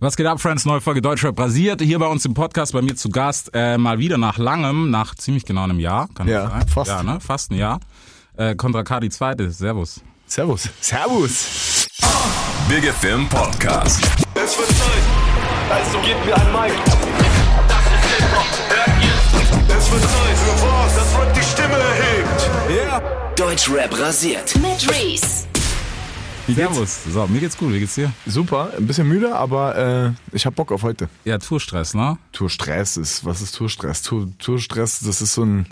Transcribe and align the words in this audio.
Was 0.00 0.16
geht 0.16 0.26
ab, 0.26 0.40
Friends? 0.40 0.64
Neue 0.64 0.80
Folge 0.80 1.02
Deutschrap 1.02 1.38
rasiert. 1.38 1.80
Hier 1.82 1.98
bei 1.98 2.06
uns 2.06 2.24
im 2.24 2.32
Podcast, 2.32 2.72
bei 2.72 2.82
mir 2.82 2.94
zu 2.94 3.08
Gast, 3.08 3.50
äh, 3.52 3.76
mal 3.78 3.98
wieder 3.98 4.16
nach 4.16 4.38
langem, 4.38 4.90
nach 4.90 5.14
ziemlich 5.16 5.44
genau 5.44 5.64
einem 5.64 5.80
Jahr, 5.80 6.08
kann 6.14 6.28
Ja, 6.28 6.42
das 6.44 6.50
sein? 6.52 6.68
fast. 6.68 6.90
Ja, 6.90 7.02
ne? 7.02 7.18
Fast 7.20 7.50
ein 7.50 7.54
Jahr. 7.56 7.80
Äh, 8.36 8.54
Kontra 8.54 8.84
K, 8.84 9.00
die 9.00 9.10
zweite. 9.10 9.50
Servus. 9.50 10.00
Servus. 10.26 10.68
Servus. 10.80 11.88
Big 12.68 12.84
FM 12.84 13.28
Podcast. 13.28 14.00
Es 14.34 14.56
wird 14.56 14.68
Zeit, 14.68 15.02
also 15.68 15.98
gebt 16.00 16.24
mir 16.24 16.36
ein 16.36 16.52
Mic. 16.52 16.74
Das 17.66 17.78
ist 17.80 18.18
Hip-Hop, 18.18 18.46
hört 18.68 19.02
ihr? 19.02 19.76
Es 19.76 19.90
wird 19.90 20.02
Zeit 20.02 20.36
für 20.36 20.66
was, 20.66 20.94
das 20.94 21.18
Rap 21.18 21.34
die 21.34 21.42
Stimme 21.42 21.74
erhebt. 21.76 23.38
Deutschrap 23.38 23.98
rasiert. 23.98 24.54
Mit 24.56 24.88
Reese. 24.92 25.46
Servus. 26.54 27.04
So, 27.12 27.26
mir 27.26 27.40
geht's 27.40 27.56
gut. 27.56 27.72
Wie 27.72 27.80
geht's 27.80 27.94
dir? 27.94 28.12
Super, 28.26 28.72
ein 28.76 28.86
bisschen 28.86 29.06
müde, 29.08 29.34
aber 29.34 29.76
äh, 29.76 30.36
ich 30.36 30.46
hab 30.46 30.54
Bock 30.54 30.72
auf 30.72 30.82
heute. 30.82 31.08
Ja, 31.24 31.38
Tourstress, 31.38 31.94
ne? 31.94 32.18
Tourstress 32.32 32.96
ist, 32.96 33.24
was 33.24 33.42
ist 33.42 33.54
Tourstress? 33.54 34.02
Tour, 34.02 34.28
Tourstress, 34.38 35.00
das 35.00 35.20
ist 35.22 35.34
so 35.34 35.44
ein, 35.44 35.66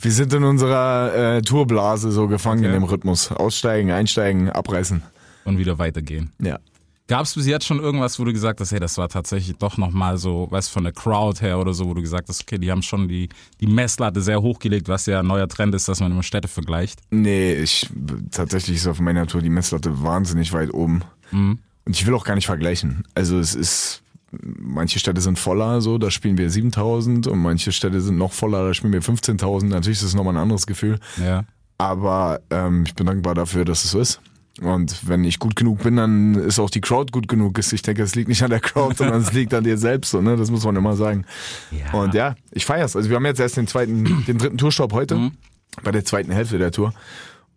wir 0.00 0.12
sind 0.12 0.32
in 0.34 0.44
unserer 0.44 1.36
äh, 1.36 1.42
Tourblase 1.42 2.10
so 2.12 2.28
gefangen 2.28 2.60
Okay. 2.60 2.68
in 2.68 2.72
dem 2.74 2.84
Rhythmus. 2.84 3.30
Aussteigen, 3.32 3.90
einsteigen, 3.90 4.50
abreißen. 4.50 5.02
Und 5.44 5.58
wieder 5.58 5.78
weitergehen. 5.78 6.30
Ja. 6.40 6.58
Gab's 7.06 7.34
bis 7.34 7.46
jetzt 7.46 7.66
schon 7.66 7.80
irgendwas, 7.80 8.18
wo 8.18 8.24
du 8.24 8.32
gesagt 8.32 8.60
hast, 8.60 8.72
hey, 8.72 8.80
das 8.80 8.96
war 8.96 9.10
tatsächlich 9.10 9.58
doch 9.58 9.76
nochmal 9.76 10.16
so, 10.16 10.46
weißt 10.50 10.70
von 10.70 10.84
der 10.84 10.92
Crowd 10.94 11.42
her 11.42 11.58
oder 11.58 11.74
so, 11.74 11.86
wo 11.86 11.92
du 11.92 12.00
gesagt 12.00 12.30
hast, 12.30 12.40
okay, 12.40 12.56
die 12.56 12.70
haben 12.70 12.80
schon 12.80 13.08
die, 13.08 13.28
die 13.60 13.66
Messlatte 13.66 14.22
sehr 14.22 14.40
hochgelegt, 14.40 14.88
was 14.88 15.04
ja 15.04 15.20
ein 15.20 15.26
neuer 15.26 15.46
Trend 15.46 15.74
ist, 15.74 15.86
dass 15.86 16.00
man 16.00 16.12
immer 16.12 16.22
Städte 16.22 16.48
vergleicht. 16.48 17.00
Nee, 17.10 17.54
ich, 17.54 17.90
tatsächlich 18.30 18.76
ist 18.76 18.86
auf 18.86 19.00
meiner 19.00 19.26
Tour 19.26 19.42
die 19.42 19.50
Messlatte 19.50 20.02
wahnsinnig 20.02 20.54
weit 20.54 20.72
oben. 20.72 21.02
Mhm. 21.30 21.58
Und 21.84 21.94
ich 21.94 22.06
will 22.06 22.14
auch 22.14 22.24
gar 22.24 22.36
nicht 22.36 22.46
vergleichen. 22.46 23.04
Also 23.14 23.38
es 23.38 23.54
ist, 23.54 24.02
manche 24.32 24.98
Städte 24.98 25.20
sind 25.20 25.38
voller, 25.38 25.82
so, 25.82 25.98
da 25.98 26.10
spielen 26.10 26.38
wir 26.38 26.48
7000 26.48 27.26
und 27.26 27.38
manche 27.38 27.72
Städte 27.72 28.00
sind 28.00 28.16
noch 28.16 28.32
voller, 28.32 28.66
da 28.66 28.72
spielen 28.72 28.94
wir 28.94 29.02
15.000. 29.02 29.66
Natürlich 29.66 29.98
ist 29.98 30.04
es 30.04 30.14
nochmal 30.14 30.34
ein 30.34 30.42
anderes 30.42 30.66
Gefühl. 30.66 30.98
Ja. 31.22 31.44
Aber 31.76 32.40
ähm, 32.48 32.84
ich 32.86 32.94
bin 32.94 33.06
dankbar 33.06 33.34
dafür, 33.34 33.66
dass 33.66 33.84
es 33.84 33.90
so 33.90 34.00
ist. 34.00 34.22
Und 34.60 35.08
wenn 35.08 35.24
ich 35.24 35.40
gut 35.40 35.56
genug 35.56 35.82
bin, 35.82 35.96
dann 35.96 36.34
ist 36.36 36.60
auch 36.60 36.70
die 36.70 36.80
Crowd 36.80 37.10
gut 37.10 37.26
genug. 37.26 37.58
Ich 37.58 37.82
denke, 37.82 38.02
es 38.02 38.14
liegt 38.14 38.28
nicht 38.28 38.42
an 38.42 38.50
der 38.50 38.60
Crowd, 38.60 38.94
sondern 38.96 39.20
es 39.20 39.32
liegt 39.32 39.52
an 39.52 39.64
dir 39.64 39.76
selbst. 39.76 40.12
So, 40.12 40.20
ne? 40.20 40.36
Das 40.36 40.50
muss 40.50 40.64
man 40.64 40.76
immer 40.76 40.94
sagen. 40.94 41.24
Ja. 41.72 41.98
Und 41.98 42.14
ja, 42.14 42.36
ich 42.52 42.64
feier's. 42.64 42.94
Also 42.94 43.08
wir 43.08 43.16
haben 43.16 43.26
jetzt 43.26 43.40
erst 43.40 43.56
den 43.56 43.66
zweiten, 43.66 44.24
den 44.26 44.38
dritten 44.38 44.58
Tourstopp 44.58 44.92
heute, 44.92 45.32
bei 45.82 45.90
der 45.90 46.04
zweiten 46.04 46.30
Hälfte 46.30 46.58
der 46.58 46.70
Tour. 46.70 46.94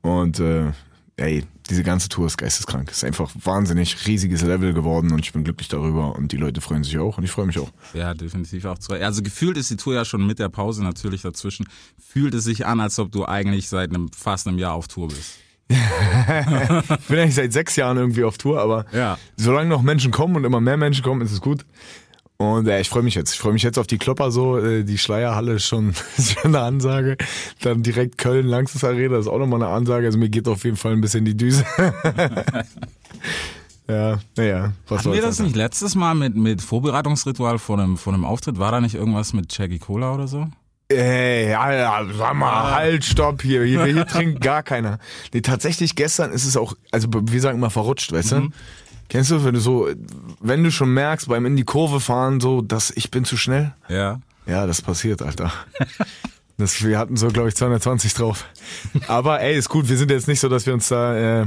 Und 0.02 0.40
äh, 0.40 0.72
ey, 1.18 1.44
diese 1.70 1.84
ganze 1.84 2.10
Tour 2.10 2.26
ist 2.26 2.38
geisteskrank. 2.38 2.90
Ist 2.90 3.04
einfach 3.04 3.30
wahnsinnig 3.44 4.08
riesiges 4.08 4.42
Level 4.42 4.74
geworden 4.74 5.12
und 5.12 5.20
ich 5.20 5.34
bin 5.34 5.44
glücklich 5.44 5.68
darüber 5.68 6.16
und 6.16 6.32
die 6.32 6.38
Leute 6.38 6.62
freuen 6.62 6.84
sich 6.84 6.98
auch 6.98 7.18
und 7.18 7.24
ich 7.24 7.32
freue 7.32 7.46
mich 7.46 7.60
auch. 7.60 7.70
Ja, 7.94 8.14
definitiv 8.14 8.66
auch 8.66 8.80
zwei. 8.80 9.04
Also 9.04 9.22
gefühlt 9.22 9.58
ist 9.58 9.70
die 9.70 9.78
Tour 9.78 9.94
ja 9.94 10.06
schon 10.06 10.26
mit 10.26 10.40
der 10.40 10.50
Pause 10.50 10.84
natürlich 10.84 11.22
dazwischen. 11.22 11.68
Fühlt 12.00 12.34
es 12.34 12.46
sich 12.46 12.66
an, 12.66 12.80
als 12.80 12.98
ob 12.98 13.12
du 13.12 13.26
eigentlich 13.26 13.68
seit 13.68 13.90
einem, 13.90 14.10
fast 14.12 14.48
einem 14.48 14.58
Jahr 14.58 14.74
auf 14.74 14.88
Tour 14.88 15.10
bist. 15.10 15.40
Ich 15.70 17.08
bin 17.08 17.20
eigentlich 17.20 17.36
seit 17.36 17.54
sechs 17.54 17.76
Jahren 17.76 17.98
irgendwie 17.98 18.24
auf 18.24 18.38
Tour, 18.38 18.62
aber 18.62 18.86
Ja. 18.94 19.18
solange 19.36 19.70
noch 19.70 19.82
Menschen 19.82 20.12
kommen 20.12 20.36
und 20.36 20.46
immer 20.46 20.62
mehr 20.62 20.78
Menschen 20.78 21.04
kommen, 21.04 21.22
ist 21.22 21.32
es 21.32 21.42
gut. 21.42 21.66
Und 22.40 22.68
äh, 22.68 22.80
ich 22.80 22.90
freue 22.90 23.02
mich 23.02 23.16
jetzt. 23.16 23.34
Ich 23.34 23.40
freue 23.40 23.54
mich 23.54 23.64
jetzt 23.64 23.80
auf 23.80 23.88
die 23.88 23.98
Klopper 23.98 24.30
so. 24.30 24.60
Äh, 24.60 24.84
die 24.84 25.00
Schleierhalle 25.00 25.54
ist 25.54 25.66
schon, 25.66 25.90
ist 26.18 26.40
schon 26.40 26.56
eine 26.56 26.64
Ansage. 26.64 27.18
Dann 27.62 27.82
direkt 27.82 28.20
Köln, 28.20 28.46
Langsys 28.46 28.84
Arena 28.84 29.18
ist 29.18 29.28
auch 29.28 29.40
nochmal 29.40 29.64
eine 29.64 29.72
Ansage. 29.74 30.06
Also 30.06 30.20
mir 30.20 30.30
geht 30.30 30.48
auf 30.48 30.64
jeden 30.64 30.78
Fall 30.78 30.94
ein 30.94 31.02
bisschen 31.02 31.26
die 31.26 31.36
Düse. 31.36 31.66
ja, 33.88 34.20
naja. 34.36 34.74
Was 34.88 35.00
Hatten 35.00 35.14
wir 35.14 35.22
das 35.22 35.40
nicht 35.40 35.56
letztes 35.56 35.96
Mal 35.96 36.14
mit, 36.14 36.36
mit 36.36 36.62
Vorbereitungsritual 36.62 37.58
vor 37.58 37.80
einem, 37.80 37.98
vor 37.98 38.14
einem 38.14 38.26
Auftritt? 38.26 38.60
War 38.60 38.72
da 38.72 38.82
nicht 38.82 38.96
irgendwas 38.96 39.34
mit 39.34 39.58
Jackie 39.58 39.80
Cola 39.80 40.14
oder 40.14 40.28
so? 40.28 40.48
Ey, 40.90 41.50
ja, 41.50 42.06
sag 42.18 42.34
mal, 42.36 42.72
halt, 42.72 43.04
stopp 43.04 43.42
hier. 43.42 43.64
Hier, 43.64 43.86
hier 43.86 44.08
trinkt 44.08 44.42
gar 44.42 44.64
keiner. 44.64 45.00
Nee, 45.34 45.42
tatsächlich 45.42 45.96
gestern 45.96 46.32
ist 46.32 46.46
es 46.46 46.56
auch, 46.56 46.76
also 46.92 47.10
wir 47.12 47.42
sagen 47.42 47.58
immer 47.58 47.70
verrutscht, 47.70 48.12
weißt 48.14 48.32
du? 48.32 48.50
Kennst 49.10 49.32
du, 49.32 49.44
wenn 49.44 49.54
du 49.54 49.60
so, 49.60 49.90
wenn 50.40 50.64
du 50.64 50.72
schon 50.72 50.94
merkst 50.94 51.28
beim 51.28 51.46
in 51.46 51.56
die 51.56 51.64
Kurve 51.64 52.00
fahren, 52.00 52.40
so, 52.40 52.62
dass 52.62 52.92
ich 52.92 53.12
bin 53.12 53.26
zu 53.26 53.38
schnell? 53.38 53.74
Ja. 53.90 54.20
Ja, 54.46 54.66
das 54.66 54.82
passiert, 54.82 55.22
Alter. 55.22 55.52
Das, 56.58 56.84
wir 56.84 56.98
hatten 56.98 57.18
so, 57.18 57.28
glaube 57.28 57.50
ich, 57.50 57.56
220 57.56 58.14
drauf. 58.14 58.46
Aber 59.08 59.42
ey, 59.42 59.58
ist 59.58 59.70
gut, 59.70 59.90
wir 59.90 59.98
sind 59.98 60.10
jetzt 60.10 60.28
nicht 60.28 60.40
so, 60.40 60.50
dass 60.50 60.66
wir 60.66 60.74
uns 60.74 60.88
da 60.88 61.42
äh, 61.42 61.46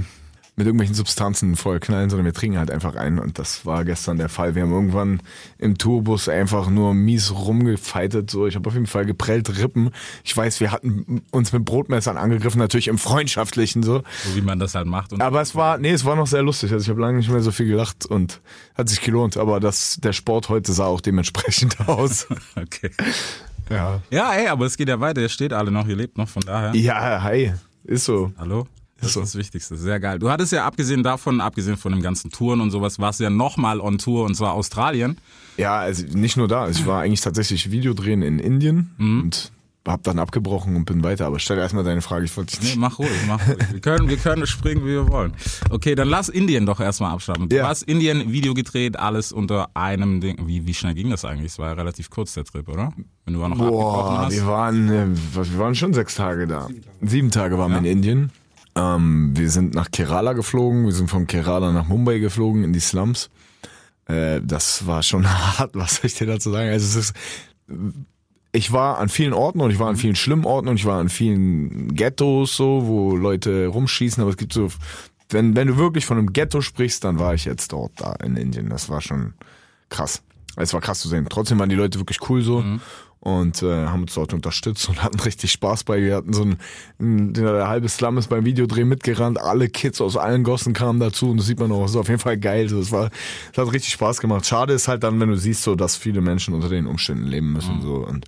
mit 0.57 0.67
irgendwelchen 0.67 0.95
Substanzen 0.95 1.57
voll 1.57 1.81
knallen, 1.81 2.11
sondern 2.11 2.27
wir 2.27 2.35
trinken 2.35 2.59
halt 2.59 2.71
einfach 2.71 2.95
ein. 2.95 3.19
Und 3.19 3.39
das 3.39 3.65
war 3.65 3.85
gestern 3.85 4.19
der 4.19 4.29
Fall. 4.29 4.55
Wir 4.55 4.63
haben 4.63 4.73
irgendwann 4.73 5.21
im 5.59 5.79
Tourbus 5.79 6.29
einfach 6.29 6.69
nur 6.69 6.95
mies 6.95 7.33
rumgefeitet. 7.33 8.31
So, 8.31 8.47
ich 8.47 8.57
habe 8.57 8.69
auf 8.69 8.75
jeden 8.75 8.87
Fall 8.87 9.07
geprellt 9.07 9.59
Rippen. 9.59 9.91
Ich 10.25 10.37
weiß, 10.37 10.61
wir 10.61 10.73
hatten 10.73 11.23
uns 11.31 11.53
mit 11.53 11.65
Brotmessern 11.65 12.17
angegriffen, 12.17 12.59
natürlich 12.59 12.89
im 12.89 12.99
Freundschaftlichen 12.99 13.83
so. 13.83 14.03
So 14.25 14.37
wie 14.37 14.43
man 14.43 14.59
das 14.59 14.75
halt 14.75 14.87
macht. 14.87 15.21
Aber 15.21 15.41
es 15.41 15.55
war, 15.55 15.79
nee, 15.79 15.91
es 15.91 16.05
war 16.05 16.17
noch 16.17 16.27
sehr 16.27 16.43
lustig. 16.43 16.73
Also 16.73 16.85
ich 16.85 16.91
habe 16.91 17.01
lange 17.01 17.19
nicht 17.19 17.31
mehr 17.31 17.41
so 17.41 17.53
viel 17.53 17.67
gelacht 17.67 18.07
und 18.07 18.41
hat 18.75 18.89
sich 18.89 19.01
gelohnt. 19.01 19.37
Aber 19.37 19.61
das, 19.61 19.99
der 20.03 20.13
Sport 20.13 20.49
heute 20.49 20.73
sah 20.73 20.87
auch 20.87 21.01
dementsprechend 21.01 21.81
aus. 21.89 22.27
okay. 22.57 22.91
ja. 23.71 24.01
Ja, 24.11 24.33
ey, 24.33 24.49
aber 24.49 24.67
es 24.67 24.77
geht 24.77 24.89
ja 24.89 25.01
weiter. 25.01 25.21
Ihr 25.21 25.29
steht 25.29 25.53
alle 25.53 25.71
noch, 25.71 25.87
ihr 25.87 25.97
lebt 25.97 26.19
noch, 26.19 26.29
von 26.29 26.43
daher. 26.43 26.75
Ja, 26.75 27.23
hi. 27.23 27.53
Ist 27.85 28.05
so. 28.05 28.33
Hallo? 28.39 28.67
Das 29.01 29.15
so. 29.15 29.21
ist 29.21 29.35
das 29.35 29.39
Wichtigste. 29.39 29.77
Sehr 29.77 29.99
geil. 30.01 30.19
Du 30.19 30.31
hattest 30.31 30.53
ja 30.53 30.65
abgesehen 30.67 31.03
davon, 31.03 31.41
abgesehen 31.41 31.77
von 31.77 31.93
dem 31.93 32.03
ganzen 32.03 32.31
Touren 32.31 32.61
und 32.61 32.71
sowas, 32.71 32.99
warst 32.99 33.21
du 33.21 33.25
ja 33.25 33.31
nochmal 33.31 33.81
on 33.81 33.99
Tour 33.99 34.25
und 34.25 34.35
zwar 34.35 34.53
Australien. 34.55 35.17
Ja, 35.57 35.79
also 35.79 36.05
nicht 36.17 36.37
nur 36.37 36.49
da. 36.49 36.69
Ich 36.69 36.87
war 36.87 37.03
eigentlich 37.03 37.21
tatsächlich 37.21 37.71
Videodrehen 37.71 38.23
in 38.23 38.39
Indien 38.39 38.91
Mhm. 38.99 39.21
und 39.23 39.53
hab 39.89 40.03
dann 40.05 40.19
abgebrochen 40.19 40.77
und 40.77 40.85
bin 40.85 41.03
weiter. 41.03 41.27
Aber 41.27 41.39
stell 41.39 41.57
erstmal 41.59 41.83
deine 41.85 42.03
Frage. 42.03 42.27
Ich 42.27 42.37
wollte 42.37 42.57
Nee, 42.63 42.75
mach 42.77 42.99
ruhig, 42.99 43.09
mach 43.27 43.41
ruhig. 43.49 43.57
Wir 43.73 43.81
können, 43.81 44.09
wir 44.11 44.19
können 44.19 44.47
springen, 44.47 44.83
wie 44.83 44.89
wir 44.91 45.09
wollen. 45.09 45.33
Okay, 45.71 45.95
dann 45.95 46.09
lass 46.09 46.29
Indien 46.29 46.67
doch 46.67 46.81
erstmal 46.81 47.13
abstammen. 47.13 47.49
Du 47.49 47.57
Ja. 47.57 47.67
hast 47.67 47.83
Indien 47.85 48.31
Video 48.31 48.53
gedreht, 48.53 48.99
alles 48.99 49.33
unter 49.33 49.71
einem 49.75 50.21
Ding. 50.21 50.37
Wie, 50.47 50.67
wie 50.67 50.75
schnell 50.75 50.95
ging 50.95 51.09
das 51.11 51.25
eigentlich? 51.25 51.53
Es 51.53 51.59
war 51.59 51.69
ja 51.69 51.73
relativ 51.73 52.11
kurz, 52.11 52.35
der 52.35 52.45
Trip, 52.45 52.69
oder? 52.69 52.93
Wenn 53.25 53.35
du 53.35 53.43
auch 53.43 53.49
noch 53.49 53.57
abgebrochen 53.59 54.15
Boah, 54.17 54.19
hast. 54.27 54.35
wir 54.37 54.47
waren, 54.47 54.89
äh, 54.91 55.07
wir 55.35 55.59
waren 55.59 55.75
schon 55.75 55.95
sechs 55.95 56.15
Tage 56.15 56.47
da. 56.47 56.69
Sieben 57.01 57.31
Tage 57.31 57.57
waren 57.59 57.73
wir 57.73 57.79
in 57.79 57.85
Indien. 57.87 58.31
Ähm, 58.81 59.37
wir 59.37 59.51
sind 59.51 59.75
nach 59.75 59.91
Kerala 59.91 60.33
geflogen. 60.33 60.87
Wir 60.87 60.93
sind 60.93 61.11
von 61.11 61.27
Kerala 61.27 61.73
nach 61.73 61.87
Mumbai 61.87 62.19
geflogen 62.19 62.65
in 62.65 62.73
die 62.73 62.81
Slums. 62.81 63.31
Äh, 64.07 64.41
das 64.43 64.87
war 64.87 65.03
schon 65.03 65.29
hart. 65.59 65.75
Was 65.75 65.97
soll 65.97 66.07
ich 66.07 66.15
dir 66.15 66.27
dazu 66.27 66.51
sagen? 66.51 66.71
Also 66.71 66.99
es 66.99 67.11
ist, 67.11 67.17
ich 68.53 68.73
war 68.73 68.99
an 68.99 69.09
vielen 69.09 69.33
Orten 69.33 69.61
und 69.61 69.71
ich 69.71 69.79
war 69.79 69.89
an 69.89 69.97
vielen 69.97 70.17
schlimmen 70.17 70.45
Orten 70.45 70.69
und 70.69 70.77
ich 70.77 70.87
war 70.87 70.99
an 70.99 71.09
vielen 71.09 71.95
Ghettos 71.95 72.57
so, 72.57 72.87
wo 72.87 73.17
Leute 73.17 73.67
rumschießen, 73.67 74.21
aber 74.21 74.31
es 74.31 74.37
gibt 74.37 74.53
so, 74.53 74.69
wenn, 75.29 75.55
wenn 75.55 75.69
du 75.69 75.77
wirklich 75.77 76.07
von 76.07 76.19
einem 76.19 76.33
Ghetto 76.33 76.61
sprichst, 76.61 77.05
dann 77.05 77.19
war 77.19 77.35
ich 77.35 77.45
jetzt 77.45 77.73
dort 77.73 77.93
da 77.97 78.15
in 78.15 78.37
Indien. 78.37 78.71
Das 78.71 78.89
war 78.89 79.01
schon 79.01 79.35
krass. 79.89 80.23
Es 80.57 80.75
war 80.75 80.81
krass 80.81 81.01
zu 81.01 81.09
sehen. 81.09 81.27
Trotzdem 81.29 81.59
waren 81.61 81.69
die 81.69 81.77
Leute 81.77 82.01
wirklich 82.01 82.19
cool 82.29 82.43
so 82.43 82.65
und 83.21 83.63
äh, 83.63 83.87
haben 83.87 84.03
uns 84.03 84.15
dort 84.15 84.33
unterstützt 84.33 84.89
und 84.89 85.03
hatten 85.03 85.21
richtig 85.21 85.53
Spaß 85.53 85.85
bei. 85.85 86.01
Wir 86.03 86.17
hatten 86.17 86.33
so 86.33 86.43
ein, 86.45 86.57
ein 86.99 87.35
der 87.35 87.69
halbe 87.69 87.89
Slum 87.89 88.17
ist 88.19 88.29
beim 88.29 88.45
Videodreh 88.45 88.85
mitgerannt, 88.85 89.39
alle 89.41 89.69
Kids 89.69 90.01
aus 90.01 90.17
allen 90.17 90.43
Gossen 90.43 90.73
kamen 90.73 91.01
dazu 91.01 91.31
und 91.31 91.37
das 91.37 91.47
sieht 91.47 91.61
man 91.61 91.71
auch. 91.71 91.83
Das 91.83 91.91
ist 91.93 91.97
auf 91.97 92.09
jeden 92.09 92.21
Fall 92.21 92.39
geil. 92.39 92.69
Das 92.69 92.91
war, 92.93 93.11
das 93.53 93.67
hat 93.67 93.73
richtig 93.73 93.93
Spaß 93.93 94.21
gemacht. 94.21 94.47
Schade 94.47 94.73
ist 94.73 94.89
halt 94.89 95.03
dann, 95.03 95.21
wenn 95.21 95.29
du 95.29 95.37
siehst, 95.37 95.63
so, 95.63 95.75
dass 95.75 95.97
viele 95.97 96.21
Menschen 96.23 96.55
unter 96.55 96.69
den 96.71 96.87
Umständen 96.87 97.27
leben 97.27 97.53
müssen 97.53 97.83
so 97.83 97.97
und 98.07 98.27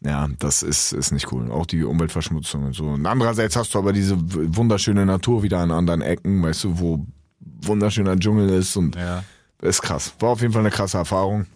ja, 0.00 0.28
das 0.38 0.62
ist, 0.62 0.92
ist 0.92 1.10
nicht 1.10 1.32
cool. 1.32 1.50
Auch 1.50 1.66
die 1.66 1.82
Umweltverschmutzung 1.82 2.66
und 2.66 2.72
so. 2.74 2.84
Und 2.84 3.04
andererseits 3.04 3.56
hast 3.56 3.74
du 3.74 3.78
aber 3.80 3.92
diese 3.92 4.16
wunderschöne 4.16 5.04
Natur 5.04 5.42
wieder 5.42 5.58
an 5.58 5.72
anderen 5.72 6.02
Ecken, 6.02 6.40
weißt 6.40 6.64
du, 6.64 6.78
wo 6.78 7.04
wunderschöner 7.62 8.16
Dschungel 8.16 8.48
ist 8.50 8.76
und 8.76 8.94
Ja. 8.94 9.24
ist 9.60 9.82
krass. 9.82 10.14
War 10.20 10.30
auf 10.30 10.40
jeden 10.40 10.52
Fall 10.52 10.60
eine 10.60 10.70
krasse 10.70 10.98
Erfahrung. 10.98 11.46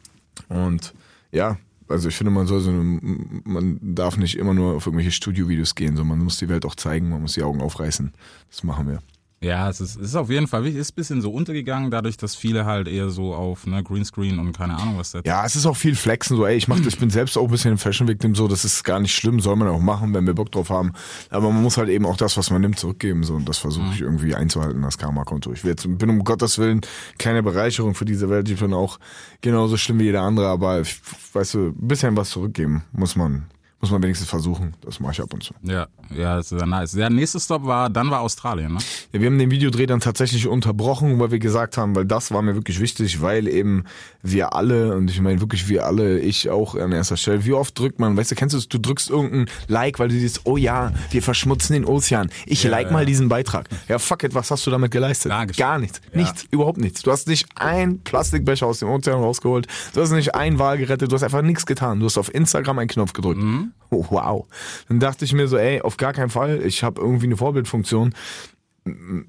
Und 0.49 0.93
ja, 1.31 1.57
also 1.89 2.09
ich 2.09 2.17
finde, 2.17 2.31
man 2.31 2.47
soll 2.47 2.61
so, 2.61 2.71
eine- 2.71 3.01
man 3.45 3.79
darf 3.83 4.17
nicht 4.17 4.37
immer 4.37 4.55
nur 4.55 4.75
auf 4.77 4.87
irgendwelche 4.87 5.11
Studiovideos 5.13 5.75
gehen, 5.75 5.97
sondern 5.97 6.17
man 6.19 6.25
muss 6.25 6.39
die 6.39 6.49
Welt 6.49 6.65
auch 6.65 6.75
zeigen, 6.75 7.09
man 7.11 7.23
muss 7.23 7.35
die 7.35 7.43
Augen 7.43 7.61
aufreißen. 7.61 8.13
Das 8.51 8.63
machen 8.65 8.89
wir. 8.89 9.01
Ja, 9.43 9.69
es 9.69 9.81
ist, 9.81 9.97
es 9.97 10.09
ist 10.09 10.15
auf 10.15 10.31
jeden 10.31 10.47
Fall 10.47 10.63
wichtig. 10.63 10.81
Ist 10.81 10.93
ein 10.93 10.95
bisschen 10.95 11.21
so 11.21 11.33
untergegangen, 11.33 11.91
dadurch, 11.91 12.17
dass 12.17 12.37
viele 12.37 12.65
halt 12.65 12.87
eher 12.87 13.11
so 13.11 13.35
auf 13.35 13.67
ne, 13.67 13.83
Greenscreen 13.83 14.39
und 14.39 14.57
keine 14.57 14.77
Ahnung 14.77 14.99
was 14.99 15.11
da 15.11 15.21
Ja, 15.25 15.45
es 15.45 15.57
ist 15.57 15.67
auch 15.67 15.77
viel 15.77 15.97
Flexen, 15.97 16.37
so, 16.37 16.47
ey, 16.47 16.57
ich 16.57 16.69
mach 16.69 16.79
ich 16.79 16.99
bin 16.99 17.11
selbst 17.11 17.37
auch 17.37 17.45
ein 17.45 17.51
bisschen 17.51 17.73
im 17.73 17.79
Fashion 17.79 18.07
Victim, 18.07 18.35
so, 18.35 18.47
das 18.47 18.65
ist 18.65 18.85
gar 18.85 19.01
nicht 19.01 19.15
schlimm, 19.15 19.41
soll 19.41 19.57
man 19.57 19.69
auch 19.69 19.81
machen, 19.81 20.15
wenn 20.15 20.27
wir 20.27 20.35
Bock 20.35 20.53
drauf 20.53 20.71
haben. 20.71 20.93
Aber 21.31 21.51
man 21.51 21.63
muss 21.63 21.77
halt 21.77 21.89
eben 21.89 22.07
auch 22.07 22.17
das, 22.17 22.37
was 22.37 22.51
man 22.51 22.61
nimmt, 22.61 22.79
zurückgeben, 22.79 23.25
so, 23.25 23.35
und 23.35 23.49
das 23.49 23.59
versuche 23.59 23.91
ich 23.93 24.01
irgendwie 24.01 24.35
einzuhalten, 24.35 24.83
das 24.83 24.99
Karma-Konto. 24.99 25.53
Ich 25.53 25.65
jetzt, 25.65 25.87
bin 25.99 26.11
um 26.11 26.23
Gottes 26.23 26.59
Willen 26.59 26.81
keine 27.19 27.43
Bereicherung 27.43 27.95
für 27.95 28.05
diese 28.05 28.31
Welt, 28.31 28.49
ich 28.49 28.61
bin 28.61 28.73
auch 28.73 28.99
genauso 29.41 29.77
schlimm 29.77 29.99
wie 29.99 30.05
jeder 30.05 30.23
andere, 30.23 30.49
aber, 30.49 30.81
ich, 30.81 31.01
weißt 31.33 31.55
du, 31.55 31.59
ein 31.69 31.89
bisschen 31.89 32.17
was 32.17 32.31
zurückgeben 32.31 32.85
muss 32.93 33.17
man, 33.17 33.47
Muss 33.83 33.91
man 33.91 34.01
wenigstens 34.01 34.29
versuchen. 34.31 34.75
Das 34.83 35.01
mache 35.01 35.11
ich 35.11 35.21
ab 35.21 35.35
und 35.35 35.43
zu. 35.43 35.55
Ja, 35.65 35.89
ja, 36.17 36.37
das 36.37 36.53
ist 36.53 36.59
sehr 36.59 36.67
nice. 36.69 36.93
Der 36.93 37.11
nächste 37.11 37.41
Stop 37.41 37.67
war, 37.67 37.91
dann 37.91 38.13
war 38.13 38.21
Australien, 38.21 38.75
ne? 38.75 38.79
Ja, 39.13 39.21
wir 39.21 39.27
haben 39.27 39.41
den 39.41 39.51
Videodreh 39.51 39.87
dann 39.87 39.99
tatsächlich 39.99 40.47
unterbrochen, 40.47 41.19
weil 41.19 41.33
wir 41.33 41.41
gesagt 41.41 41.77
haben, 41.77 41.97
weil 41.97 42.05
das 42.05 42.31
war 42.31 42.43
mir 42.43 42.55
wirklich 42.55 42.79
wichtig, 42.79 43.21
weil 43.23 43.49
eben 43.49 43.83
wir 44.23 44.55
alle, 44.55 44.95
und 44.95 45.11
ich 45.11 45.21
meine 45.21 45.41
wirklich 45.41 45.69
wir 45.69 45.85
alle, 45.85 46.21
ich 46.21 46.49
auch 46.49 46.77
an 46.77 46.93
erster 46.93 47.17
Stelle, 47.17 47.45
wie 47.45 47.55
oft 47.55 47.77
drückt 47.77 47.99
man, 47.99 48.17
weißt 48.17 48.31
du, 48.31 48.35
kennst 48.37 48.53
du 48.55 48.59
es, 48.59 48.69
du 48.69 48.79
drückst 48.79 49.11
irgendein 49.11 49.47
Like, 49.67 49.99
weil 49.99 50.07
du 50.07 50.15
siehst, 50.15 50.43
oh 50.45 50.57
ja, 50.57 50.93
wir 51.11 51.21
verschmutzen 51.21 51.73
den 51.73 51.85
Ozean. 51.85 52.31
Ich 52.47 52.63
Ja, 52.63 52.71
like 52.71 52.87
ja. 52.87 52.93
mal 52.93 53.05
diesen 53.05 53.29
Beitrag. 53.29 53.69
Ja, 53.89 53.99
fuck 53.99 54.23
it, 54.23 54.33
was 54.33 54.53
hast 54.53 54.65
du 54.65 54.71
damit 54.71 54.93
geleistet? 54.93 55.33
Dankeschön. 55.33 55.61
Gar 55.61 55.81
nichts. 55.81 56.01
Ja. 56.13 56.21
Nichts, 56.21 56.47
überhaupt 56.53 56.79
nichts. 56.79 57.03
Du 57.03 57.11
hast 57.11 57.27
nicht 57.27 57.49
ein 57.57 57.99
Plastikbecher 57.99 58.65
aus 58.65 58.79
dem 58.79 58.91
Ozean 58.91 59.19
rausgeholt, 59.19 59.67
du 59.93 60.01
hast 60.01 60.13
nicht 60.13 60.37
ein 60.37 60.61
Wal 60.61 60.79
gerettet, 60.79 61.11
du 61.11 61.17
hast 61.17 61.25
einfach 61.25 61.43
nichts 61.43 61.67
getan. 61.67 61.99
Du 61.99 62.07
hast 62.07 62.17
auf 62.17 62.33
Instagram 62.33 62.79
einen 62.79 62.89
Knopf 62.89 63.13
gedrückt. 63.13 63.43
Oh, 63.91 64.05
wow. 64.11 64.47
Dann 64.89 65.01
dachte 65.01 65.25
ich 65.25 65.33
mir 65.33 65.49
so, 65.49 65.57
ey, 65.57 65.81
auf 65.83 65.97
gar 65.97 66.13
keinen 66.13 66.31
Fall, 66.31 66.63
ich 66.65 66.83
habe 66.83 67.01
irgendwie 67.01 67.27
eine 67.27 67.37
Vorbildfunktion 67.37 68.15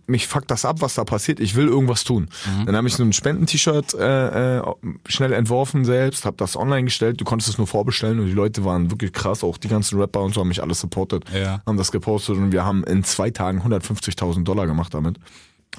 mich 0.08 0.28
fuckt 0.28 0.50
das 0.50 0.66
ab, 0.66 0.78
was 0.80 0.96
da 0.96 1.04
passiert. 1.04 1.40
Ich 1.40 1.54
will 1.54 1.68
irgendwas 1.68 2.04
tun. 2.04 2.28
Dann 2.66 2.76
habe 2.76 2.88
ich 2.88 2.96
so 2.96 3.04
ein 3.04 3.14
Spenden-T-Shirt 3.14 3.94
äh, 3.94 4.58
äh, 4.58 4.64
schnell 5.08 5.32
entworfen 5.32 5.86
selbst, 5.86 6.26
habe 6.26 6.38
das 6.38 6.56
online 6.56 6.86
gestellt. 6.86 7.22
Du 7.22 7.24
konntest 7.24 7.50
es 7.52 7.58
nur 7.60 7.68
vorbestellen 7.68 8.20
und 8.20 8.26
die 8.26 8.32
Leute 8.34 8.66
waren 8.66 8.90
wirklich 8.90 9.14
krass. 9.14 9.44
Auch 9.44 9.58
die 9.60 9.68
ganzen 9.68 10.00
Rapper 10.00 10.22
und 10.22 10.34
so 10.34 10.42
haben 10.42 10.48
mich 10.48 10.64
alles 10.64 10.80
supportet, 10.80 11.26
Ja. 11.32 11.62
haben 11.68 11.78
das 11.78 11.92
gepostet 11.92 12.38
und 12.38 12.52
wir 12.52 12.66
haben 12.66 12.84
in 12.86 13.04
zwei 13.04 13.30
Tagen 13.30 13.62
150.000 13.62 14.44
Dollar 14.44 14.66
gemacht 14.66 14.94
damit. 14.96 15.18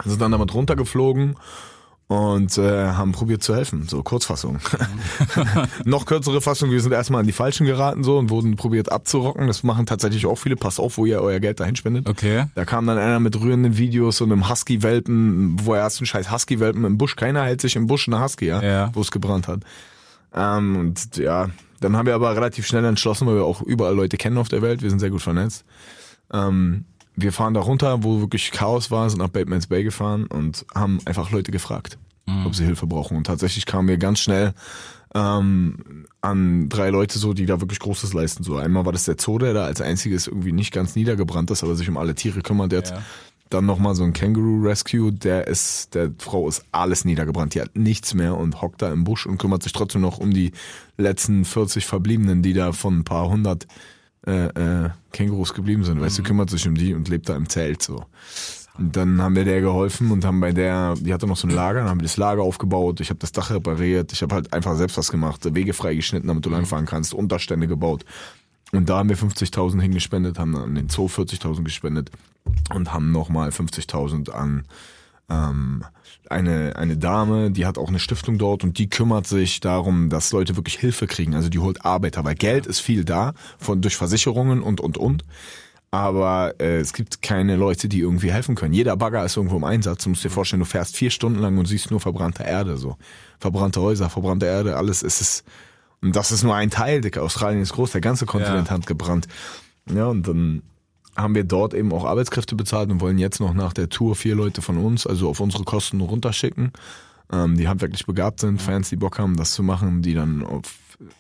Sind 0.05 0.21
dann 0.21 0.31
damit 0.31 0.55
runtergeflogen 0.55 1.35
und 2.07 2.59
äh, 2.59 2.89
haben 2.89 3.13
probiert 3.13 3.43
zu 3.43 3.55
helfen. 3.55 3.87
So 3.89 4.03
Kurzfassung. 4.03 4.59
Noch 5.85 6.05
kürzere 6.07 6.41
Fassung, 6.41 6.71
wir 6.71 6.81
sind 6.81 6.93
erstmal 6.93 7.21
an 7.21 7.27
die 7.27 7.33
Falschen 7.33 7.67
geraten 7.67 8.05
so 8.05 8.19
und 8.19 8.31
wurden 8.31 8.57
probiert 8.57 8.93
abzurocken. 8.93 9.47
Das 9.47 9.63
machen 9.63 9.87
tatsächlich 9.87 10.27
auch 10.27 10.37
viele. 10.37 10.57
Passt 10.57 10.81
auf, 10.81 10.99
wo 10.99 11.07
ihr 11.07 11.21
euer 11.21 11.41
Geld 11.41 11.61
dahin 11.61 11.77
spendet. 11.77 12.09
Okay. 12.09 12.45
Da 12.55 12.65
kam 12.65 12.87
dann 12.87 12.99
einer 12.99 13.21
mit 13.21 13.41
rührenden 13.41 13.79
Videos 13.79 14.21
und 14.21 14.31
einem 14.33 14.49
Husky-Welpen, 14.49 15.57
wo 15.65 15.75
er 15.75 15.81
erst 15.81 16.01
einen 16.01 16.07
scheiß 16.07 16.31
Husky-Welpen 16.31 16.85
im 16.85 16.99
Busch. 16.99 17.17
Keiner 17.17 17.43
hält 17.45 17.61
sich 17.61 17.77
im 17.77 17.87
Busch 17.87 18.07
eine 18.09 18.23
Husky, 18.23 18.47
ja, 18.47 18.63
Ja. 18.63 18.91
wo 18.93 19.01
es 19.01 19.11
gebrannt 19.11 19.49
hat. 19.49 19.61
Ähm, 20.35 20.77
und 20.77 21.17
ja, 21.17 21.49
dann 21.81 21.97
haben 21.97 22.07
wir 22.07 22.15
aber 22.15 22.35
relativ 22.37 22.67
schnell 22.67 22.85
entschlossen, 22.85 23.27
weil 23.27 23.37
wir 23.37 23.45
auch 23.45 23.63
überall 23.63 23.95
Leute 23.95 24.17
kennen 24.17 24.39
auf 24.39 24.49
der 24.49 24.63
Welt, 24.63 24.83
wir 24.83 24.91
sind 24.91 24.99
sehr 24.99 25.11
gut 25.11 25.23
vernetzt. 25.23 25.65
Ähm, 26.33 26.85
wir 27.17 27.33
fahren 27.33 27.55
da 27.55 27.61
runter, 27.61 28.03
wo 28.03 28.21
wirklich 28.21 28.51
Chaos 28.51 28.91
war, 28.91 29.09
sind 29.09 29.21
nach 29.21 29.29
Batemans 29.29 29.67
Bay 29.69 29.85
gefahren 29.85 30.27
und 30.27 30.67
haben 30.75 30.99
einfach 31.05 31.31
Leute 31.31 31.53
gefragt, 31.53 31.99
ob 32.47 32.55
sie 32.55 32.65
Hilfe 32.65 32.87
brauchen. 32.87 33.17
Und 33.17 33.25
tatsächlich 33.27 33.67
kamen 33.67 33.87
wir 33.89 33.99
ganz 33.99 34.19
schnell 34.21 34.55
ähm, 35.15 36.07
an 36.21 36.69
drei 36.69 36.91
Leute 36.91 37.19
so, 37.19 37.35
die 37.35 37.47
da 37.47 37.61
wirklich 37.61 37.79
Großes 37.79 38.13
leisten. 38.15 38.43
So 38.43 38.57
einmal 38.57 38.85
war 38.85 38.93
das 38.93 39.05
der 39.05 39.17
Zoo, 39.19 39.39
der 39.39 39.55
da 39.55 39.65
als 39.65 39.81
einziges 39.81 40.27
irgendwie 40.27 40.53
nicht 40.53 40.73
ganz 40.73 40.97
niedergebrannt 40.97 41.51
ist, 41.51 41.63
aber 41.63 41.77
sich 41.77 41.89
um 41.89 41.97
alle 41.97 42.15
Tiere 42.15 42.41
kümmert. 42.41 42.73
Der 42.73 42.79
hat 42.79 42.91
Ja. 42.91 43.03
dann 43.51 43.67
nochmal 43.67 43.95
so 43.95 44.03
ein 44.03 44.13
Känguru 44.13 44.67
Rescue, 44.67 45.13
der 45.13 45.47
ist, 45.47 45.95
der 45.95 46.11
Frau 46.19 46.49
ist 46.49 46.65
alles 46.73 47.05
niedergebrannt. 47.05 47.55
Die 47.55 47.61
hat 47.61 47.77
nichts 47.77 48.15
mehr 48.15 48.37
und 48.37 48.61
hockt 48.63 48.83
da 48.83 48.91
im 48.93 49.05
Busch 49.05 49.27
und 49.27 49.39
kümmert 49.39 49.63
sich 49.63 49.73
trotzdem 49.73 50.01
noch 50.01 50.19
um 50.19 50.33
die 50.33 50.51
letzten 50.97 51.45
40 51.45 51.87
Verbliebenen, 51.87 52.43
die 52.43 52.55
da 52.55 52.73
von 52.73 52.99
ein 52.99 53.05
paar 53.05 53.29
hundert 53.29 53.67
äh, 54.27 54.47
äh, 54.47 54.91
Kängurus 55.13 55.55
geblieben 55.55 55.85
sind. 55.85 56.01
Weißt 56.01 56.19
du, 56.19 56.23
kümmert 56.23 56.51
sich 56.51 56.67
um 56.67 56.75
die 56.75 56.95
und 56.95 57.09
lebt 57.09 57.29
da 57.29 57.37
im 57.37 57.49
Zelt 57.49 57.83
so. 57.83 58.05
Und 58.77 58.97
dann 58.97 59.23
haben 59.23 59.37
wir 59.37 59.45
der 59.45 59.61
geholfen 59.61 60.11
und 60.11 60.25
haben 60.25 60.41
bei 60.41 60.53
der, 60.53 60.95
die 60.97 61.15
hatte 61.15 61.29
noch 61.29 61.37
so 61.37 61.47
ein 61.47 61.55
Lager, 61.55 61.81
dann 61.81 61.91
haben 61.91 62.01
wir 62.01 62.05
das 62.05 62.17
Lager 62.17 62.43
aufgebaut, 62.43 63.01
ich 63.01 63.11
habe 63.11 63.21
das 63.21 63.31
Dach 63.31 63.51
repariert, 63.51 64.13
ich 64.13 64.23
habe 64.23 64.35
halt 64.35 64.53
einfach 64.53 64.77
selbst 64.77 64.97
was 64.99 65.13
gemacht, 65.13 65.55
Wege 65.55 65.73
freigeschnitten, 65.73 66.27
damit 66.27 66.45
du 66.45 66.51
langfahren 66.51 66.85
kannst, 66.85 67.15
Unterstände 67.15 67.69
gebaut. 67.69 68.05
Und 68.73 68.89
da 68.89 68.99
haben 68.99 69.09
wir 69.09 69.17
50.000 69.17 69.81
hingespendet, 69.81 70.41
haben 70.41 70.57
an 70.57 70.75
den 70.75 70.89
Zoo 70.89 71.07
40.000 71.07 71.63
gespendet 71.63 72.11
und 72.75 72.93
haben 72.93 73.13
nochmal 73.13 73.51
50.000 73.51 74.31
an 74.31 74.65
ähm, 75.31 75.85
eine, 76.31 76.77
eine 76.77 76.97
Dame, 76.97 77.51
die 77.51 77.67
hat 77.67 77.79
auch 77.79 77.89
eine 77.89 77.99
Stiftung 77.99 78.39
dort 78.39 78.65
und 78.65 78.79
die 78.79 78.89
kümmert 78.89 79.27
sich 79.27 79.61
darum, 79.61 80.09
dass 80.11 80.33
Leute 80.33 80.57
wirklich 80.57 80.79
Hilfe 80.79 81.07
kriegen. 81.07 81.35
Also 81.35 81.49
die 81.49 81.59
holt 81.59 81.85
Arbeiter, 81.85 82.25
weil 82.25 82.35
Geld 82.35 82.67
ist 82.67 82.81
viel 82.81 83.05
da, 83.05 83.35
von 83.59 83.81
durch 83.83 83.97
Versicherungen 83.97 84.63
und 84.63 84.81
und 84.81 84.99
und. 84.99 85.25
Aber 85.91 86.55
äh, 86.61 86.79
es 86.79 86.93
gibt 86.93 87.23
keine 87.23 87.55
Leute, 87.55 87.89
die 87.89 88.01
irgendwie 88.01 88.33
helfen 88.33 88.57
können. 88.57 88.75
Jeder 88.75 88.97
Bagger 88.97 89.25
ist 89.25 89.37
irgendwo 89.37 89.57
im 89.57 89.65
Einsatz. 89.65 90.03
Du 90.03 90.09
musst 90.11 90.25
dir 90.25 90.31
vorstellen, 90.31 90.59
du 90.61 90.67
fährst 90.67 90.97
vier 90.97 91.11
Stunden 91.11 91.39
lang 91.39 91.57
und 91.57 91.67
siehst 91.67 91.91
nur 91.93 92.01
verbrannte 92.01 92.43
Erde, 92.43 92.77
so. 92.79 92.97
Verbrannte 93.39 93.81
Häuser, 93.81 94.11
verbrannte 94.11 94.47
Erde, 94.47 94.77
alles 94.77 95.05
ist 95.05 95.21
es. 95.21 95.45
Und 96.03 96.17
das 96.17 96.33
ist 96.33 96.43
nur 96.43 96.55
ein 96.57 96.71
Teil, 96.71 97.01
Dicker. 97.01 97.23
Australien 97.23 97.63
ist 97.63 97.75
groß, 97.75 97.93
der 97.93 98.01
ganze 98.01 98.27
Kontinent 98.27 98.69
Ja. 98.69 98.75
hat 98.75 98.87
gebrannt. 98.87 99.29
Ja, 99.95 100.07
und 100.07 100.27
dann 100.27 100.63
haben 101.17 101.35
wir 101.35 101.45
dort 101.45 101.75
eben 101.75 101.93
auch 101.93 102.05
Arbeitskräfte 102.05 102.55
bezahlt 102.55 102.91
und 102.91 103.01
wollen 103.01 103.19
jetzt 103.19 103.41
noch 103.41 103.55
nach 103.55 103.73
der 103.73 103.89
Tour 103.89 104.17
vier 104.17 104.35
Leute 104.35 104.63
von 104.63 104.79
uns, 104.79 105.07
also 105.07 105.29
auf 105.29 105.41
unsere 105.41 105.65
Kosten 105.65 106.01
runterschicken, 106.01 106.73
ähm, 107.33 107.57
die 107.57 107.69
handwerklich 107.69 108.07
begabt 108.07 108.41
sind, 108.41 108.61
Fans, 108.61 108.89
die 108.89 108.97
Bock 108.97 109.19
haben, 109.19 109.37
das 109.37 109.53
zu 109.53 109.63
machen, 109.63 110.03
die 110.03 110.15
dann 110.15 110.45
auf 110.45 110.63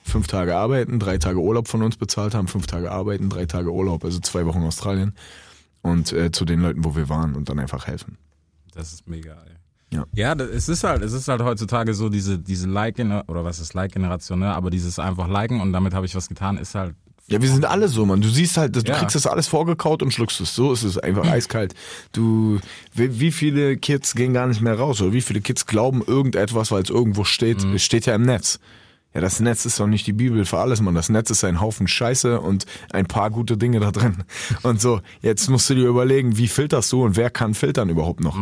fünf 0.04 0.26
Tage 0.26 0.56
arbeiten, 0.56 0.98
drei 0.98 1.18
Tage 1.18 1.38
Urlaub 1.38 1.68
von 1.68 1.82
uns 1.82 1.96
bezahlt 1.96 2.34
haben, 2.34 2.48
fünf 2.48 2.66
Tage 2.66 2.90
arbeiten, 2.90 3.28
drei 3.28 3.46
Tage 3.46 3.72
Urlaub, 3.72 4.04
also 4.04 4.20
zwei 4.20 4.46
Wochen 4.46 4.62
Australien 4.62 5.14
und 5.82 6.12
äh, 6.12 6.32
zu 6.32 6.44
den 6.44 6.60
Leuten, 6.60 6.84
wo 6.84 6.96
wir 6.96 7.08
waren 7.08 7.34
und 7.34 7.48
dann 7.48 7.58
einfach 7.58 7.86
helfen. 7.86 8.18
Das 8.74 8.92
ist 8.92 9.08
mega, 9.08 9.32
ey. 9.32 9.54
Ja. 9.94 10.06
Ja, 10.14 10.34
das, 10.34 10.48
es 10.48 10.68
ist 10.68 10.82
halt, 10.82 11.02
es 11.02 11.12
ist 11.12 11.28
halt 11.28 11.42
heutzutage 11.42 11.94
so 11.94 12.08
diese, 12.08 12.38
diese 12.38 12.68
Like, 12.68 12.98
oder 12.98 13.44
was 13.44 13.60
ist 13.60 13.74
Like-Generation, 13.74 14.40
ne? 14.40 14.52
Aber 14.52 14.70
dieses 14.70 14.98
einfach 14.98 15.28
liken 15.28 15.60
und 15.60 15.72
damit 15.72 15.94
habe 15.94 16.06
ich 16.06 16.16
was 16.16 16.28
getan, 16.28 16.56
ist 16.56 16.74
halt. 16.74 16.96
Ja, 17.26 17.40
wir 17.40 17.48
sind 17.48 17.64
alle 17.64 17.88
so, 17.88 18.04
man. 18.04 18.20
Du 18.20 18.28
siehst 18.28 18.58
halt, 18.58 18.76
du 18.76 18.80
Ja. 18.80 18.98
kriegst 18.98 19.14
das 19.16 19.26
alles 19.26 19.48
vorgekaut 19.48 20.02
und 20.02 20.12
schluckst 20.12 20.40
es. 20.42 20.54
So 20.54 20.72
ist 20.72 20.82
es 20.82 20.98
einfach 20.98 21.26
eiskalt. 21.26 21.74
Du, 22.12 22.60
wie, 22.92 23.18
wie 23.18 23.32
viele 23.32 23.78
Kids 23.78 24.14
gehen 24.14 24.34
gar 24.34 24.46
nicht 24.46 24.60
mehr 24.60 24.78
raus 24.78 25.00
oder 25.00 25.12
wie 25.14 25.22
viele 25.22 25.40
Kids 25.40 25.64
glauben 25.66 26.02
irgendetwas, 26.06 26.70
weil 26.70 26.82
es 26.82 26.90
irgendwo 26.90 27.24
steht. 27.24 27.64
Es 27.64 27.82
steht 27.82 28.04
ja 28.06 28.14
im 28.14 28.22
Netz. 28.22 28.60
Ja, 29.14 29.20
das 29.22 29.40
Netz 29.40 29.64
ist 29.64 29.78
doch 29.80 29.86
nicht 29.86 30.06
die 30.06 30.12
Bibel 30.12 30.44
für 30.44 30.58
alles, 30.58 30.80
man. 30.82 30.94
Das 30.94 31.08
Netz 31.08 31.30
ist 31.30 31.44
ein 31.44 31.60
Haufen 31.60 31.86
Scheiße 31.88 32.40
und 32.40 32.66
ein 32.92 33.06
paar 33.06 33.30
gute 33.30 33.56
Dinge 33.56 33.80
da 33.80 33.90
drin. 33.92 34.24
Und 34.62 34.80
so, 34.80 35.00
jetzt 35.22 35.48
musst 35.48 35.70
du 35.70 35.74
dir 35.76 35.86
überlegen, 35.86 36.36
wie 36.36 36.48
filterst 36.48 36.90
du 36.92 37.04
und 37.04 37.16
wer 37.16 37.30
kann 37.30 37.54
filtern 37.54 37.88
überhaupt 37.90 38.20
noch? 38.20 38.36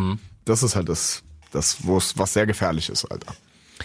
Das 0.47 0.63
ist 0.63 0.75
halt 0.75 0.89
das, 0.89 1.23
das 1.53 1.77
was 1.87 2.33
sehr 2.33 2.47
gefährlich 2.47 2.89
ist, 2.89 3.05
Alter. 3.05 3.35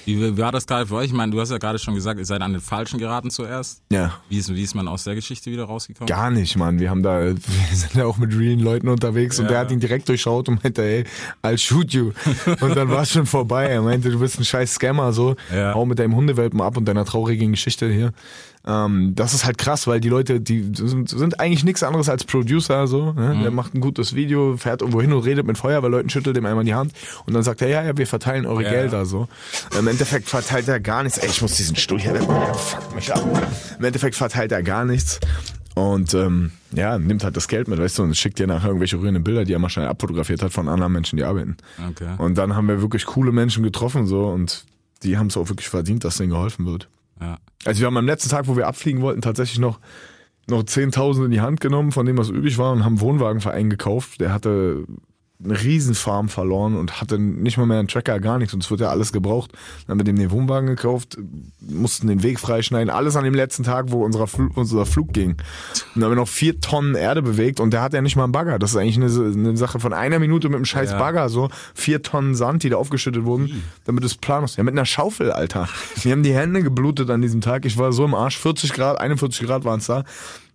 Wie, 0.05 0.37
war 0.37 0.51
das 0.51 0.65
gerade 0.67 0.85
für 0.87 0.95
euch? 0.95 1.07
Ich 1.07 1.13
meine, 1.13 1.31
du 1.31 1.39
hast 1.39 1.51
ja 1.51 1.57
gerade 1.57 1.79
schon 1.79 1.95
gesagt, 1.95 2.19
ihr 2.19 2.25
seid 2.25 2.41
an 2.41 2.53
den 2.53 2.61
Falschen 2.61 2.99
geraten 2.99 3.29
zuerst. 3.29 3.81
Ja. 3.91 4.13
Wie 4.29 4.37
ist, 4.37 4.53
wie 4.53 4.61
ist 4.63 4.75
man 4.75 4.87
aus 4.87 5.03
der 5.03 5.15
Geschichte 5.15 5.51
wieder 5.51 5.65
rausgekommen? 5.65 6.07
Gar 6.07 6.31
nicht, 6.31 6.55
Mann. 6.57 6.79
Wir 6.79 6.89
haben 6.89 7.03
da, 7.03 7.19
wir 7.25 7.35
sind 7.71 7.95
ja 7.95 8.05
auch 8.05 8.17
mit 8.17 8.37
realen 8.37 8.59
Leuten 8.59 8.87
unterwegs 8.87 9.39
und 9.39 9.45
Ja. 9.45 9.51
der 9.51 9.59
hat 9.59 9.71
ihn 9.71 9.79
direkt 9.79 10.07
durchschaut 10.09 10.49
und 10.49 10.63
meinte, 10.63 10.83
ey, 10.83 11.03
I'll 11.43 11.57
shoot 11.57 11.93
you. 11.93 12.11
Und 12.61 12.75
dann 12.75 12.89
war 12.89 13.01
es 13.03 13.11
schon 13.11 13.25
vorbei. 13.25 13.67
Er 13.67 13.81
meinte, 13.81 14.09
du 14.09 14.19
bist 14.19 14.39
ein 14.39 14.45
scheiß 14.45 14.75
Scammer, 14.75 15.13
so. 15.13 15.35
Ja. 15.53 15.73
Hau 15.73 15.85
mit 15.85 15.99
deinem 15.99 16.15
Hundewelpen 16.15 16.61
ab 16.61 16.77
und 16.77 16.85
deiner 16.85 17.05
traurigen 17.05 17.51
Geschichte 17.51 17.89
hier. 17.89 18.11
Ähm, 18.67 19.13
das 19.15 19.33
ist 19.33 19.45
halt 19.45 19.57
krass, 19.57 19.87
weil 19.87 20.01
die 20.01 20.09
Leute, 20.09 20.41
die 20.41 20.71
sind, 20.73 21.09
sind 21.09 21.39
eigentlich 21.39 21.63
nichts 21.63 21.83
anderes 21.83 22.09
als 22.09 22.25
Producer, 22.25 22.85
so. 22.85 23.13
Ne? 23.13 23.35
Mhm. 23.35 23.41
Der 23.43 23.51
macht 23.51 23.73
ein 23.73 23.79
gutes 23.79 24.13
Video, 24.13 24.57
fährt 24.57 24.81
irgendwo 24.81 25.01
hin 25.01 25.13
und 25.13 25.23
redet 25.23 25.47
mit 25.47 25.57
Feuerwehrleuten, 25.57 26.09
schüttelt 26.09 26.35
dem 26.35 26.45
einmal 26.45 26.65
die 26.65 26.73
Hand 26.73 26.91
und 27.25 27.33
dann 27.33 27.43
sagt 27.43 27.61
er, 27.61 27.69
ja, 27.69 27.83
ja, 27.83 27.97
wir 27.97 28.05
verteilen 28.05 28.45
eure 28.45 28.63
Ja. 28.63 28.69
Gelder, 28.69 29.05
so. 29.05 29.29
Im 29.77 29.87
Endeffekt 29.87 30.27
verteilt 30.27 30.67
er 30.67 30.81
gar 30.81 31.03
nichts. 31.03 31.17
Ey, 31.17 31.29
ich 31.29 31.41
muss 31.41 31.55
diesen 31.55 31.77
Stuhl 31.77 31.99
hier 31.99 32.13
wegmachen. 32.13 32.53
Fuck 32.55 32.95
mich 32.95 33.13
ab. 33.13 33.23
Im 33.79 33.85
Endeffekt 33.85 34.15
verteilt 34.15 34.51
er 34.51 34.61
gar 34.63 34.83
nichts. 34.83 35.19
Und 35.75 36.13
ähm, 36.15 36.51
ja, 36.71 36.97
nimmt 36.97 37.23
halt 37.23 37.37
das 37.37 37.47
Geld 37.47 37.67
mit, 37.67 37.79
weißt 37.79 37.99
du, 37.99 38.03
und 38.03 38.17
schickt 38.17 38.39
dir 38.39 38.47
nachher 38.47 38.67
irgendwelche 38.67 38.99
rührenden 38.99 39.23
Bilder, 39.23 39.45
die 39.45 39.53
er 39.53 39.59
mal 39.59 39.69
schnell 39.69 39.87
abfotografiert 39.87 40.41
hat 40.41 40.51
von 40.51 40.67
anderen 40.67 40.91
Menschen, 40.91 41.17
die 41.17 41.23
arbeiten. 41.23 41.55
Okay. 41.91 42.15
Und 42.17 42.37
dann 42.37 42.55
haben 42.55 42.67
wir 42.67 42.81
wirklich 42.81 43.05
coole 43.05 43.31
Menschen 43.31 43.63
getroffen 43.63 44.07
so 44.07 44.25
und 44.25 44.65
die 45.03 45.17
haben 45.17 45.27
es 45.27 45.37
auch 45.37 45.49
wirklich 45.49 45.69
verdient, 45.69 46.03
dass 46.03 46.17
denen 46.17 46.31
geholfen 46.31 46.65
wird. 46.65 46.89
Ja. 47.21 47.37
Also 47.65 47.79
wir 47.81 47.87
haben 47.87 47.97
am 47.97 48.05
letzten 48.05 48.29
Tag, 48.29 48.47
wo 48.47 48.55
wir 48.55 48.67
abfliegen 48.67 49.01
wollten, 49.01 49.21
tatsächlich 49.21 49.59
noch 49.59 49.79
noch 50.49 50.63
10.000 50.63 51.25
in 51.25 51.31
die 51.31 51.41
Hand 51.41 51.59
genommen, 51.59 51.91
von 51.91 52.05
dem 52.05 52.17
was 52.17 52.29
übrig 52.29 52.57
war 52.57 52.71
und 52.71 52.85
haben 52.85 52.93
einen 52.93 53.01
Wohnwagenverein 53.01 53.69
gekauft. 53.69 54.21
Der 54.21 54.31
hatte 54.31 54.85
eine 55.43 55.61
Riesenfarm 55.61 56.29
verloren 56.29 56.75
und 56.75 56.99
hatte 56.99 57.19
nicht 57.19 57.57
mal 57.57 57.67
mehr 57.67 57.77
einen 57.79 57.87
Tracker, 57.87 58.19
gar 58.19 58.39
nichts. 58.39 58.53
Und 58.53 58.63
es 58.63 58.71
wird 58.71 58.81
ja 58.81 58.89
alles 58.89 59.13
gebraucht. 59.13 59.51
Dann 59.85 59.91
haben 59.91 59.99
wir 59.99 60.03
dem 60.03 60.15
den 60.17 60.31
Wohnwagen 60.31 60.67
gekauft, 60.67 61.17
mussten 61.59 62.07
den 62.07 62.23
Weg 62.23 62.39
freischneiden. 62.39 62.89
Alles 62.89 63.15
an 63.15 63.23
dem 63.23 63.35
letzten 63.35 63.63
Tag, 63.63 63.91
wo 63.91 64.03
unser, 64.03 64.25
Fl 64.25 64.49
unser 64.55 64.85
Flug 64.85 65.13
ging. 65.13 65.31
Und 65.31 65.41
dann 65.95 66.05
haben 66.05 66.11
wir 66.11 66.15
noch 66.15 66.27
vier 66.27 66.59
Tonnen 66.59 66.95
Erde 66.95 67.21
bewegt 67.21 67.59
und 67.59 67.71
der 67.71 67.81
hat 67.81 67.93
ja 67.93 68.01
nicht 68.01 68.15
mal 68.15 68.23
einen 68.23 68.31
Bagger. 68.31 68.57
Das 68.57 68.71
ist 68.71 68.77
eigentlich 68.77 68.97
eine, 68.97 69.07
eine 69.07 69.57
Sache 69.57 69.79
von 69.79 69.93
einer 69.93 70.17
Minute 70.19 70.49
mit 70.49 70.55
einem 70.55 70.65
scheiß 70.65 70.91
Ja. 70.91 70.97
Bagger. 70.97 71.29
So 71.29 71.49
vier 71.75 72.01
Tonnen 72.01 72.33
Sand, 72.33 72.63
die 72.63 72.69
da 72.69 72.77
aufgeschüttet 72.77 73.25
wurden, 73.25 73.63
damit 73.85 74.03
es 74.03 74.15
plan 74.15 74.43
ist. 74.43 74.57
Ja, 74.57 74.63
mit 74.63 74.73
einer 74.73 74.85
Schaufel, 74.85 75.31
Alter. 75.31 75.69
Wir 76.01 76.13
haben 76.13 76.23
die 76.23 76.33
Hände 76.33 76.63
geblutet 76.63 77.09
an 77.11 77.21
diesem 77.21 77.41
Tag. 77.41 77.65
Ich 77.65 77.77
war 77.77 77.93
so 77.93 78.05
im 78.05 78.15
Arsch. 78.15 78.37
40 78.39 78.73
Grad, 78.73 78.99
41 78.99 79.45
Grad 79.45 79.65
waren 79.65 79.79
es 79.79 79.85
da. 79.85 80.03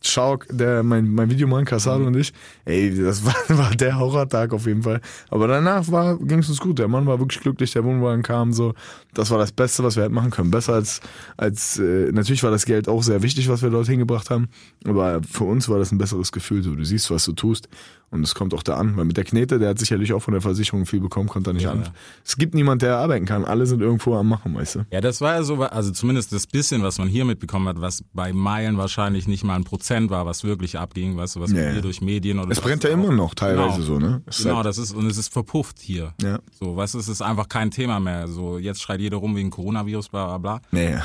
Schauk, 0.07 0.47
der, 0.51 0.83
mein, 0.83 1.13
mein 1.15 1.31
Videomann, 1.31 1.65
Casado 1.65 2.07
und 2.07 2.17
ich, 2.17 2.33
ey, 2.65 2.95
das 2.95 3.25
war, 3.25 3.35
war 3.49 3.71
der 3.71 3.99
Horrortag 3.99 4.53
auf 4.53 4.67
jeden 4.67 4.83
Fall. 4.83 5.01
Aber 5.31 5.49
danach 5.49 5.87
ging 6.21 6.41
es 6.41 6.49
uns 6.49 6.59
gut. 6.59 6.79
Der 6.79 6.89
Mann 6.89 7.07
war 7.07 7.19
wirklich 7.19 7.41
glücklich, 7.41 7.73
der 7.73 7.85
Wohnwagen 7.85 8.23
kam 8.23 8.53
so. 8.53 8.75
Das 9.15 9.31
war 9.31 9.39
das 9.39 9.53
Beste, 9.53 9.85
was 9.85 9.97
wir 9.97 10.05
hätten 10.05 10.15
machen 10.15 10.31
können. 10.31 10.51
Besser 10.51 10.75
als, 10.75 11.01
als, 11.37 11.79
äh, 11.79 12.11
natürlich 12.13 12.43
war 12.43 12.51
das 12.51 12.65
Geld 12.65 12.89
auch 12.89 13.03
sehr 13.03 13.23
wichtig, 13.23 13.49
was 13.49 13.63
wir 13.63 13.71
dort 13.71 13.87
hingebracht 13.87 14.31
haben. 14.31 14.49
Aber 14.85 15.21
für 15.31 15.45
uns 15.45 15.69
war 15.69 15.79
das 15.79 15.93
ein 15.93 15.99
besseres 15.99 16.33
Gefühl. 16.33 16.63
So, 16.63 16.75
du 16.75 16.85
siehst, 16.85 17.11
was 17.11 17.25
du 17.25 17.33
tust. 17.33 17.69
Und 18.13 18.23
es 18.23 18.35
kommt 18.35 18.53
auch 18.53 18.63
da 18.63 18.77
an. 18.77 18.97
Weil 18.97 19.07
mit 19.07 19.17
der 19.17 19.25
Knete, 19.25 19.59
der 19.59 19.71
hat 19.71 19.79
sicherlich 19.79 20.13
auch 20.13 20.21
von 20.21 20.33
der 20.33 20.43
Versicherung 20.43 20.85
viel 20.87 21.01
bekommen, 21.01 21.29
konnte 21.31 21.51
er 21.51 21.55
nicht 21.55 21.67
an. 21.67 21.89
Es 22.25 22.37
gibt 22.37 22.55
niemand, 22.55 22.83
der 22.83 22.99
arbeiten 22.99 23.25
kann. 23.25 23.45
Alle 23.47 23.65
sind 23.67 23.81
irgendwo 23.81 24.15
am 24.17 24.29
Machen, 24.29 24.55
weißt 24.55 24.75
du. 24.75 24.87
Ja, 24.93 25.01
das 25.01 25.23
war 25.23 25.35
ja 25.35 25.43
so, 25.43 25.57
also 25.63 25.91
zumindest 25.93 26.31
das 26.33 26.47
bisschen, 26.47 26.83
was 26.83 26.99
man 26.99 27.09
hier 27.09 27.25
mitbekommen 27.25 27.67
hat, 27.69 27.81
was 27.81 28.05
bei 28.13 28.33
Meilen 28.35 28.77
wahrscheinlich 28.77 29.27
nicht 29.27 29.45
mal 29.45 29.57
ein 29.57 29.65
Prozent 29.65 30.11
war, 30.11 30.27
was 30.27 30.45
wirklich 30.45 30.79
abging, 30.79 31.17
weißt 31.17 31.37
du, 31.37 31.41
was 31.41 31.51
Ja, 31.53 31.57
hier 31.63 31.75
ja. 31.77 31.81
durch 31.81 32.03
Medien 32.03 32.39
oder 32.39 32.51
Es 32.51 32.59
was 32.59 32.65
brennt 32.65 32.85
ja 32.85 32.91
immer 32.91 33.11
noch 33.13 33.35
teilweise 33.35 33.77
Genau. 33.77 33.87
so, 33.87 33.99
ne? 33.99 34.23
Es 34.27 34.39
ist 34.41 34.45
Genau, 34.45 34.57
halt- 34.57 34.67
das 34.67 34.77
ist, 34.79 34.93
und 34.95 35.07
es 35.07 35.17
ist 35.17 35.33
verpufft 35.33 35.79
hier. 35.81 36.13
Ja. 36.21 36.39
So, 36.61 36.77
weißt 36.77 36.93
du, 36.93 36.99
es 36.99 37.09
ist 37.09 37.23
einfach 37.23 37.49
kein 37.49 37.71
Thema 37.71 37.99
mehr. 37.99 38.29
So, 38.29 38.59
jetzt 38.59 38.83
schreit 38.83 39.01
jeder 39.01 39.17
rum 39.17 39.35
wegen 39.37 39.49
Coronavirus, 39.49 40.11
bla, 40.11 40.27
bla, 40.27 40.39
bla. 40.39 40.61
Nee. 40.71 40.99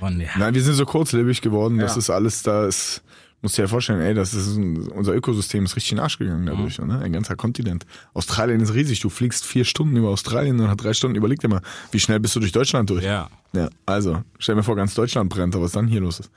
Und 0.00 0.20
ja. 0.20 0.30
Nein, 0.36 0.52
wir 0.54 0.62
sind 0.62 0.74
so 0.74 0.84
kurzlebig 0.84 1.40
geworden, 1.42 1.78
das 1.78 1.92
Ja. 1.94 1.98
ist 1.98 2.10
alles, 2.10 2.42
da 2.42 2.66
ist, 2.66 3.02
musst 3.42 3.56
dir 3.56 3.62
ja 3.62 3.68
vorstellen, 3.68 4.00
ey, 4.00 4.12
das 4.14 4.34
ist 4.34 4.56
ein, 4.56 4.76
unser 4.88 5.14
Ökosystem 5.14 5.64
ist 5.64 5.76
richtig 5.76 5.92
in 5.92 5.96
den 5.98 6.02
Arsch 6.02 6.18
gegangen 6.18 6.46
dadurch, 6.46 6.78
Mhm. 6.78 6.86
ne? 6.88 6.98
Ein 7.00 7.12
ganzer 7.12 7.36
Kontinent. 7.36 7.86
Australien 8.14 8.60
ist 8.60 8.74
riesig, 8.74 9.00
du 9.00 9.08
fliegst 9.08 9.46
vier 9.46 9.64
Stunden 9.64 9.96
über 9.96 10.08
Australien 10.10 10.58
und 10.60 10.66
nach 10.66 10.76
drei 10.76 10.92
Stunden 10.92 11.16
überleg 11.16 11.38
dir 11.40 11.48
mal, 11.48 11.62
wie 11.92 12.00
schnell 12.00 12.20
bist 12.20 12.36
du 12.36 12.40
durch 12.40 12.52
Deutschland 12.52 12.90
durch? 12.90 13.04
Ja. 13.04 13.28
Ja, 13.52 13.68
also, 13.86 14.22
stell 14.38 14.54
mir 14.54 14.62
vor, 14.62 14.76
ganz 14.76 14.94
Deutschland 14.94 15.28
brennt, 15.30 15.54
was 15.58 15.72
dann 15.72 15.86
hier 15.88 16.00
los 16.00 16.20
ist. 16.20 16.30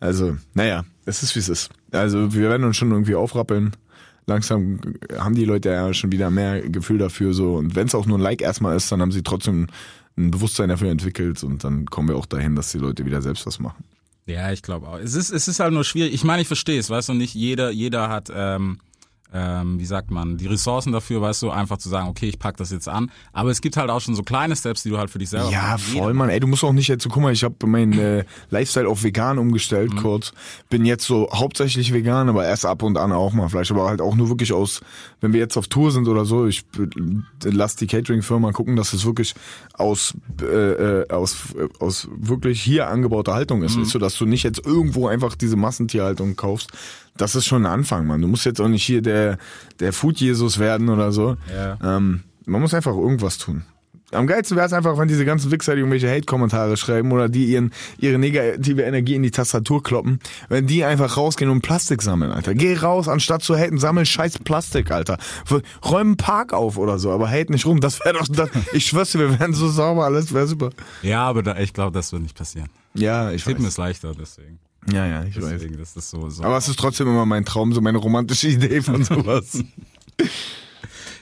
Also, 0.00 0.36
naja, 0.54 0.84
es 1.04 1.22
ist 1.22 1.34
wie 1.34 1.40
es 1.40 1.48
ist. 1.48 1.70
Also, 1.92 2.32
wir 2.34 2.48
werden 2.48 2.64
uns 2.64 2.76
schon 2.76 2.90
irgendwie 2.90 3.14
aufrappeln. 3.14 3.72
Langsam 4.26 4.80
haben 5.18 5.34
die 5.34 5.44
Leute 5.44 5.68
ja 5.70 5.92
schon 5.94 6.10
wieder 6.12 6.30
mehr 6.30 6.60
Gefühl 6.68 6.98
dafür, 6.98 7.32
so. 7.32 7.54
Und 7.56 7.76
wenn 7.76 7.86
es 7.86 7.94
auch 7.94 8.06
nur 8.06 8.18
ein 8.18 8.22
Like 8.22 8.42
erstmal 8.42 8.76
ist, 8.76 8.90
dann 8.90 9.00
haben 9.00 9.12
sie 9.12 9.22
trotzdem 9.22 9.68
ein 10.18 10.30
Bewusstsein 10.30 10.68
dafür 10.70 10.90
entwickelt 10.90 11.42
und 11.44 11.62
dann 11.62 11.86
kommen 11.86 12.08
wir 12.08 12.16
auch 12.16 12.26
dahin, 12.26 12.56
dass 12.56 12.72
die 12.72 12.78
Leute 12.78 13.04
wieder 13.04 13.20
selbst 13.22 13.46
was 13.46 13.58
machen. 13.60 13.84
Ja, 14.26 14.50
ich 14.52 14.62
glaube 14.62 14.88
auch. 14.88 14.98
Es 14.98 15.14
ist, 15.14 15.30
es 15.30 15.48
ist 15.48 15.60
halt 15.60 15.72
nur 15.72 15.84
schwierig. 15.84 16.12
Ich 16.12 16.24
meine, 16.24 16.42
ich 16.42 16.48
verstehe 16.48 16.78
es, 16.78 16.90
weißt 16.90 17.08
du, 17.10 17.14
nicht 17.14 17.34
jeder, 17.34 17.70
jeder 17.70 18.08
hat, 18.08 18.30
ähm, 18.34 18.80
ähm, 19.32 19.78
wie 19.78 19.84
sagt 19.84 20.10
man, 20.10 20.36
die 20.36 20.46
Ressourcen 20.46 20.92
dafür, 20.92 21.20
weißt 21.20 21.42
du, 21.42 21.50
einfach 21.50 21.78
zu 21.78 21.88
sagen, 21.88 22.08
okay, 22.08 22.28
ich 22.28 22.38
pack 22.38 22.56
das 22.56 22.70
jetzt 22.70 22.88
an. 22.88 23.10
Aber 23.32 23.50
es 23.50 23.60
gibt 23.60 23.76
halt 23.76 23.90
auch 23.90 24.00
schon 24.00 24.14
so 24.14 24.22
kleine 24.22 24.54
Steps, 24.56 24.82
die 24.84 24.90
du 24.90 24.98
halt 24.98 25.10
für 25.10 25.18
dich 25.18 25.30
selber 25.30 25.50
Ja, 25.50 25.76
voll, 25.78 26.14
Mann. 26.14 26.28
Ey, 26.30 26.40
du 26.40 26.46
musst 26.46 26.62
auch 26.64 26.72
nicht 26.72 26.88
jetzt 26.88 27.02
so, 27.02 27.08
guck 27.10 27.22
mal, 27.22 27.32
ich 27.32 27.44
habe 27.44 27.54
meinen 27.66 27.98
äh, 27.98 28.24
Lifestyle 28.50 28.88
auf 28.88 29.02
vegan 29.02 29.38
umgestellt, 29.38 29.92
Mhm. 29.92 29.98
kurz. 29.98 30.32
Bin 30.70 30.84
jetzt 30.84 31.04
so 31.04 31.28
hauptsächlich 31.32 31.92
vegan, 31.92 32.28
aber 32.28 32.44
erst 32.46 32.64
ab 32.66 32.82
und 32.82 32.96
an 32.98 33.12
auch 33.12 33.32
mal 33.32 33.48
Fleisch. 33.48 33.70
Aber 33.70 33.88
halt 33.88 34.00
auch 34.00 34.14
nur 34.14 34.28
wirklich 34.28 34.52
aus, 34.52 34.80
wenn 35.20 35.32
wir 35.32 35.40
jetzt 35.40 35.56
auf 35.56 35.66
Tour 35.68 35.90
sind 35.92 36.08
oder 36.08 36.24
so, 36.24 36.46
ich 36.46 36.64
lass 37.44 37.76
die 37.76 37.86
Catering-Firma 37.86 38.52
gucken, 38.52 38.76
dass 38.76 38.92
es 38.92 39.04
wirklich 39.04 39.34
aus, 39.74 40.14
äh, 40.40 40.44
äh, 41.02 41.08
aus, 41.10 41.36
äh, 41.58 41.68
aus 41.82 42.08
wirklich 42.16 42.62
hier 42.62 42.88
angebauter 42.88 43.34
Haltung 43.34 43.62
ist. 43.62 43.78
Weißt 43.78 43.94
du, 43.94 43.98
dass 43.98 44.16
du 44.16 44.24
nicht 44.26 44.42
jetzt 44.44 44.64
irgendwo 44.64 45.08
einfach 45.08 45.34
diese 45.34 45.56
Massentierhaltung 45.56 46.36
kaufst. 46.36 46.70
Das 47.16 47.34
ist 47.34 47.46
schon 47.46 47.64
ein 47.64 47.72
Anfang, 47.72 48.06
Mann. 48.06 48.20
Du 48.20 48.28
musst 48.28 48.44
jetzt 48.44 48.60
auch 48.60 48.68
nicht 48.68 48.84
hier 48.84 49.02
der, 49.02 49.38
der 49.80 49.92
Food-Jesus 49.92 50.58
werden 50.58 50.88
oder 50.88 51.12
so. 51.12 51.36
Ja. 51.52 51.96
Ähm, 51.96 52.22
man 52.44 52.60
muss 52.60 52.74
einfach 52.74 52.94
irgendwas 52.96 53.38
tun. 53.38 53.64
Am 54.12 54.28
geilsten 54.28 54.56
wäre 54.56 54.66
es 54.66 54.72
einfach, 54.72 54.96
wenn 54.98 55.08
diese 55.08 55.24
ganzen 55.24 55.50
Wichser, 55.50 55.74
die 55.74 55.80
irgendwelche 55.80 56.08
Hate-Kommentare 56.08 56.76
schreiben 56.76 57.10
oder 57.10 57.28
die 57.28 57.46
ihren, 57.46 57.72
ihre 57.98 58.18
negative 58.18 58.82
Energie 58.82 59.16
in 59.16 59.24
die 59.24 59.32
Tastatur 59.32 59.82
kloppen, 59.82 60.20
wenn 60.48 60.68
die 60.68 60.84
einfach 60.84 61.16
rausgehen 61.16 61.50
und 61.50 61.62
Plastik 61.62 62.02
sammeln, 62.02 62.30
Alter. 62.30 62.54
Geh 62.54 62.76
raus, 62.76 63.08
anstatt 63.08 63.42
zu 63.42 63.56
haten, 63.56 63.78
sammel 63.78 64.06
scheiß 64.06 64.38
Plastik, 64.38 64.92
Alter. 64.92 65.18
Räum 65.84 66.00
einen 66.00 66.16
Park 66.16 66.52
auf 66.52 66.78
oder 66.78 67.00
so, 67.00 67.10
aber 67.10 67.28
hate 67.28 67.50
nicht 67.50 67.66
rum. 67.66 67.80
Das 67.80 67.98
wäre 68.04 68.14
doch, 68.14 68.28
das, 68.28 68.48
ich 68.72 68.86
schwör's 68.86 69.10
dir, 69.10 69.18
wir 69.18 69.40
wären 69.40 69.54
so 69.54 69.68
sauber, 69.68 70.04
alles 70.04 70.32
wäre 70.32 70.46
super. 70.46 70.70
Ja, 71.02 71.24
aber 71.24 71.42
da, 71.42 71.58
ich 71.58 71.72
glaube, 71.72 71.90
das 71.92 72.12
wird 72.12 72.22
nicht 72.22 72.36
passieren. 72.36 72.68
Ja, 72.94 73.32
ich 73.32 73.42
Tippen 73.42 73.64
weiß. 73.64 73.72
ist 73.72 73.78
leichter, 73.78 74.12
deswegen. 74.18 74.60
Ja, 74.92 75.06
ja, 75.06 75.24
ich 75.24 75.36
weiß. 75.36 75.50
Deswegen, 75.50 75.78
das 75.78 75.96
ist 75.96 76.10
so, 76.10 76.28
so. 76.30 76.42
Aber 76.44 76.56
es 76.56 76.68
ist 76.68 76.78
trotzdem 76.78 77.08
immer 77.08 77.26
mein 77.26 77.44
Traum, 77.44 77.72
so 77.72 77.80
meine 77.80 77.98
romantische 77.98 78.48
Idee 78.48 78.80
von 78.82 79.02
sowas. 79.04 79.62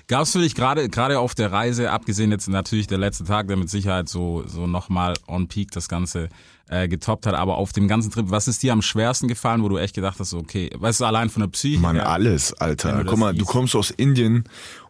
Gab 0.07 0.25
es 0.25 0.33
für 0.33 0.41
dich 0.41 0.55
gerade 0.55 0.89
gerade 0.91 1.19
auf 1.19 1.35
der 1.35 1.51
Reise, 1.51 1.91
abgesehen 1.91 2.31
jetzt 2.31 2.47
natürlich 2.49 2.87
der 2.87 2.99
letzte 2.99 3.25
Tag, 3.25 3.49
der 3.49 3.57
mit 3.57 3.71
Sicherheit 3.71 4.09
so 4.09 4.45
so 4.47 4.67
nochmal 4.67 5.15
on 5.27 5.49
peak 5.49 5.71
das 5.71 5.89
Ganze 5.89 6.29
äh, 6.69 6.89
getoppt 6.89 7.27
hat, 7.27 7.35
aber 7.35 7.57
auf 7.57 7.73
dem 7.73 7.89
ganzen 7.89 8.11
Trip, 8.11 8.27
was 8.29 8.47
ist 8.47 8.63
dir 8.63 8.75
am 8.75 8.83
schwersten 8.83 9.29
gefallen, 9.29 9.63
wo 9.63 9.69
du 9.71 9.79
echt 9.79 9.95
gedacht 9.95 10.19
hast, 10.21 10.35
okay, 10.35 10.71
weißt 10.77 11.01
du, 11.01 11.05
allein 11.07 11.31
von 11.31 11.41
der 11.41 11.49
Psyche 11.49 11.81
Mann, 11.81 11.97
her, 11.97 12.09
alles, 12.11 12.53
Alter. 12.53 13.03
Guck 13.07 13.19
mal, 13.19 13.35
du 13.35 13.47
kommst 13.47 13.75
aus 13.75 13.91
Indien 13.91 14.45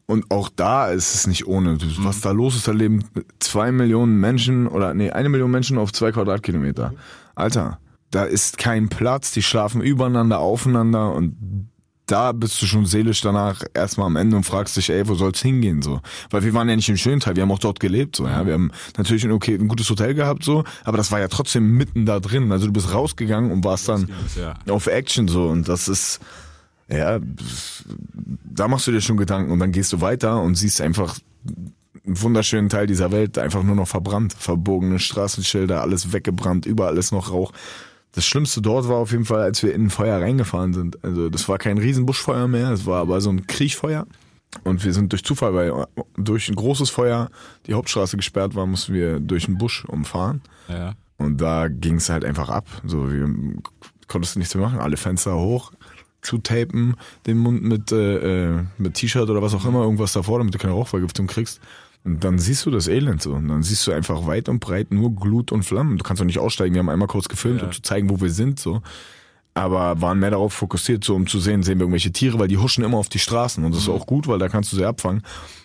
und 0.06 0.30
auch 0.32 0.50
da 0.54 0.88
ist 0.88 1.14
es 1.14 1.26
nicht 1.28 1.46
ohne. 1.46 1.78
Du, 1.78 1.86
Mhm. 1.86 1.92
Was 1.98 2.20
da 2.20 2.32
los 2.32 2.56
ist, 2.56 2.66
da 2.66 2.72
leben 2.72 3.04
zwei 3.38 3.70
Millionen 3.70 4.18
Menschen 4.18 4.66
oder 4.66 4.94
nee, 4.94 5.10
eine 5.10 5.28
Million 5.28 5.50
Menschen 5.50 5.78
auf 5.78 5.92
zwei 5.92 6.10
Quadratkilometer. 6.10 6.92
Alter, 7.36 7.78
da 8.14 8.24
ist 8.24 8.58
kein 8.58 8.88
Platz, 8.88 9.32
die 9.32 9.42
schlafen 9.42 9.80
übereinander, 9.80 10.38
aufeinander 10.38 11.12
und 11.12 11.70
da 12.06 12.32
bist 12.32 12.60
du 12.60 12.66
schon 12.66 12.84
seelisch 12.84 13.22
danach 13.22 13.62
erstmal 13.72 14.06
am 14.06 14.16
Ende 14.16 14.36
und 14.36 14.44
fragst 14.44 14.76
dich, 14.76 14.90
ey, 14.90 15.08
wo 15.08 15.14
soll's 15.14 15.40
hingehen 15.40 15.80
so? 15.80 16.00
Weil 16.30 16.44
wir 16.44 16.52
waren 16.52 16.68
ja 16.68 16.76
nicht 16.76 16.88
im 16.88 16.98
schönen 16.98 17.20
Teil, 17.20 17.34
wir 17.34 17.42
haben 17.42 17.50
auch 17.50 17.58
dort 17.58 17.80
gelebt 17.80 18.14
so, 18.14 18.26
ja. 18.26 18.46
Wir 18.46 18.52
haben 18.52 18.70
natürlich 18.96 19.24
ein 19.24 19.32
okay, 19.32 19.54
ein 19.54 19.68
gutes 19.68 19.88
Hotel 19.88 20.14
gehabt 20.14 20.44
so, 20.44 20.64
aber 20.84 20.96
das 20.96 21.10
war 21.10 21.18
ja 21.18 21.28
trotzdem 21.28 21.76
mitten 21.76 22.04
da 22.04 22.20
drin. 22.20 22.52
Also 22.52 22.66
du 22.66 22.72
bist 22.72 22.92
rausgegangen 22.92 23.50
und 23.50 23.64
warst 23.64 23.88
dann 23.88 24.10
ja. 24.36 24.54
auf 24.68 24.86
Action 24.86 25.28
so 25.28 25.48
und 25.48 25.68
das 25.68 25.88
ist 25.88 26.20
ja 26.88 27.18
da 28.44 28.68
machst 28.68 28.86
du 28.86 28.92
dir 28.92 29.00
schon 29.00 29.16
Gedanken 29.16 29.50
und 29.50 29.58
dann 29.58 29.72
gehst 29.72 29.92
du 29.92 30.00
weiter 30.00 30.40
und 30.40 30.54
siehst 30.56 30.80
einfach 30.82 31.18
einen 31.46 32.20
wunderschönen 32.20 32.68
Teil 32.68 32.86
dieser 32.86 33.10
Welt 33.10 33.38
einfach 33.38 33.62
nur 33.62 33.74
noch 33.74 33.88
verbrannt, 33.88 34.34
verbogene 34.38 34.98
Straßenschilder, 34.98 35.80
alles 35.80 36.12
weggebrannt, 36.12 36.66
überall 36.66 36.98
ist 36.98 37.12
noch 37.12 37.32
Rauch. 37.32 37.52
Das 38.14 38.24
Schlimmste 38.24 38.62
dort 38.62 38.88
war 38.88 38.96
auf 38.96 39.10
jeden 39.10 39.24
Fall, 39.24 39.42
als 39.42 39.62
wir 39.62 39.74
in 39.74 39.86
ein 39.86 39.90
Feuer 39.90 40.20
reingefahren 40.20 40.72
sind. 40.72 41.02
Also 41.04 41.28
das 41.28 41.48
war 41.48 41.58
kein 41.58 41.78
Riesenbuschfeuer 41.78 42.46
mehr, 42.46 42.70
es 42.70 42.86
war 42.86 43.00
aber 43.00 43.20
so 43.20 43.30
ein 43.30 43.46
Kriechfeuer. 43.46 44.06
Und 44.62 44.84
wir 44.84 44.92
sind 44.92 45.10
durch 45.10 45.24
Zufall, 45.24 45.52
weil 45.54 45.86
durch 46.16 46.48
ein 46.48 46.54
großes 46.54 46.90
Feuer 46.90 47.28
die 47.66 47.74
Hauptstraße 47.74 48.16
gesperrt 48.16 48.54
war, 48.54 48.66
mussten 48.66 48.94
wir 48.94 49.18
durch 49.18 49.48
einen 49.48 49.58
Busch 49.58 49.84
umfahren. 49.84 50.42
ja. 50.68 50.94
Und 51.16 51.40
da 51.40 51.68
ging 51.68 51.96
es 51.96 52.08
halt 52.08 52.24
einfach 52.24 52.48
ab. 52.48 52.66
So, 52.84 53.10
wir 53.10 53.28
konntest 54.08 54.34
du 54.34 54.40
nichts 54.40 54.54
mehr 54.54 54.64
machen. 54.64 54.80
Alle 54.80 54.96
Fenster 54.96 55.36
hoch, 55.36 55.72
zutapen, 56.22 56.96
den 57.26 57.38
Mund 57.38 57.62
mit, 57.62 57.92
äh, 57.92 58.56
äh, 58.56 58.64
mit 58.78 58.94
T-Shirt 58.94 59.30
oder 59.30 59.40
was 59.40 59.54
auch 59.54 59.64
immer, 59.64 59.82
irgendwas 59.82 60.12
davor, 60.12 60.38
damit 60.38 60.54
du 60.54 60.58
keine 60.58 60.72
Rauchvergiftung 60.72 61.26
kriegst. 61.26 61.60
Und 62.04 62.22
dann 62.22 62.38
siehst 62.38 62.66
du 62.66 62.70
das 62.70 62.86
Elend 62.86 63.22
so. 63.22 63.32
Und 63.32 63.48
dann 63.48 63.62
siehst 63.62 63.86
du 63.86 63.92
einfach 63.92 64.26
weit 64.26 64.48
und 64.50 64.60
breit 64.60 64.92
nur 64.92 65.14
Glut 65.14 65.52
und 65.52 65.62
Flammen. 65.64 65.96
Du 65.96 66.04
kannst 66.04 66.20
doch 66.20 66.26
nicht 66.26 66.38
aussteigen. 66.38 66.74
Wir 66.74 66.80
haben 66.80 66.90
einmal 66.90 67.08
kurz 67.08 67.28
gefilmt, 67.28 67.60
Ja. 67.62 67.66
um 67.66 67.72
zu 67.72 67.80
zeigen, 67.82 68.10
wo 68.10 68.20
wir 68.20 68.30
sind, 68.30 68.60
so. 68.60 68.82
Aber 69.54 70.00
waren 70.00 70.18
mehr 70.18 70.30
darauf 70.32 70.52
fokussiert, 70.52 71.04
so 71.04 71.14
um 71.14 71.26
zu 71.26 71.38
sehen, 71.38 71.62
sehen 71.62 71.78
wir 71.78 71.84
irgendwelche 71.84 72.12
Tiere, 72.12 72.38
weil 72.38 72.48
die 72.48 72.58
huschen 72.58 72.84
immer 72.84 72.98
auf 72.98 73.08
die 73.08 73.20
Straßen. 73.20 73.64
Und 73.64 73.72
das 73.74 73.82
ist 73.82 73.88
auch 73.88 74.06
gut, 74.06 74.26
weil 74.26 74.38
da 74.38 74.48
kannst 74.48 74.72
du 74.72 74.76
sie 74.76 74.84
abfangen. 74.84 75.22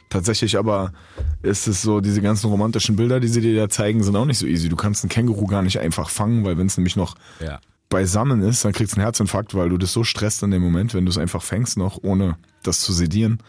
Tatsächlich 0.09 0.57
aber 0.57 0.93
ist 1.41 1.67
es 1.67 1.81
so, 1.81 1.99
diese 1.99 2.21
ganzen 2.21 2.49
romantischen 2.49 2.95
Bilder, 2.95 3.19
die 3.19 3.27
sie 3.27 3.41
dir 3.41 3.55
da 3.55 3.67
zeigen, 3.69 4.01
sind 4.03 4.15
auch 4.15 4.25
nicht 4.25 4.37
so 4.37 4.45
easy. 4.45 4.69
Du 4.69 4.75
kannst 4.75 5.03
einen 5.03 5.09
Känguru 5.09 5.45
gar 5.47 5.61
nicht 5.61 5.79
einfach 5.79 6.09
fangen, 6.09 6.45
weil 6.45 6.57
wenn 6.57 6.67
es 6.67 6.77
nämlich 6.77 6.95
noch 6.95 7.15
ja. 7.41 7.59
beisammen 7.89 8.41
ist, 8.41 8.63
dann 8.63 8.73
kriegst 8.73 8.93
du 8.93 8.97
einen 8.97 9.05
Herzinfarkt, 9.05 9.55
weil 9.55 9.69
du 9.69 9.77
das 9.77 9.91
so 9.91 10.03
stresst 10.03 10.41
in 10.43 10.51
dem 10.51 10.61
Moment, 10.61 10.93
wenn 10.93 11.05
du 11.05 11.09
es 11.11 11.17
einfach 11.17 11.41
fängst 11.43 11.77
noch, 11.77 11.99
ohne 12.01 12.37
das 12.63 12.79
zu 12.79 12.93
sedieren, 12.93 13.39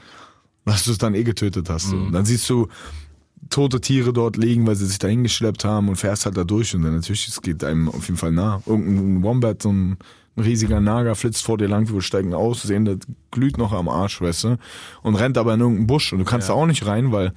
dass 0.64 0.84
du 0.84 0.92
es 0.92 0.98
dann 0.98 1.14
eh 1.14 1.24
getötet 1.24 1.68
hast. 1.70 1.92
Und 1.92 2.12
Dann 2.12 2.24
siehst 2.24 2.48
du 2.48 2.68
tote 3.48 3.80
Tiere 3.80 4.12
dort 4.12 4.36
liegen, 4.36 4.66
weil 4.66 4.76
sie 4.76 4.86
sich 4.86 4.98
dahin 4.98 5.22
geschleppt 5.22 5.64
haben 5.64 5.88
und 5.88 5.96
fährst 5.96 6.26
halt 6.26 6.36
da 6.36 6.44
durch 6.44 6.74
und 6.74 6.82
dann 6.82 6.94
natürlich, 6.94 7.26
es 7.28 7.42
geht 7.42 7.64
einem 7.64 7.88
auf 7.88 8.06
jeden 8.06 8.18
Fall 8.18 8.32
nah. 8.32 8.62
Irgendein 8.66 9.22
Wombat, 9.22 9.62
so 9.62 9.72
ein, 9.72 9.96
riesiger 10.36 10.80
Nager 10.80 11.14
flitzt 11.14 11.42
vor 11.42 11.58
dir 11.58 11.68
lang, 11.68 11.92
wir 11.92 12.02
steigen 12.02 12.34
aus, 12.34 12.62
sehen, 12.62 12.84
das 12.84 12.98
glüht 13.30 13.58
noch 13.58 13.72
am 13.72 13.88
Arsch, 13.88 14.20
weißt 14.20 14.44
du, 14.44 14.58
und 15.02 15.14
rennt 15.16 15.38
aber 15.38 15.54
in 15.54 15.60
irgendeinen 15.60 15.86
Busch 15.86 16.12
und 16.12 16.18
du 16.18 16.24
kannst 16.24 16.48
da 16.48 16.54
auch 16.54 16.66
nicht 16.66 16.86
rein, 16.86 17.12
weil 17.12 17.32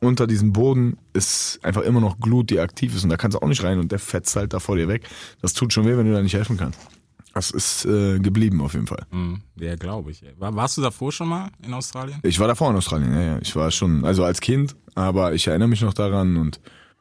unter 0.00 0.26
diesem 0.26 0.52
Boden 0.52 0.98
ist 1.12 1.58
einfach 1.62 1.82
immer 1.82 2.00
noch 2.00 2.20
Glut, 2.20 2.50
die 2.50 2.60
aktiv 2.60 2.94
ist 2.94 3.04
und 3.04 3.10
da 3.10 3.16
kannst 3.16 3.34
du 3.34 3.42
auch 3.42 3.48
nicht 3.48 3.64
rein 3.64 3.78
und 3.78 3.92
der 3.92 3.98
fetzt 3.98 4.36
halt 4.36 4.52
da 4.52 4.60
vor 4.60 4.76
dir 4.76 4.88
weg. 4.88 5.08
Das 5.40 5.54
tut 5.54 5.72
schon 5.72 5.86
weh, 5.86 5.96
wenn 5.96 6.06
du 6.06 6.12
da 6.12 6.22
nicht 6.22 6.34
helfen 6.34 6.56
kannst. 6.56 6.78
Das 7.36 7.50
ist 7.50 7.84
äh, 7.84 8.18
geblieben 8.18 8.62
auf 8.62 8.72
jeden 8.72 8.86
Fall. 8.86 9.04
Hm, 9.10 9.42
ja, 9.60 9.76
glaube 9.76 10.10
ich. 10.10 10.24
War, 10.38 10.56
warst 10.56 10.78
du 10.78 10.80
davor 10.80 11.12
schon 11.12 11.28
mal 11.28 11.50
in 11.62 11.74
Australien? 11.74 12.18
Ich 12.22 12.40
war 12.40 12.48
davor 12.48 12.70
in 12.70 12.76
Australien, 12.76 13.12
ja, 13.12 13.20
ja. 13.20 13.38
Ich 13.42 13.54
war 13.54 13.70
schon, 13.70 14.06
also 14.06 14.24
als 14.24 14.40
Kind, 14.40 14.74
aber 14.94 15.34
ich 15.34 15.46
erinnere 15.46 15.68
mich 15.68 15.82
noch 15.82 15.92
daran 15.92 16.38
und 16.38 16.60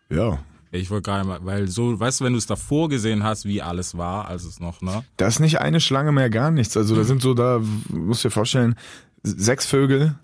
ja, 0.10 0.38
Ich 0.72 0.90
wollte 0.90 1.10
gerade 1.10 1.26
mal, 1.26 1.40
weil 1.46 1.70
so, 1.70 1.98
weißt 1.98 2.20
du, 2.20 2.26
wenn 2.26 2.34
du 2.34 2.38
es 2.38 2.48
davor 2.48 2.90
gesehen 2.90 3.24
hast, 3.24 3.46
wie 3.46 3.62
alles 3.62 3.98
war, 3.98 4.28
als 4.28 4.44
es 4.44 4.60
noch, 4.60 4.82
ne? 4.82 5.06
da 5.16 5.26
ist 5.28 5.40
nicht 5.40 5.62
eine 5.62 5.80
Schlange 5.80 6.12
mehr 6.12 6.30
gar 6.30 6.52
nichts. 6.52 6.76
Also 6.76 6.98
da 6.98 7.06
sind 7.06 7.22
so, 7.22 7.34
da 7.34 7.62
musst 7.88 8.26
du 8.26 8.28
dir 8.28 8.34
vorstellen, 8.34 8.76
sechs 9.24 9.66
Vögel 9.66 10.16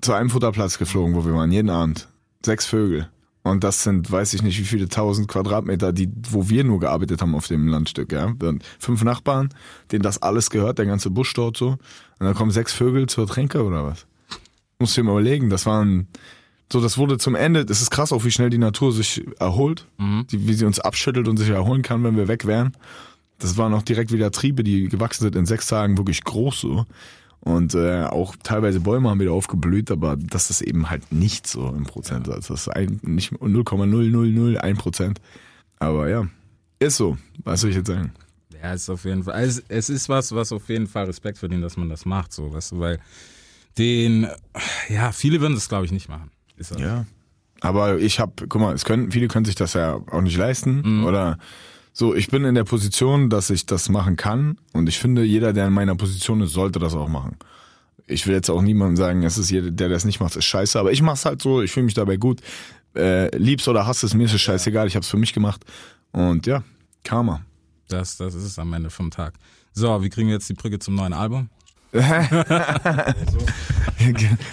zu 0.00 0.12
einem 0.12 0.30
Futterplatz 0.30 0.78
geflogen, 0.78 1.16
wo 1.16 1.24
wir 1.24 1.34
waren, 1.34 1.50
jeden 1.50 1.70
Abend. 1.70 2.06
Sechs 2.44 2.66
Vögel. 2.66 3.08
Und 3.46 3.62
das 3.62 3.84
sind, 3.84 4.10
weiß 4.10 4.34
ich 4.34 4.42
nicht, 4.42 4.58
wie 4.58 4.64
viele 4.64 4.88
tausend 4.88 5.28
Quadratmeter, 5.28 5.92
die, 5.92 6.10
wo 6.30 6.48
wir 6.48 6.64
nur 6.64 6.80
gearbeitet 6.80 7.22
haben 7.22 7.36
auf 7.36 7.46
dem 7.46 7.68
Landstück, 7.68 8.10
ja. 8.10 8.32
Dann 8.36 8.60
fünf 8.80 9.04
Nachbarn, 9.04 9.50
denen 9.92 10.02
das 10.02 10.20
alles 10.20 10.50
gehört, 10.50 10.78
der 10.78 10.86
ganze 10.86 11.10
Busch 11.10 11.32
dort 11.32 11.56
so. 11.56 11.68
Und 11.68 11.78
dann 12.18 12.34
kommen 12.34 12.50
sechs 12.50 12.72
Vögel 12.72 13.06
zur 13.06 13.28
Tränke 13.28 13.62
oder 13.62 13.84
was? 13.84 14.06
Musst 14.80 14.96
du 14.96 15.02
dir 15.02 15.06
mal 15.06 15.12
überlegen, 15.12 15.48
das 15.48 15.64
waren, 15.64 16.08
so, 16.72 16.80
das 16.80 16.98
wurde 16.98 17.18
zum 17.18 17.36
Ende, 17.36 17.64
das 17.64 17.80
ist 17.80 17.90
krass 17.90 18.12
auch, 18.12 18.24
wie 18.24 18.32
schnell 18.32 18.50
die 18.50 18.58
Natur 18.58 18.92
sich 18.92 19.24
erholt, 19.38 19.86
die, 20.32 20.48
wie 20.48 20.54
sie 20.54 20.64
uns 20.64 20.80
abschüttelt 20.80 21.28
und 21.28 21.36
sich 21.36 21.48
erholen 21.48 21.82
kann, 21.82 22.02
wenn 22.02 22.16
wir 22.16 22.26
weg 22.26 22.46
wären. 22.46 22.76
Das 23.38 23.56
waren 23.56 23.74
auch 23.74 23.82
direkt 23.82 24.12
wieder 24.12 24.32
Triebe, 24.32 24.64
die 24.64 24.88
gewachsen 24.88 25.22
sind 25.22 25.36
in 25.36 25.46
sechs 25.46 25.68
Tagen 25.68 25.98
wirklich 25.98 26.24
groß 26.24 26.60
so. 26.60 26.86
Und 27.46 27.76
äh, 27.76 28.02
auch 28.02 28.34
teilweise 28.42 28.80
Bäume 28.80 29.08
haben 29.08 29.20
wieder 29.20 29.30
aufgeblüht, 29.30 29.92
aber 29.92 30.16
das 30.16 30.50
ist 30.50 30.62
eben 30.62 30.90
halt 30.90 31.12
nicht 31.12 31.46
so 31.46 31.68
im 31.68 31.84
Prozentsatz. 31.84 32.48
Das 32.48 32.62
ist 32.62 32.68
ein, 32.68 32.98
nicht 33.04 33.34
0,0001 33.34 34.74
Prozent. 34.76 35.20
Aber 35.78 36.08
ja, 36.08 36.26
ist 36.80 36.96
so. 36.96 37.16
Was 37.44 37.60
soll 37.60 37.70
ich 37.70 37.76
jetzt 37.76 37.86
sagen? 37.86 38.10
Ja, 38.60 38.72
ist 38.72 38.90
auf 38.90 39.04
jeden 39.04 39.22
Fall. 39.22 39.34
Also 39.34 39.60
es 39.68 39.88
ist 39.88 40.08
was, 40.08 40.34
was 40.34 40.50
auf 40.50 40.68
jeden 40.68 40.88
Fall 40.88 41.04
Respekt 41.04 41.38
verdient, 41.38 41.62
dass 41.62 41.76
man 41.76 41.88
das 41.88 42.04
macht, 42.04 42.32
so, 42.32 42.52
weißt 42.52 42.72
du, 42.72 42.80
weil 42.80 42.98
den, 43.78 44.26
ja, 44.88 45.12
viele 45.12 45.40
würden 45.40 45.54
das, 45.54 45.68
glaube 45.68 45.84
ich, 45.84 45.92
nicht 45.92 46.08
machen. 46.08 46.32
Ja. 46.78 47.06
Aber 47.60 47.98
ich 47.98 48.18
habe, 48.18 48.48
guck 48.48 48.60
mal, 48.60 48.74
es 48.74 48.84
können, 48.84 49.12
viele 49.12 49.28
können 49.28 49.44
sich 49.44 49.54
das 49.54 49.74
ja 49.74 50.00
auch 50.10 50.20
nicht 50.20 50.36
leisten. 50.36 51.04
Oder 51.04 51.38
so, 51.98 52.14
ich 52.14 52.28
bin 52.28 52.44
in 52.44 52.54
der 52.54 52.64
Position, 52.64 53.30
dass 53.30 53.48
ich 53.48 53.64
das 53.64 53.88
machen 53.88 54.16
kann. 54.16 54.58
Und 54.74 54.86
ich 54.86 54.98
finde, 54.98 55.24
jeder, 55.24 55.54
der 55.54 55.68
in 55.68 55.72
meiner 55.72 55.96
Position 55.96 56.42
ist, 56.42 56.52
sollte 56.52 56.78
das 56.78 56.92
auch 56.92 57.08
machen. 57.08 57.38
Ich 58.06 58.26
will 58.26 58.34
jetzt 58.34 58.50
auch 58.50 58.60
niemandem 58.60 58.96
sagen, 58.98 59.22
es 59.22 59.38
ist 59.38 59.50
jeder, 59.50 59.70
der 59.70 59.88
das 59.88 60.04
nicht 60.04 60.20
macht, 60.20 60.36
ist 60.36 60.44
scheiße. 60.44 60.78
Aber 60.78 60.92
ich 60.92 61.00
mach's 61.00 61.24
halt 61.24 61.40
so, 61.40 61.62
ich 61.62 61.72
fühle 61.72 61.86
mich 61.86 61.94
dabei 61.94 62.18
gut. 62.18 62.42
Äh, 62.94 63.34
lieb's 63.38 63.66
oder 63.66 63.86
hasst 63.86 64.04
es, 64.04 64.12
mir 64.12 64.24
ist 64.24 64.34
es 64.34 64.42
scheißegal, 64.42 64.86
ich 64.86 64.94
hab's 64.94 65.08
für 65.08 65.16
mich 65.16 65.32
gemacht. 65.32 65.64
Und 66.12 66.46
ja, 66.46 66.64
Karma. 67.02 67.40
Das, 67.88 68.18
das 68.18 68.34
ist 68.34 68.44
es 68.44 68.58
am 68.58 68.74
Ende 68.74 68.90
vom 68.90 69.10
Tag. 69.10 69.32
So, 69.72 70.02
wie 70.02 70.10
kriegen 70.10 70.28
wir 70.28 70.34
jetzt 70.34 70.50
die 70.50 70.54
Brücke 70.54 70.78
zum 70.78 70.96
neuen 70.96 71.14
Album? 71.14 71.48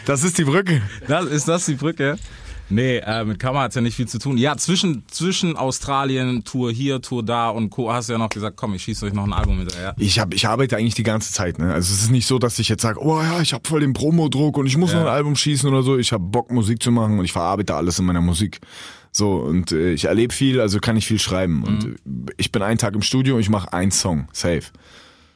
Das 0.05 0.23
ist 0.23 0.37
die 0.37 0.45
Brücke. 0.45 0.81
Das, 1.09 1.25
ist 1.25 1.49
das 1.49 1.65
die 1.65 1.75
Brücke? 1.75 2.17
Nee, 2.73 2.97
äh, 2.97 3.23
mit 3.25 3.39
Kammer 3.39 3.61
hat's 3.61 3.75
ja 3.75 3.81
nicht 3.81 3.95
viel 3.95 4.07
zu 4.07 4.19
tun. 4.19 4.37
Ja, 4.37 4.57
zwischen, 4.57 5.03
zwischen 5.09 5.55
Australien, 5.55 6.43
Tour 6.43 6.71
hier, 6.71 7.01
Tour 7.01 7.23
da 7.23 7.49
und 7.49 7.69
Co. 7.69 7.91
hast 7.93 8.09
du 8.09 8.13
ja 8.13 8.19
noch 8.19 8.29
gesagt, 8.29 8.57
komm, 8.57 8.73
ich 8.73 8.83
schieße 8.83 9.05
euch 9.05 9.13
noch 9.13 9.25
ein 9.25 9.33
Album 9.33 9.57
hinterher. 9.59 9.95
Ich, 9.97 10.19
hab, 10.19 10.33
ich 10.33 10.47
arbeite 10.47 10.77
eigentlich 10.77 10.95
die 10.95 11.03
ganze 11.03 11.31
Zeit. 11.31 11.59
Ne? 11.59 11.73
Also 11.73 11.93
es 11.93 12.03
ist 12.03 12.11
nicht 12.11 12.27
so, 12.27 12.39
dass 12.39 12.57
ich 12.59 12.69
jetzt 12.69 12.81
sage, 12.81 12.99
oh 13.01 13.21
ja, 13.21 13.41
ich 13.41 13.53
habe 13.53 13.67
voll 13.67 13.81
den 13.81 13.93
Promodruck 13.93 14.57
und 14.57 14.65
ich 14.65 14.77
muss 14.77 14.91
Ja. 14.91 14.99
noch 14.99 15.05
ein 15.07 15.13
Album 15.13 15.35
schießen 15.35 15.69
oder 15.69 15.83
so. 15.83 15.97
Ich 15.97 16.11
habe 16.11 16.23
Bock, 16.23 16.51
Musik 16.51 16.81
zu 16.81 16.91
machen 16.91 17.19
und 17.19 17.25
ich 17.25 17.31
verarbeite 17.33 17.75
alles 17.75 17.99
in 17.99 18.05
meiner 18.05 18.21
Musik. 18.21 18.59
So, 19.11 19.33
und 19.35 19.71
äh, 19.71 19.91
ich 19.91 20.05
erlebe 20.05 20.33
viel, 20.33 20.59
also 20.59 20.79
kann 20.79 20.97
ich 20.97 21.05
viel 21.05 21.19
schreiben. 21.19 21.63
Und 21.63 21.85
äh, 21.85 22.33
ich 22.37 22.51
bin 22.51 22.61
einen 22.63 22.79
Tag 22.79 22.95
im 22.95 23.03
Studio 23.03 23.35
und 23.35 23.41
ich 23.41 23.49
mache 23.49 23.71
einen 23.71 23.91
Song, 23.91 24.27
safe. 24.33 24.63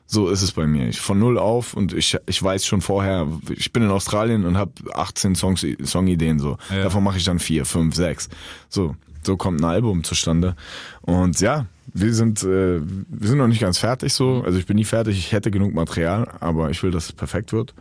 So 0.09 0.29
ist 0.29 0.41
es 0.41 0.53
bei 0.53 0.65
mir. 0.65 0.87
Ich 0.87 1.01
von 1.01 1.19
null 1.19 1.37
auf 1.37 1.73
und 1.73 1.93
ich, 1.93 2.17
ich 2.25 2.41
weiß 2.41 2.65
schon 2.65 2.81
vorher, 2.81 3.27
ich 3.49 3.73
bin 3.73 3.83
in 3.83 3.91
Australien 3.91 4.45
und 4.45 4.57
habe 4.57 4.71
18 4.93 5.35
Songs, 5.35 5.65
Songideen 5.83 6.39
so. 6.39 6.57
Ja. 6.69 6.83
Davon 6.83 7.03
mache 7.03 7.17
ich 7.17 7.25
dann 7.25 7.39
vier, 7.39 7.65
fünf, 7.65 7.93
sechs. 7.93 8.29
So, 8.69 8.95
so 9.23 9.35
kommt 9.35 9.59
ein 9.59 9.65
Album 9.65 10.05
zustande. 10.05 10.55
Und 11.01 11.41
ja, 11.41 11.65
wir 11.93 12.13
sind, 12.13 12.41
äh, 12.43 12.79
wir 12.81 13.27
sind 13.27 13.37
noch 13.37 13.47
nicht 13.47 13.59
ganz 13.59 13.79
fertig 13.79 14.13
so. 14.13 14.43
Also 14.45 14.57
ich 14.57 14.65
bin 14.65 14.77
nie 14.77 14.85
fertig, 14.85 15.17
ich 15.17 15.33
hätte 15.33 15.51
genug 15.51 15.73
Material, 15.73 16.27
aber 16.39 16.69
ich 16.69 16.81
will, 16.83 16.91
dass 16.91 17.07
es 17.07 17.11
perfekt 17.11 17.51
wird. 17.51 17.75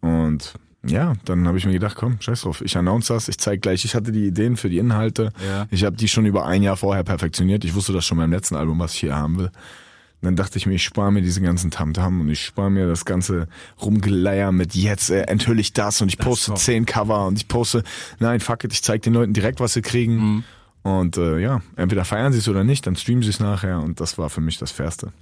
Und 0.00 0.54
ja, 0.84 1.14
dann 1.24 1.46
habe 1.46 1.58
ich 1.58 1.66
mir 1.66 1.72
gedacht, 1.72 1.96
komm, 1.96 2.20
scheiß 2.20 2.42
drauf, 2.42 2.60
ich 2.60 2.76
announce 2.76 3.12
das, 3.12 3.28
ich 3.28 3.38
zeig 3.38 3.62
gleich, 3.62 3.84
ich 3.84 3.94
hatte 3.94 4.12
die 4.12 4.26
Ideen 4.26 4.56
für 4.56 4.68
die 4.68 4.78
Inhalte. 4.78 5.32
Ja. 5.46 5.66
Ich 5.70 5.84
habe 5.84 5.96
die 5.96 6.08
schon 6.08 6.26
über 6.26 6.46
ein 6.46 6.62
Jahr 6.62 6.76
vorher 6.76 7.04
perfektioniert. 7.04 7.64
Ich 7.64 7.74
wusste 7.74 7.92
das 7.92 8.04
schon 8.04 8.18
beim 8.18 8.32
letzten 8.32 8.56
Album, 8.56 8.78
was 8.78 8.94
ich 8.94 9.00
hier 9.00 9.16
haben 9.16 9.38
will. 9.38 9.50
Dann 10.20 10.34
dachte 10.34 10.58
ich 10.58 10.66
mir, 10.66 10.74
ich 10.74 10.82
spare 10.82 11.12
mir 11.12 11.22
diese 11.22 11.40
ganzen 11.40 11.70
Tamtam 11.70 12.20
und 12.20 12.28
ich 12.28 12.44
spare 12.44 12.70
mir 12.70 12.88
das 12.88 13.04
ganze 13.04 13.46
Rumgeleier 13.80 14.50
mit 14.50 14.74
jetzt 14.74 15.10
äh, 15.10 15.22
enthülle 15.22 15.60
ich 15.60 15.72
das 15.72 16.02
und 16.02 16.08
ich 16.08 16.18
poste 16.18 16.54
zehn 16.54 16.86
Cover 16.86 17.26
und 17.26 17.38
ich 17.38 17.46
poste, 17.46 17.84
nein, 18.18 18.40
fuck 18.40 18.64
it, 18.64 18.72
ich 18.72 18.82
zeig 18.82 19.02
den 19.02 19.14
Leuten 19.14 19.32
direkt, 19.32 19.60
was 19.60 19.74
sie 19.74 19.82
kriegen. 19.82 20.16
Mhm. 20.16 20.44
Und 20.82 21.16
äh, 21.18 21.38
ja, 21.38 21.60
entweder 21.76 22.04
feiern 22.04 22.32
sie 22.32 22.38
es 22.38 22.48
oder 22.48 22.64
nicht, 22.64 22.86
dann 22.86 22.96
streamen 22.96 23.22
sie 23.22 23.30
es 23.30 23.40
nachher 23.40 23.80
und 23.80 24.00
das 24.00 24.18
war 24.18 24.30
für 24.30 24.40
mich 24.40 24.58
das 24.58 24.72
Fairste. 24.72 25.12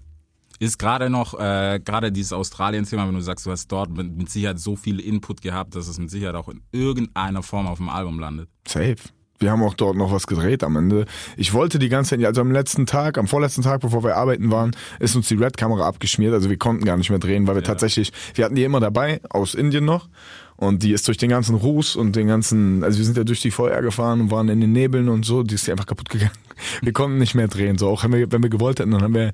Ist 0.58 0.78
gerade 0.78 1.10
noch, 1.10 1.38
äh, 1.38 1.80
gerade 1.84 2.10
dieses 2.10 2.32
Australien-Thema, 2.32 3.06
wenn 3.06 3.14
du 3.14 3.20
sagst, 3.20 3.44
du 3.44 3.50
hast 3.50 3.68
dort 3.68 3.90
mit, 3.90 4.16
mit 4.16 4.30
Sicherheit 4.30 4.58
so 4.58 4.74
viel 4.76 5.00
Input 5.00 5.42
gehabt, 5.42 5.74
dass 5.74 5.86
es 5.88 5.98
mit 5.98 6.08
Sicherheit 6.08 6.34
auch 6.34 6.48
in 6.48 6.62
irgendeiner 6.72 7.42
Form 7.42 7.66
auf 7.66 7.76
dem 7.76 7.90
Album 7.90 8.18
landet. 8.18 8.48
Safe. 8.66 8.96
Wir 9.38 9.50
haben 9.50 9.62
auch 9.62 9.74
dort 9.74 9.96
noch 9.96 10.12
was 10.12 10.26
gedreht 10.26 10.64
am 10.64 10.76
Ende. 10.76 11.04
Ich 11.36 11.52
wollte 11.52 11.78
die 11.78 11.88
ganze 11.88 12.16
Zeit, 12.16 12.24
also 12.24 12.40
am 12.40 12.50
letzten 12.50 12.86
Tag, 12.86 13.18
am 13.18 13.26
vorletzten 13.26 13.62
Tag, 13.62 13.80
bevor 13.80 14.02
wir 14.02 14.16
arbeiten 14.16 14.50
waren, 14.50 14.74
ist 14.98 15.14
uns 15.14 15.28
die 15.28 15.34
Red-Kamera 15.34 15.86
abgeschmiert. 15.86 16.32
Also 16.32 16.48
wir 16.48 16.56
konnten 16.56 16.84
gar 16.84 16.96
nicht 16.96 17.10
mehr 17.10 17.18
drehen, 17.18 17.46
weil 17.46 17.56
wir 17.56 17.62
tatsächlich, 17.62 18.12
wir 18.34 18.44
hatten 18.44 18.54
die 18.54 18.64
immer 18.64 18.80
dabei, 18.80 19.20
aus 19.28 19.54
Indien 19.54 19.84
noch. 19.84 20.08
Und 20.56 20.82
die 20.82 20.92
ist 20.92 21.06
durch 21.06 21.18
den 21.18 21.28
ganzen 21.28 21.54
Ruß 21.54 21.96
und 21.96 22.16
den 22.16 22.28
ganzen, 22.28 22.82
also 22.82 22.96
wir 22.96 23.04
sind 23.04 23.18
ja 23.18 23.24
durch 23.24 23.42
die 23.42 23.50
VR 23.50 23.82
gefahren 23.82 24.22
und 24.22 24.30
waren 24.30 24.48
in 24.48 24.62
den 24.62 24.72
Nebeln 24.72 25.10
und 25.10 25.26
so, 25.26 25.42
die 25.42 25.54
ist 25.54 25.68
einfach 25.68 25.84
kaputt 25.84 26.08
gegangen. 26.08 26.32
Wir 26.80 26.94
konnten 26.94 27.18
nicht 27.18 27.34
mehr 27.34 27.48
drehen, 27.48 27.76
so 27.76 27.86
auch 27.88 28.02
wenn 28.04 28.12
wir, 28.14 28.32
wenn 28.32 28.42
wir 28.42 28.48
gewollt 28.48 28.80
hätten, 28.80 28.92
dann 28.92 29.02
haben 29.02 29.12
wir, 29.12 29.32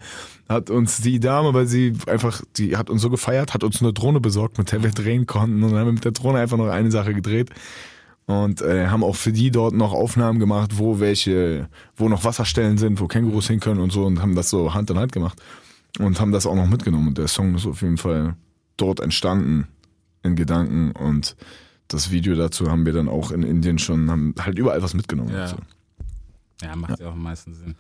hat 0.49 0.71
uns 0.71 1.03
die 1.03 1.21
Dame, 1.21 1.55
weil 1.55 1.67
sie 1.67 1.93
einfach, 2.09 2.43
die 2.57 2.77
hat 2.77 2.91
uns 2.91 3.01
so 3.01 3.11
gefeiert, 3.11 3.55
hat 3.55 3.63
uns 3.63 3.81
eine 3.81 3.93
Drohne 3.93 4.19
besorgt, 4.19 4.59
mit 4.59 4.73
der 4.73 4.83
wir 4.83 4.91
drehen 4.91 5.25
konnten 5.27 5.63
und 5.63 5.71
dann 5.71 5.79
haben 5.79 5.87
wir 5.87 5.93
mit 5.93 6.05
der 6.05 6.11
Drohne 6.11 6.41
einfach 6.41 6.57
noch 6.57 6.67
eine 6.67 6.91
Sache 6.91 7.15
gedreht 7.15 7.51
und 8.27 8.63
äh, 8.63 8.89
haben 8.89 9.05
auch 9.05 9.17
für 9.17 9.33
die 9.33 9.51
dort 9.51 9.75
noch 9.75 9.93
Aufnahmen 9.93 10.39
gemacht, 10.39 10.79
wo 10.79 11.01
welche, 11.01 11.69
wo 11.97 12.09
noch 12.09 12.25
Wasserstellen 12.25 12.79
sind, 12.79 13.01
wo 13.01 13.09
Kängurus 13.09 13.49
hin 13.49 13.61
können 13.61 13.81
und 13.81 13.93
so 13.93 14.05
und 14.05 14.23
haben 14.23 14.35
das 14.35 14.51
so 14.51 14.75
Hand 14.75 14.91
in 14.91 14.99
Hand 14.99 15.13
gemacht 15.13 15.41
und 15.99 16.21
haben 16.21 16.33
das 16.33 16.47
auch 16.47 16.55
noch 16.55 16.69
mitgenommen 16.69 17.09
und 17.09 17.19
der 17.19 17.29
Song 17.29 17.55
ist 17.55 17.67
auf 17.67 17.83
jeden 17.83 17.99
Fall 17.99 18.37
dort 18.77 19.01
entstanden 19.01 19.69
in 20.23 20.37
Gedanken 20.37 20.93
und 20.93 21.37
das 21.89 22.11
Video 22.11 22.35
dazu 22.35 22.71
haben 22.71 22.87
wir 22.87 22.93
dann 22.93 23.09
auch 23.09 23.33
in 23.33 23.43
Indien 23.43 23.79
schon, 23.79 24.11
haben 24.11 24.35
halt 24.39 24.59
überall 24.59 24.83
was 24.83 24.95
mitgenommen. 24.95 25.33
Ja. 25.33 25.43
Also. 25.43 25.57
Ja, 26.63 26.77
macht 26.77 27.01
ja, 27.01 27.09
auch 27.09 27.13
am 27.13 27.23
meisten 27.23 27.55
Sinn. 27.55 27.75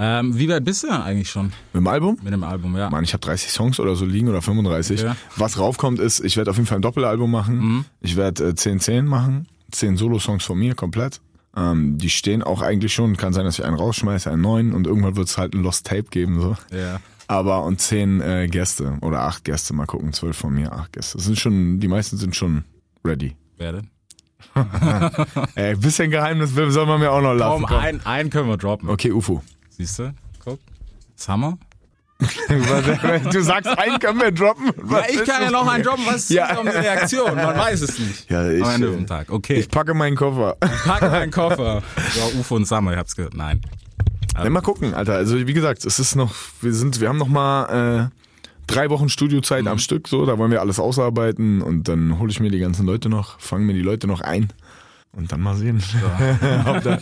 Ähm, 0.00 0.38
wie 0.38 0.48
weit 0.48 0.64
bist 0.64 0.84
du 0.84 0.86
denn 0.86 0.96
eigentlich 0.96 1.28
schon 1.28 1.46
Mit 1.72 1.82
dem 1.82 1.86
Album? 1.88 2.16
mit 2.22 2.32
dem 2.32 2.44
Album? 2.44 2.76
Ja. 2.76 2.88
Mann, 2.88 3.02
ich 3.02 3.12
habe 3.14 3.20
30 3.20 3.50
Songs 3.50 3.80
oder 3.80 3.96
so 3.96 4.04
liegen 4.04 4.28
oder 4.28 4.40
35. 4.40 5.02
Ja. 5.02 5.16
Was 5.36 5.58
raufkommt 5.58 5.98
ist, 5.98 6.20
ich 6.20 6.36
werde 6.36 6.50
auf 6.52 6.56
jeden 6.56 6.68
Fall 6.68 6.78
ein 6.78 6.82
Doppelalbum 6.82 7.28
machen. 7.30 7.84
Ich 8.00 8.16
werde 8.16 8.50
äh, 8.50 8.52
10-10 8.52 9.02
machen. 9.02 9.48
10 9.72 9.96
Solo-Songs 9.96 10.44
von 10.44 10.56
mir 10.58 10.74
komplett. 10.76 11.20
Ähm, 11.56 11.98
die 11.98 12.10
stehen 12.10 12.44
auch 12.44 12.62
eigentlich 12.62 12.94
schon. 12.94 13.16
Kann 13.16 13.32
sein, 13.32 13.44
dass 13.44 13.58
ich 13.58 13.64
einen 13.64 13.76
rausschmeiße, 13.76 14.30
einen 14.30 14.42
neuen 14.42 14.72
und 14.72 14.86
irgendwann 14.86 15.16
wird 15.16 15.26
es 15.28 15.36
halt 15.36 15.54
ein 15.54 15.62
Lost 15.62 15.86
Tape 15.86 16.04
geben. 16.04 16.40
so. 16.40 16.56
Ja. 16.70 17.00
Aber 17.26 17.64
und 17.64 17.80
10 17.80 18.20
äh, 18.20 18.46
Gäste 18.48 18.96
oder 19.02 19.22
8 19.22 19.44
Gäste, 19.44 19.74
mal 19.74 19.86
gucken. 19.86 20.12
12 20.12 20.36
von 20.36 20.54
mir, 20.54 20.72
8 20.72 20.92
Gäste. 20.92 21.18
Das 21.18 21.26
sind 21.26 21.38
schon, 21.38 21.80
die 21.80 21.88
meisten 21.88 22.16
sind 22.16 22.36
schon 22.36 22.64
ready. 23.04 23.34
Wer 23.56 23.72
denn? 23.72 23.90
Ey, 25.56 25.74
bisschen 25.76 26.10
Geheimnis 26.10 26.54
soll 26.54 26.86
man 26.86 27.00
mir 27.00 27.10
auch 27.10 27.20
noch 27.20 27.34
lassen. 27.34 27.64
Komm, 27.64 27.66
komm. 27.66 27.78
ein, 27.78 28.06
einen 28.06 28.30
können 28.30 28.48
wir 28.48 28.56
droppen. 28.56 28.88
Okay, 28.88 29.10
UFO. 29.12 29.42
Siehst 29.78 29.98
du? 30.00 30.12
Guck. 30.44 30.58
Summer? 31.16 31.56
du 33.32 33.40
sagst, 33.42 33.68
einen 33.78 33.98
können 34.00 34.18
wir 34.20 34.32
droppen. 34.32 34.72
Ja, 34.90 35.02
ich 35.08 35.24
kann 35.24 35.40
ja 35.42 35.50
noch 35.52 35.68
einen 35.68 35.84
droppen. 35.84 36.04
Was 36.06 36.16
ist 36.24 36.30
Ja. 36.30 36.48
ja. 36.52 36.58
eine 36.60 36.74
Reaktion? 36.74 37.34
Man 37.36 37.56
weiß 37.56 37.80
es 37.82 37.96
nicht. 37.98 38.28
Ja, 38.28 38.50
ich, 38.50 38.62
Am 38.64 38.70
Ende 38.74 38.92
vom 38.92 39.06
Tag. 39.06 39.30
Okay. 39.30 39.54
Ich 39.54 39.68
packe 39.68 39.94
meinen 39.94 40.16
Koffer. 40.16 40.56
pack 40.84 41.02
meinen 41.02 41.30
Koffer. 41.30 41.82
So, 42.14 42.38
UFO 42.40 42.56
und 42.56 42.66
Summer, 42.66 42.92
ich 42.92 42.98
hab's 42.98 43.14
gehört. 43.14 43.34
Nein. 43.34 43.60
Ja, 44.36 44.50
mal 44.50 44.60
gucken, 44.62 44.94
Alter. 44.94 45.14
Also 45.14 45.46
wie 45.46 45.52
gesagt, 45.54 45.84
es 45.84 46.00
ist 46.00 46.16
noch, 46.16 46.34
wir 46.60 46.72
sind, 46.74 47.00
wir 47.00 47.08
haben 47.08 47.18
noch 47.18 47.28
mal 47.28 48.08
äh, 48.10 48.16
drei 48.66 48.90
Wochen 48.90 49.08
Studiozeit 49.08 49.62
Mhm. 49.62 49.68
am 49.68 49.78
Stück, 49.78 50.08
so, 50.08 50.26
da 50.26 50.38
wollen 50.38 50.50
wir 50.50 50.60
alles 50.60 50.80
ausarbeiten 50.80 51.62
und 51.62 51.86
dann 51.88 52.18
hole 52.18 52.30
ich 52.30 52.40
mir 52.40 52.50
die 52.50 52.58
ganzen 52.58 52.84
Leute 52.86 53.08
noch, 53.08 53.38
fangen 53.40 53.64
mir 53.66 53.74
die 53.74 53.82
Leute 53.82 54.06
noch 54.08 54.20
ein 54.20 54.48
und 55.12 55.30
dann 55.32 55.40
mal 55.40 55.56
sehen, 55.56 55.82
ob, 56.66 56.82
da, 56.82 56.98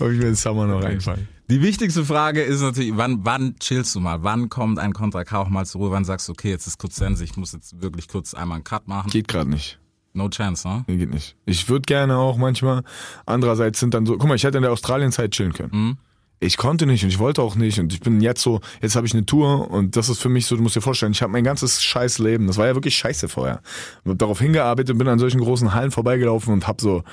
ob 0.00 0.10
ich 0.10 0.18
mir 0.18 0.26
den 0.26 0.34
Summer 0.36 0.66
noch 0.66 0.82
einfange. 0.84 1.26
Die 1.48 1.62
wichtigste 1.62 2.04
Frage 2.04 2.42
ist 2.42 2.60
natürlich, 2.60 2.96
wann, 2.96 3.20
wann 3.24 3.56
chillst 3.60 3.94
du 3.94 4.00
mal? 4.00 4.24
Wann 4.24 4.48
kommt 4.48 4.80
ein 4.80 4.92
Contra 4.92 5.22
K 5.22 5.38
auch 5.38 5.48
mal 5.48 5.64
zur 5.64 5.80
Ruhe? 5.80 5.90
Wann 5.92 6.04
sagst 6.04 6.26
du, 6.26 6.32
okay, 6.32 6.50
jetzt 6.50 6.66
ist 6.66 6.78
kurz 6.78 6.96
Sense, 6.96 7.22
ich 7.22 7.36
muss 7.36 7.52
jetzt 7.52 7.80
wirklich 7.80 8.08
kurz 8.08 8.34
einmal 8.34 8.56
einen 8.56 8.64
Cut 8.64 8.88
machen? 8.88 9.10
Geht 9.10 9.28
gerade 9.28 9.48
nicht. 9.48 9.78
No 10.12 10.28
chance, 10.28 10.66
ne? 10.66 10.84
Nee, 10.88 10.96
geht 10.96 11.10
nicht. 11.10 11.36
Ich 11.44 11.68
würde 11.68 11.82
gerne 11.82 12.16
auch 12.16 12.36
manchmal. 12.36 12.82
Andererseits 13.26 13.78
sind 13.78 13.94
dann 13.94 14.06
so, 14.06 14.16
guck 14.16 14.28
mal, 14.28 14.34
ich 14.34 14.42
hätte 14.42 14.58
in 14.58 14.62
der 14.62 14.72
Australienzeit 14.72 15.30
chillen 15.30 15.52
können. 15.52 15.70
Mhm. 15.72 15.98
Ich 16.40 16.56
konnte 16.56 16.84
nicht 16.84 17.02
und 17.04 17.10
ich 17.10 17.18
wollte 17.18 17.40
auch 17.40 17.54
nicht 17.54 17.78
und 17.78 17.92
ich 17.92 18.00
bin 18.00 18.20
jetzt 18.20 18.42
so, 18.42 18.60
jetzt 18.82 18.96
habe 18.96 19.06
ich 19.06 19.14
eine 19.14 19.24
Tour 19.24 19.70
und 19.70 19.96
das 19.96 20.08
ist 20.08 20.20
für 20.20 20.28
mich 20.28 20.46
so, 20.46 20.56
du 20.56 20.62
musst 20.62 20.76
dir 20.76 20.82
vorstellen, 20.82 21.12
ich 21.12 21.22
habe 21.22 21.32
mein 21.32 21.44
ganzes 21.44 21.82
scheiß 21.82 22.18
Leben, 22.18 22.46
das 22.46 22.58
war 22.58 22.66
ja 22.66 22.74
wirklich 22.74 22.96
scheiße 22.96 23.28
vorher. 23.28 23.62
Ich 24.04 24.10
hab 24.10 24.18
darauf 24.18 24.40
hingearbeitet, 24.40 24.98
bin 24.98 25.08
an 25.08 25.18
solchen 25.18 25.40
großen 25.40 25.72
Hallen 25.72 25.92
vorbeigelaufen 25.92 26.52
und 26.52 26.66
habe 26.66 26.82
so 26.82 27.04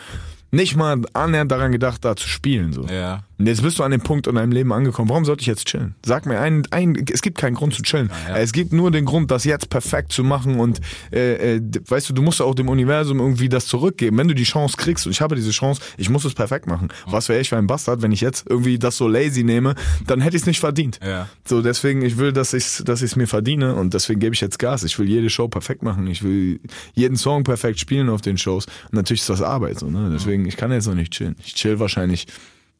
nicht 0.54 0.76
mal 0.76 1.02
annähernd 1.13 1.52
daran 1.52 1.72
gedacht, 1.72 2.06
da 2.06 2.15
zu 2.15 2.28
spielen 2.28 2.74
so. 2.74 2.86
Ja. 2.86 3.24
Und 3.39 3.48
jetzt 3.48 3.62
bist 3.62 3.80
du 3.80 3.84
an 3.84 3.91
dem 3.91 4.02
Punkt 4.02 4.28
in 4.28 4.36
deinem 4.36 4.52
Leben 4.52 4.72
angekommen. 4.72 5.10
Warum 5.10 5.26
sollte 5.26 5.41
ich 5.41 5.48
jetzt 5.48 5.65
chillen? 5.65 5.96
Sag 6.06 6.26
mir 6.26 6.39
einen, 6.39 6.63
ein, 6.72 6.96
es 7.12 7.22
gibt 7.22 7.38
keinen 7.38 7.56
Grund 7.56 7.74
zu 7.74 7.82
chillen. 7.82 8.10
ja. 8.28 8.38
Es 8.38 8.52
gibt 8.54 8.74
nur 8.74 8.91
den 8.91 9.06
Grund, 9.06 9.32
das 9.32 9.43
jetzt 9.43 9.69
perfekt 9.69 10.12
zu 10.12 10.24
machen 10.24 10.60
und 10.60 10.80
äh, 11.12 11.56
äh, 11.56 11.62
weißt 11.88 12.10
du, 12.10 12.13
du 12.13 12.22
musst 12.22 12.41
auch 12.41 12.56
dem 12.56 12.69
Universum 12.69 13.19
irgendwie 13.19 13.50
das 13.50 13.65
zurückgeben. 13.65 14.17
Wenn 14.17 14.28
du 14.28 14.36
die 14.36 14.43
Chance 14.43 14.78
kriegst 14.78 15.06
und 15.06 15.12
ich 15.12 15.22
habe 15.22 15.36
diese 15.36 15.52
Chance, 15.52 15.82
ich 15.98 16.10
muss 16.10 16.26
es 16.26 16.34
perfekt 16.34 16.67
machen. 16.67 16.89
Was 17.06 17.30
wäre 17.30 17.41
ich 17.41 17.50
für 17.50 17.58
ein 17.58 17.67
Bastard, 17.67 18.02
wenn 18.02 18.12
ich 18.12 18.22
jetzt 18.22 18.46
irgendwie 18.50 18.78
das 18.78 18.98
so 18.98 19.08
lazy 19.08 19.43
nehme, 19.43 19.76
dann 20.06 20.22
hätte 20.22 20.36
ich 20.36 20.43
es 20.43 20.48
nicht 20.48 20.60
verdient. 20.60 21.00
Ja. 21.04 21.28
So, 21.46 21.62
deswegen, 21.62 22.02
ich 22.04 22.17
will, 22.17 22.34
dass 22.34 22.54
ich 22.54 22.84
dass 22.86 23.02
ich 23.02 23.12
es 23.12 23.15
mir 23.15 23.28
verdiene 23.28 23.76
und 23.76 23.93
deswegen 23.93 24.19
gebe 24.19 24.36
ich 24.36 24.41
jetzt 24.41 24.60
Gas. 24.60 24.84
Ich 24.84 24.98
will 25.00 25.08
jede 25.10 25.30
Show 25.30 25.48
perfekt 25.48 25.84
machen. 25.84 26.08
Ich 26.08 26.24
will 26.24 26.60
jeden 26.93 27.17
Song 27.17 27.43
perfekt 27.43 27.80
spielen 27.80 28.10
auf 28.10 28.22
den 28.22 28.38
Shows. 28.38 28.65
Und 28.86 28.93
natürlich 28.93 29.22
ist 29.22 29.30
das 29.30 29.41
Arbeit 29.41 29.80
so, 29.80 29.89
ne? 29.89 30.10
Deswegen, 30.13 30.46
ich 30.46 30.58
kann 30.58 30.72
jetzt 30.72 30.88
noch 30.88 30.96
nicht 30.96 31.12
chillen. 31.13 31.36
Ich 31.43 31.56
chill 31.56 31.80
wahrscheinlich, 31.80 32.28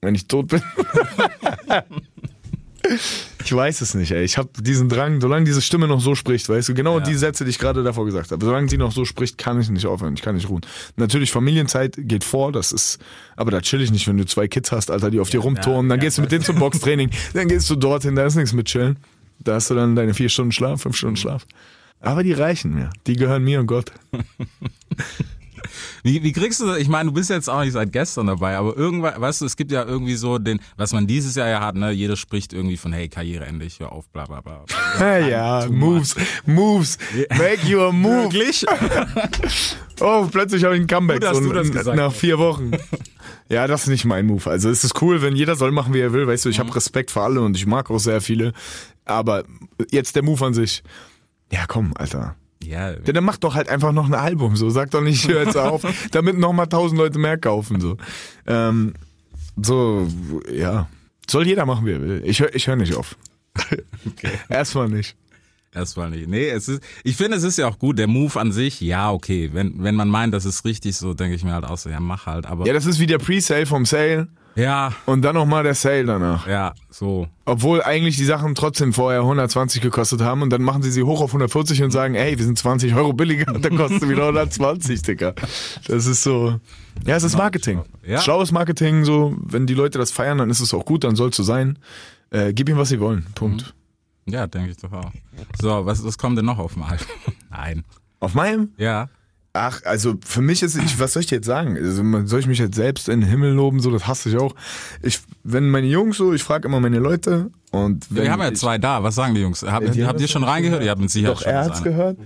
wenn 0.04 0.16
ich 0.16 0.28
tot 0.28 0.48
bin. 0.48 0.62
Ich 3.46 3.54
weiß 3.56 3.80
es 3.80 3.94
nicht, 3.94 4.12
ey. 4.12 4.24
Ich 4.26 4.38
habe 4.38 4.50
diesen 4.62 4.90
Drang, 4.90 5.22
solange 5.22 5.46
diese 5.46 5.62
Stimme 5.62 5.88
noch 5.88 6.02
so 6.02 6.16
spricht, 6.16 6.50
weißt 6.50 6.68
du, 6.70 6.74
genau 6.74 7.00
Ja. 7.00 7.04
die 7.06 7.16
Sätze, 7.16 7.46
die 7.46 7.50
ich 7.52 7.60
gerade 7.60 7.82
davor 7.82 8.06
gesagt 8.06 8.32
habe, 8.32 8.46
solange 8.46 8.68
sie 8.68 8.78
noch 8.78 8.92
so 8.92 9.06
spricht, 9.06 9.38
kann 9.38 9.60
ich 9.60 9.70
nicht 9.70 9.86
aufhören, 9.86 10.16
ich 10.16 10.22
kann 10.22 10.36
nicht 10.36 10.50
ruhen. 10.50 10.62
Natürlich, 10.98 11.32
Familienzeit 11.32 11.96
geht 11.98 12.26
vor, 12.26 12.52
das 12.52 12.74
ist, 12.74 13.00
aber 13.38 13.52
da 13.52 13.62
chill 13.62 13.82
ich 13.82 13.92
nicht, 13.92 14.06
wenn 14.08 14.18
du 14.18 14.26
zwei 14.26 14.50
Kids 14.50 14.74
hast, 14.74 14.92
Alter, 14.92 15.12
die 15.12 15.22
auf 15.22 15.30
dir 15.30 15.40
rumturnen, 15.40 15.88
dann 15.88 16.00
ja, 16.00 16.04
gehst 16.06 16.18
du 16.18 16.22
mit 16.24 16.32
denen 16.34 16.44
zum 16.44 16.58
Boxtraining, 16.58 17.10
dann 17.34 17.48
gehst 17.48 17.70
du 17.70 17.76
dorthin, 17.78 18.16
da 18.16 18.26
ist 18.26 18.36
nichts 18.36 18.52
mit 18.54 18.68
chillen. 18.68 18.98
Da 19.40 19.56
hast 19.56 19.70
du 19.70 19.76
dann 19.76 19.96
deine 19.96 20.14
vier 20.14 20.28
Stunden 20.30 20.52
Schlaf, 20.52 20.82
fünf 20.82 20.98
Stunden 20.98 21.16
Schlaf. 21.16 21.46
Aber 22.02 22.24
die 22.24 22.34
reichen 22.34 22.74
mir, 22.74 22.90
die 23.08 23.16
gehören 23.16 23.44
mir 23.46 23.62
und 23.62 23.68
Gott. 23.68 23.92
Wie, 26.04 26.24
wie 26.24 26.32
kriegst 26.32 26.60
du 26.62 26.66
das? 26.68 26.78
Ich 26.78 26.88
meine, 26.88 27.10
du 27.10 27.14
bist 27.14 27.30
jetzt 27.30 27.50
auch 27.50 27.62
nicht 27.62 27.74
seit 27.74 27.92
gestern 27.92 28.28
dabei, 28.28 28.58
aber 28.58 28.76
irgendwann, 28.78 29.20
weißt 29.20 29.42
du, 29.42 29.46
es 29.46 29.56
gibt 29.56 29.72
ja 29.72 29.84
irgendwie 29.84 30.16
so 30.16 30.38
den, 30.38 30.60
was 30.78 30.94
man 30.94 31.08
dieses 31.08 31.36
Jahr 31.36 31.48
ja 31.50 31.60
hat, 31.62 31.76
ne? 31.76 31.92
Jeder 31.92 32.16
spricht 32.16 32.54
irgendwie 32.54 32.78
von, 32.78 32.94
hey, 32.94 33.10
Karriereende, 33.10 33.66
ich 33.66 33.80
hör 33.80 33.92
auf, 33.92 34.10
bla 34.10 34.26
bla 34.26 34.42
bla. 34.42 34.66
Ja, 35.00 35.18
ja, 35.18 35.68
Moves, 35.70 36.16
Moves, 36.46 36.98
make 37.38 37.60
your 37.76 37.92
move. 37.92 38.32
Wirklich? 38.34 38.66
Oh, 40.00 40.28
plötzlich 40.30 40.64
habe 40.64 40.76
ich 40.76 40.82
ein 40.82 40.88
Comeback 40.88 41.22
Gut, 41.22 41.30
das 41.30 41.38
n- 41.38 41.72
gesagt 41.72 41.96
nach 41.96 42.12
vier 42.12 42.40
Wochen. 42.40 42.72
Ja, 43.48 43.68
das 43.68 43.84
ist 43.84 43.90
nicht 43.90 44.06
mein 44.06 44.26
Move. 44.26 44.50
Also 44.50 44.70
es 44.70 44.84
ist 44.84 45.00
cool, 45.02 45.22
wenn 45.22 45.36
jeder 45.36 45.56
soll 45.56 45.72
machen, 45.72 45.94
wie 45.94 46.00
er 46.00 46.12
will. 46.14 46.28
Weißt 46.28 46.44
du, 46.46 46.50
ich 46.50 46.58
Mhm. 46.58 46.64
habe 46.64 46.76
Respekt 46.76 47.12
für 47.12 47.22
alle 47.22 47.42
und 47.42 47.56
ich 47.56 47.68
mag 47.68 47.90
auch 47.92 48.00
sehr 48.00 48.20
viele. 48.20 48.54
Aber 49.06 49.44
jetzt 49.92 50.16
der 50.16 50.24
Move 50.24 50.44
an 50.46 50.54
sich. 50.56 50.84
Ja, 51.52 51.66
komm, 51.68 51.94
Alter. 51.96 52.36
Ja, 52.66 52.92
Ja, 52.92 52.98
dann 53.00 53.24
mach 53.24 53.38
doch 53.38 53.56
halt 53.56 53.70
einfach 53.70 53.92
noch 53.92 54.06
ein 54.08 54.14
Album. 54.14 54.56
So, 54.56 54.70
sag 54.70 54.92
doch 54.92 55.02
nicht, 55.02 55.28
hör 55.28 55.44
jetzt 55.44 55.58
auf, 55.58 55.84
damit 56.12 56.38
noch 56.38 56.54
mal 56.54 56.66
tausend 56.68 56.98
Leute 57.00 57.20
mehr 57.20 57.38
kaufen. 57.38 57.80
So, 57.82 57.98
ähm, 58.48 58.94
so, 59.62 60.08
ja. 60.52 60.88
Soll 61.30 61.48
jeder 61.48 61.66
machen, 61.66 61.86
wie 61.86 61.92
er 61.92 62.02
will. 62.02 62.22
Ich 62.26 62.40
höre 62.40 62.54
ich 62.54 62.68
hör 62.68 62.76
nicht 62.76 62.96
auf. 62.96 63.16
Erstmal 64.50 64.90
nicht. 64.90 65.16
erstmal 65.74 66.10
nicht. 66.10 66.28
Nee, 66.28 66.50
es 66.50 66.68
ist, 66.68 66.82
ich 67.04 67.16
finde, 67.16 67.38
es 67.38 67.44
ist 67.44 67.58
ja 67.58 67.68
auch 67.68 67.80
gut. 67.80 67.98
Der 67.98 68.08
Move 68.08 68.40
an 68.40 68.52
sich, 68.52 68.82
ja, 68.82 69.12
okay. 69.12 69.50
Wenn, 69.54 69.84
wenn 69.84 69.96
man 69.96 70.10
meint, 70.10 70.34
das 70.34 70.46
ist 70.46 70.66
richtig 70.66 70.96
so, 70.98 71.14
denke 71.14 71.36
ich 71.36 71.44
mir 71.44 71.54
halt 71.54 71.66
auch 71.66 71.78
so, 71.78 71.90
ja, 71.90 72.00
mach 72.00 72.26
halt. 72.26 72.46
Aber 72.46 72.66
Ja, 72.68 72.74
das 72.74 72.86
ist 72.86 73.00
wie 73.00 73.08
der 73.08 73.18
Pre-Sale 73.20 73.66
vom 73.66 73.86
Sale 73.86 74.28
ja, 74.56 74.94
und 75.06 75.22
dann 75.24 75.36
noch 75.36 75.46
mal 75.46 75.64
der 75.64 75.76
Sale 75.76 76.06
danach. 76.06 76.48
ja, 76.48 76.74
so. 76.90 77.28
Obwohl 77.46 77.82
eigentlich 77.82 78.18
die 78.18 78.26
Sachen 78.26 78.56
trotzdem 78.56 78.94
vorher 78.94 79.22
120 79.22 79.82
gekostet 79.82 80.22
haben 80.22 80.42
und 80.42 80.50
dann 80.50 80.62
machen 80.62 80.84
sie 80.84 80.92
sie 80.92 81.04
hoch 81.04 81.22
auf 81.22 81.32
140 81.32 81.84
und 81.84 81.92
sagen, 81.92 82.16
ey, 82.16 82.38
wir 82.38 82.46
sind 82.46 82.58
20 82.58 82.96
Euro 82.96 83.14
billiger 83.14 83.54
und 83.54 83.66
dann 83.66 83.76
kostet 83.76 84.08
wieder 84.08 84.24
120, 84.24 85.02
Digga. 85.02 85.34
Das 85.88 86.06
ist 86.06 86.24
so, 86.24 86.60
ja, 87.06 87.16
es 87.16 87.24
ist 87.24 87.38
Marketing. 87.38 87.82
Ja. 88.06 88.20
Schlaues 88.22 88.52
Marketing, 88.52 89.04
so, 89.06 89.36
wenn 89.40 89.66
die 89.66 89.74
Leute 89.74 89.98
das 89.98 90.12
feiern, 90.12 90.38
dann 90.38 90.50
ist 90.50 90.60
es 90.60 90.74
auch 90.74 90.86
gut, 90.86 91.04
dann 91.04 91.16
soll 91.16 91.30
es 91.30 91.36
so 91.36 91.44
sein. 91.44 91.80
Äh, 92.30 92.54
gib 92.54 92.70
ihm, 92.70 92.78
was 92.78 92.90
sie 92.90 93.00
wollen. 93.00 93.26
Punkt. 93.36 93.74
Ja, 94.26 94.48
denke 94.48 94.72
ich 94.72 94.78
doch 94.78 94.92
auch. 94.92 95.12
So, 95.62 95.86
was, 95.86 96.04
was 96.04 96.18
kommt 96.18 96.38
denn 96.38 96.46
noch 96.46 96.58
auf 96.60 96.74
dem 96.74 96.84
Album? 96.84 97.08
Nein. 97.52 97.84
Auf 98.20 98.34
meinem? 98.36 98.70
Ja. 98.78 99.10
Ach, 99.56 99.82
also 99.86 100.16
für 100.26 100.42
mich 100.42 100.64
ist, 100.64 100.76
ich, 100.76 101.00
was 101.00 101.14
soll 101.14 101.22
ich 101.22 101.28
dir 101.28 101.36
jetzt 101.36 101.46
sagen? 101.46 101.78
Also, 101.78 102.26
soll 102.26 102.40
ich 102.40 102.48
mich 102.48 102.58
jetzt 102.58 102.76
selbst 102.76 103.08
in 103.08 103.22
den 103.22 103.30
Himmel 103.30 103.52
loben? 103.52 103.82
So, 103.82 103.92
das 103.92 104.08
hasse 104.08 104.30
ich 104.30 104.38
auch. 104.38 104.56
Ich, 105.04 105.20
wenn 105.44 105.70
meine 105.70 105.86
Jungs 105.86 106.18
so, 106.18 106.34
ich 106.34 106.44
frage 106.44 106.68
immer 106.68 106.80
meine 106.80 106.98
Leute 106.98 107.52
und 107.72 108.08
wenn 108.10 108.24
Wir 108.24 108.32
haben 108.32 108.42
ja 108.42 108.50
ich, 108.50 108.58
zwei 108.58 108.80
da. 108.80 109.04
Was 109.04 109.14
sagen 109.14 109.36
die 109.36 109.42
Jungs? 109.42 109.62
Hab, 109.62 109.92
die 109.92 110.08
habt 110.08 110.20
ihr 110.20 110.28
schon 110.28 110.44
reingehört? 110.44 110.84
Ihr 110.84 110.90
habt 110.90 111.02
mit 111.02 111.12
Sicherheit 111.12 111.36
Doch, 111.36 111.42
schon 111.44 111.52
er 111.52 111.66
hat's 111.66 111.84
gehört. 111.84 112.18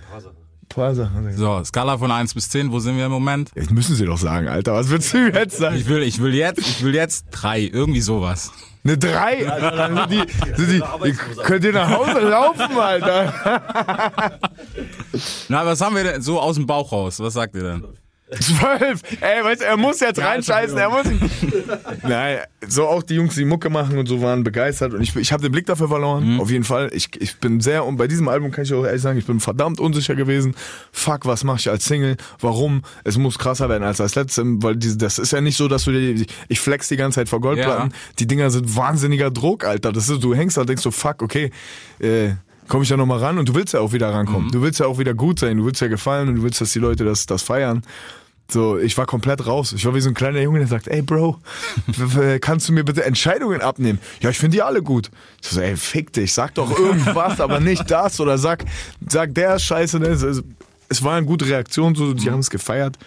So, 1.36 1.64
Skala 1.66 1.98
von 1.98 2.12
1 2.12 2.34
bis 2.34 2.50
10, 2.50 2.72
wo 2.72 2.80
sind 2.80 2.98
wir 2.98 3.06
im 3.06 3.12
Moment? 3.12 3.52
Jetzt 3.56 3.72
müssen 3.72 3.96
sie 3.96 4.06
doch 4.06 4.18
sagen, 4.18 4.48
Alter. 4.48 4.74
Was 4.74 4.90
willst 4.90 5.14
du 5.14 5.30
jetzt 5.30 5.58
sagen? 5.58 5.76
Ich 5.76 5.88
will, 5.88 6.04
ich 6.04 6.22
will 6.22 6.34
jetzt, 6.34 6.60
ich 6.60 6.84
will 6.84 6.96
jetzt 6.96 7.26
drei, 7.32 7.62
irgendwie 7.62 8.02
sowas. 8.02 8.52
Eine 8.88 8.98
3, 8.98 9.52
Alter. 9.52 9.72
Dann 9.72 9.98
sind 9.98 10.12
die, 10.12 10.56
sind 10.56 10.72
die, 10.72 11.08
ihr 11.10 11.16
könnt 11.44 11.66
ihr 11.66 11.74
nach 11.74 11.90
Hause 11.90 12.20
laufen, 12.22 12.78
Alter. 12.80 13.60
Na, 15.50 15.66
was 15.66 15.82
haben 15.82 15.98
wir 15.98 16.06
denn 16.06 16.22
so 16.22 16.40
aus 16.40 16.56
dem 16.56 16.66
Bauch 16.66 16.90
raus? 16.90 17.20
Was 17.20 17.34
sagt 17.34 17.56
ihr 17.56 17.64
denn? 17.64 17.84
12. 18.30 19.22
Ey, 19.22 19.44
weißt 19.44 19.62
du, 19.62 19.66
er 19.66 19.78
muss 19.78 20.02
jetzt 20.02 20.18
Ja, 20.18 20.28
reinscheißen. 20.28 20.78
Er 20.78 20.90
muss. 20.90 21.06
Nein, 22.04 22.40
so 22.68 22.86
auch 22.88 23.02
die 23.02 23.16
Jungs, 23.16 23.36
die 23.36 23.46
Mucke 23.46 23.70
machen 23.70 23.98
und 23.98 24.06
so 24.08 24.22
waren 24.22 24.44
begeistert. 24.44 24.94
Und 24.94 25.02
ich, 25.02 25.16
ich 25.16 25.32
habe 25.32 25.42
den 25.42 25.52
Blick 25.52 25.66
dafür 25.66 25.88
verloren. 25.88 26.40
Auf 26.40 26.52
jeden 26.52 26.66
Fall. 26.66 26.90
Ich, 26.94 27.10
ich 27.22 27.38
bin 27.38 27.62
sehr, 27.62 27.86
und 27.86 27.96
bei 27.96 28.08
diesem 28.08 28.28
Album 28.28 28.52
kann 28.52 28.66
ich 28.66 28.74
auch 28.74 28.84
ehrlich 28.84 29.02
sagen, 29.02 29.18
ich 29.18 29.26
bin 29.26 29.40
verdammt 29.40 29.80
unsicher 29.80 30.16
gewesen. 30.16 30.56
Fuck, 30.92 31.26
was 31.26 31.46
mache 31.46 31.60
ich 31.60 31.70
als 31.70 31.86
Single? 31.86 32.18
Warum? 32.42 32.82
Es 33.06 33.18
muss 33.18 33.40
krasser 33.40 33.70
werden 33.70 33.84
als 33.84 33.98
das 33.98 34.16
letzte, 34.16 34.44
weil 34.62 34.76
diese, 34.76 34.98
das 34.98 35.20
ist 35.20 35.32
ja 35.32 35.40
nicht 35.40 35.56
so, 35.56 35.70
dass 35.70 35.86
du 35.86 35.92
dir, 35.92 36.26
ich 36.50 36.60
flex 36.60 36.90
die 36.90 36.98
ganze 36.98 37.22
Zeit 37.22 37.30
vor 37.30 37.40
Goldplatten. 37.40 37.92
Ja. 37.92 37.98
Die 38.20 38.28
Dinger 38.28 38.50
sind 38.50 38.76
wahnsinniger 38.76 39.32
Druck, 39.32 39.64
Alter. 39.64 39.94
Das 39.94 40.10
ist, 40.10 40.22
du 40.22 40.36
hängst 40.36 40.58
da 40.58 40.62
und 40.62 40.70
denkst 40.70 40.84
so, 40.84 40.92
fuck, 40.92 41.22
okay, 41.22 41.52
äh, 42.00 42.32
komme 42.68 42.84
ich 42.84 42.90
da 42.90 42.98
nochmal 42.98 43.20
ran 43.20 43.38
und 43.38 43.50
du 43.50 43.56
willst 43.56 43.74
ja 43.74 43.80
auch 43.80 43.94
wieder 43.94 44.10
rankommen. 44.10 44.52
Du 44.52 44.62
willst 44.62 44.80
ja 44.80 44.86
auch 44.86 45.00
wieder 45.00 45.14
gut 45.14 45.40
sein, 45.40 45.58
du 45.58 45.66
willst 45.66 45.82
ja 45.82 45.88
gefallen 45.88 46.30
und 46.30 46.36
du 46.36 46.44
willst, 46.44 46.62
dass 46.62 46.72
die 46.72 46.80
Leute 46.80 47.06
das, 47.06 47.26
das 47.26 47.42
feiern. 47.42 47.84
So, 48.50 48.78
ich 48.78 48.98
war 48.98 49.06
komplett 49.06 49.46
raus. 49.46 49.74
Ich 49.74 49.86
war 49.86 49.94
wie 49.94 50.00
so 50.00 50.10
ein 50.10 50.14
kleiner 50.14 50.40
Junge, 50.40 50.60
der 50.60 50.68
sagt, 50.68 50.88
ey 50.88 51.02
Bro, 51.02 51.40
kannst 52.40 52.70
du 52.70 52.74
mir 52.74 52.86
bitte 52.86 53.04
Entscheidungen 53.04 53.62
abnehmen? 53.62 54.00
Ja, 54.22 54.30
ich 54.30 54.38
finde 54.38 54.56
die 54.56 54.62
alle 54.62 54.82
gut. 54.82 55.12
Ich 55.42 55.50
so, 55.50 55.60
ey, 55.60 55.76
fick 55.76 56.14
dich, 56.14 56.34
sag 56.34 56.54
doch 56.56 56.78
irgendwas, 56.78 57.42
aber 57.42 57.60
nicht 57.60 57.92
das 57.92 58.20
oder 58.22 58.38
sag, 58.38 58.64
sag 59.08 59.36
der 59.36 59.60
scheiße. 59.60 60.00
Ne? 60.00 60.08
Es, 60.08 60.44
es 60.90 61.04
war 61.04 61.18
eine 61.18 61.26
gute 61.26 61.46
Reaktion, 61.46 61.96
so, 61.96 62.14
die 62.14 62.32
haben 62.32 62.40
es 62.40 62.50
gefeiert. 62.50 62.98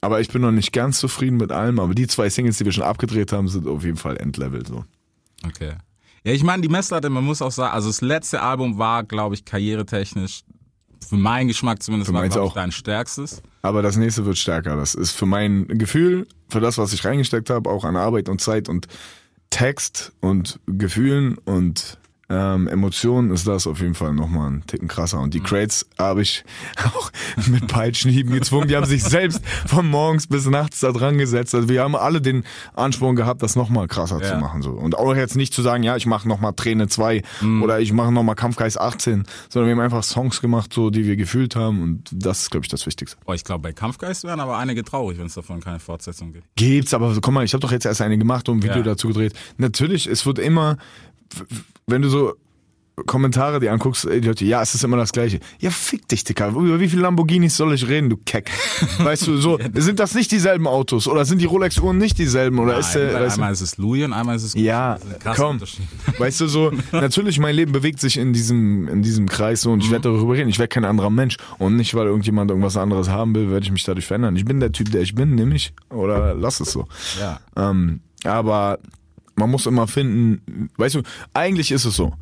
Aber 0.00 0.20
ich 0.20 0.28
bin 0.28 0.42
noch 0.42 0.50
nicht 0.50 0.72
ganz 0.72 0.98
zufrieden 0.98 1.36
mit 1.36 1.52
allem. 1.52 1.78
Aber 1.78 1.94
die 1.94 2.06
zwei 2.06 2.28
Singles, 2.28 2.58
die 2.58 2.64
wir 2.64 2.72
schon 2.72 2.84
abgedreht 2.84 3.32
haben, 3.32 3.48
sind 3.48 3.68
auf 3.68 3.84
jeden 3.84 3.98
Fall 3.98 4.16
Endlevel 4.16 4.66
so. 4.66 4.84
Okay. 5.46 5.74
Ja, 6.24 6.32
ich 6.32 6.42
meine, 6.42 6.62
die 6.62 6.68
Messlatte, 6.68 7.08
man 7.10 7.24
muss 7.24 7.40
auch 7.40 7.50
sagen, 7.50 7.72
also 7.72 7.88
das 7.88 8.00
letzte 8.00 8.42
Album 8.42 8.78
war, 8.78 9.04
glaube 9.04 9.34
ich, 9.34 9.44
karrieretechnisch, 9.44 10.42
für 11.08 11.16
meinen 11.16 11.48
Geschmack 11.48 11.82
zumindest, 11.82 12.08
Für 12.10 12.14
war, 12.14 12.20
meins 12.22 12.34
glaub 12.34 12.44
ich, 12.46 12.50
auch. 12.50 12.54
dein 12.54 12.72
stärkstes. 12.72 13.42
Aber 13.62 13.80
das 13.82 13.96
nächste 13.96 14.26
wird 14.26 14.36
stärker. 14.36 14.76
Das 14.76 14.94
ist 14.94 15.12
für 15.12 15.26
mein 15.26 15.66
Gefühl, 15.66 16.26
für 16.48 16.60
das, 16.60 16.76
was 16.78 16.92
ich 16.92 17.04
reingesteckt 17.04 17.48
habe, 17.50 17.70
auch 17.70 17.84
an 17.84 17.96
Arbeit 17.96 18.28
und 18.28 18.40
Zeit 18.40 18.68
und 18.68 18.86
Text 19.48 20.12
und 20.20 20.60
Gefühlen 20.66 21.38
und 21.38 21.98
ähm, 22.30 22.68
Emotionen 22.68 23.30
ist 23.32 23.46
das 23.46 23.66
auf 23.66 23.80
jeden 23.80 23.94
Fall 23.94 24.14
nochmal 24.14 24.46
einen 24.46 24.66
Ticken 24.66 24.88
krasser. 24.88 25.20
Und 25.20 25.34
die 25.34 25.40
Crates 25.40 25.84
habe 25.98 26.22
ich 26.22 26.44
auch 26.94 27.10
mit 27.48 27.66
Peitschenhieben 27.66 28.32
gezwungen. 28.32 28.68
Die 28.68 28.76
haben 28.76 28.86
sich 28.86 29.02
selbst 29.02 29.42
von 29.66 29.86
morgens 29.88 30.28
bis 30.28 30.46
nachts 30.46 30.80
da 30.80 30.92
dran 30.92 31.18
gesetzt. 31.18 31.54
Also 31.54 31.68
wir 31.68 31.82
haben 31.82 31.96
alle 31.96 32.20
den 32.20 32.44
Ansporn 32.74 33.16
gehabt, 33.16 33.42
das 33.42 33.56
nochmal 33.56 33.88
krasser 33.88 34.20
Ja. 34.22 34.28
zu 34.28 34.36
machen. 34.38 34.62
So. 34.62 34.70
Und 34.70 34.96
auch 34.96 35.14
jetzt 35.14 35.34
nicht 35.36 35.52
zu 35.52 35.60
sagen, 35.62 35.82
ja, 35.82 35.96
ich 35.96 36.06
mache 36.06 36.28
nochmal 36.28 36.52
Träne 36.54 36.86
2 36.88 37.22
oder 37.62 37.80
ich 37.80 37.92
mache 37.92 38.12
nochmal 38.12 38.36
Kampfgeist 38.36 38.80
18, 38.80 39.24
sondern 39.48 39.68
wir 39.68 39.74
haben 39.76 39.80
einfach 39.84 40.04
Songs 40.04 40.40
gemacht, 40.40 40.72
so 40.72 40.90
die 40.90 41.04
wir 41.04 41.16
gefühlt 41.16 41.56
haben. 41.56 41.82
Und 41.82 42.04
das 42.12 42.42
ist, 42.42 42.50
glaube 42.50 42.64
ich, 42.64 42.70
das 42.70 42.86
Wichtigste. 42.86 43.16
Boah, 43.26 43.34
ich 43.34 43.42
glaube, 43.44 43.62
bei 43.62 43.72
Kampfgeist 43.72 44.22
wären 44.24 44.38
aber 44.40 44.56
einige 44.56 44.84
traurig, 44.84 45.18
wenn 45.18 45.26
es 45.26 45.34
davon 45.34 45.60
keine 45.60 45.80
Fortsetzung 45.80 46.32
gibt. 46.32 46.46
Gibt's, 46.54 46.94
aber 46.94 47.12
guck 47.20 47.34
mal, 47.34 47.44
ich 47.44 47.52
habe 47.54 47.60
doch 47.60 47.72
jetzt 47.72 47.86
erst 47.86 48.00
eine 48.02 48.18
gemacht 48.18 48.48
und 48.48 48.58
ein 48.58 48.62
Video 48.62 48.76
Ja. 48.78 48.82
dazu 48.84 49.08
gedreht. 49.08 49.32
Natürlich, 49.56 50.06
es 50.06 50.26
wird 50.26 50.38
immer, 50.38 50.76
wenn 51.86 52.02
du 52.02 52.08
so 52.08 52.34
Kommentare 53.06 53.60
dir 53.60 53.72
anguckst, 53.72 54.04
die 54.04 54.20
Leute, 54.20 54.44
ja, 54.44 54.62
es 54.62 54.74
ist 54.74 54.84
immer 54.84 54.96
das 54.96 55.12
Gleiche. 55.12 55.40
Ja, 55.58 55.70
fick 55.70 56.08
dich, 56.08 56.24
Dicker. 56.24 56.48
Über 56.48 56.80
wie 56.80 56.88
viele 56.88 57.02
Lamborghinis 57.02 57.56
soll 57.56 57.74
ich 57.74 57.88
reden, 57.88 58.10
du 58.10 58.16
Keck? 58.16 58.50
Weißt 58.98 59.26
du, 59.26 59.36
so, 59.36 59.58
sind 59.74 60.00
das 60.00 60.14
nicht 60.14 60.30
dieselben 60.30 60.66
Autos? 60.66 61.08
Oder 61.08 61.24
sind 61.24 61.40
die 61.40 61.46
Rolex-Uhren 61.46 61.98
nicht 61.98 62.18
dieselben? 62.18 62.58
Oder 62.58 62.78
ist 62.78 62.94
Nein, 62.94 63.04
der, 63.04 63.14
weil 63.14 63.22
weißt 63.26 63.36
du, 63.36 63.40
einmal 63.40 63.52
ist 63.52 63.60
es 63.60 63.78
Louis 63.78 64.04
und 64.04 64.12
einmal 64.12 64.36
ist 64.36 64.44
es 64.44 64.52
Gucci. 64.52 64.64
ja, 64.64 64.94
ist 64.94 65.36
komm. 65.36 65.60
Weißt 66.18 66.40
du, 66.40 66.46
so, 66.46 66.72
natürlich, 66.92 67.38
mein 67.38 67.54
Leben 67.54 67.72
bewegt 67.72 68.00
sich 68.00 68.16
in 68.16 68.32
diesem, 68.32 68.88
in 68.88 69.02
diesem 69.02 69.28
Kreis 69.28 69.62
so 69.62 69.72
und 69.72 69.82
ich 69.82 69.90
werde 69.90 70.10
darüber 70.10 70.34
reden. 70.34 70.48
Ich 70.48 70.58
werde 70.58 70.68
kein 70.68 70.84
anderer 70.84 71.10
Mensch. 71.10 71.36
Und 71.58 71.76
nicht, 71.76 71.94
weil 71.94 72.06
irgendjemand 72.06 72.50
irgendwas 72.50 72.76
anderes 72.76 73.08
haben 73.08 73.34
will, 73.34 73.50
werde 73.50 73.64
ich 73.64 73.72
mich 73.72 73.84
dadurch 73.84 74.06
verändern. 74.06 74.36
Ich 74.36 74.44
bin 74.44 74.60
der 74.60 74.72
Typ, 74.72 74.90
der 74.90 75.00
ich 75.02 75.14
bin, 75.14 75.34
nämlich. 75.34 75.72
Oder 75.90 76.34
lass 76.34 76.60
es 76.60 76.72
so. 76.72 76.86
Ja. 77.18 77.40
Ähm, 77.56 78.00
aber 78.24 78.78
man 79.34 79.50
muss 79.50 79.66
immer 79.66 79.86
finden, 79.86 80.70
weißt 80.76 80.96
du, 80.96 81.02
eigentlich 81.34 81.72
ist 81.72 81.84
es 81.84 81.94
so, 81.96 82.14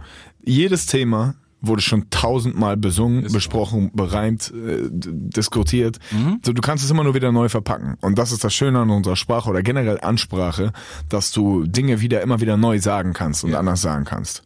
jedes 0.44 0.87
Thema 0.87 1.35
wurde 1.61 1.83
schon 1.83 2.09
tausendmal 2.11 2.77
besungen, 2.77 3.33
besprochen, 3.33 3.90
bereimt, 3.92 4.53
äh, 4.55 4.88
diskutiert. 4.90 5.99
So, 6.42 6.53
du 6.53 6.62
kannst 6.62 6.85
es 6.85 6.90
immer 6.90 7.03
nur 7.05 7.14
wieder 7.14 7.33
neu 7.33 7.49
verpacken. 7.49 7.97
Und 8.01 8.16
das 8.18 8.31
ist 8.31 8.44
das 8.44 8.55
Schöne 8.55 8.79
an 8.79 8.90
unserer 8.90 9.16
Sprache 9.16 9.51
oder 9.51 9.62
generell 9.62 10.01
Ansprache, 10.01 10.73
dass 11.09 11.33
du 11.33 11.64
Dinge 11.64 12.01
wieder 12.01 12.23
immer 12.23 12.40
wieder 12.40 12.57
neu 12.57 12.79
sagen 12.79 13.12
kannst 13.12 13.42
und 13.44 13.55
anders 13.55 13.83
sagen 13.83 14.05
kannst 14.05 14.44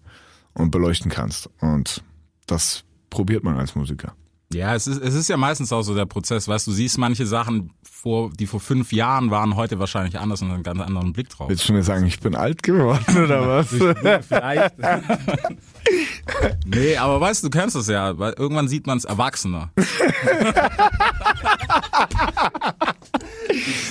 und 0.55 0.71
beleuchten 0.71 1.11
kannst. 1.11 1.51
Und 1.61 2.03
das 2.47 2.85
probiert 3.11 3.45
man 3.45 3.59
als 3.59 3.75
Musiker. 3.75 4.15
Ja, 4.53 4.75
es 4.75 4.87
ist, 4.87 5.03
es 5.03 5.15
ist 5.15 5.29
ja 5.29 5.37
meistens 5.37 5.73
auch 5.73 5.83
so 5.83 5.95
der 5.95 6.07
Prozess, 6.07 6.49
weißt 6.49 6.67
du, 6.67 6.73
siehst 6.73 6.99
manche 6.99 7.27
Sachen, 7.27 7.71
vor, 8.03 8.31
die 8.33 8.47
vor 8.47 8.59
fünf 8.59 8.93
Jahren 8.93 9.31
waren, 9.31 9.55
heute 9.55 9.79
wahrscheinlich 9.79 10.19
anders 10.19 10.43
und 10.43 10.51
einen 10.51 10.65
ganz 10.65 10.81
anderen 10.81 11.13
Blick 11.13 11.29
drauf. 11.29 11.49
Willst 11.49 11.69
du 11.69 11.73
mir 11.73 11.85
sagen, 11.85 12.05
ich 12.05 12.19
bin 12.19 12.35
alt 12.35 12.63
geworden 12.63 13.05
oder 13.25 13.47
was? 13.47 13.69
Vielleicht. 13.69 14.75
nee, 16.67 16.97
aber 16.97 17.21
weißt 17.21 17.45
du, 17.45 17.49
du 17.49 17.59
kennst 17.59 17.77
das 17.77 17.87
ja, 17.87 18.19
weil 18.19 18.33
irgendwann 18.33 18.67
sieht 18.67 18.87
man 18.87 18.99
es 18.99 19.05
erwachsener. 19.05 19.71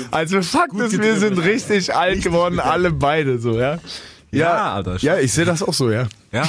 Also 0.10 0.42
Fakt 0.42 0.74
ist, 0.74 1.00
wir 1.00 1.18
sind 1.18 1.38
richtig 1.38 1.94
alt 1.96 2.24
geworden, 2.24 2.60
alle 2.60 2.92
beide 2.92 3.40
so, 3.40 3.58
ja? 3.60 3.78
Ja, 4.32 4.74
Alter, 4.74 4.98
Ja, 4.98 5.18
ich 5.20 5.32
sehe 5.32 5.46
das 5.46 5.62
auch 5.62 5.74
so, 5.74 5.92
ja. 5.92 6.08
Ja? 6.32 6.44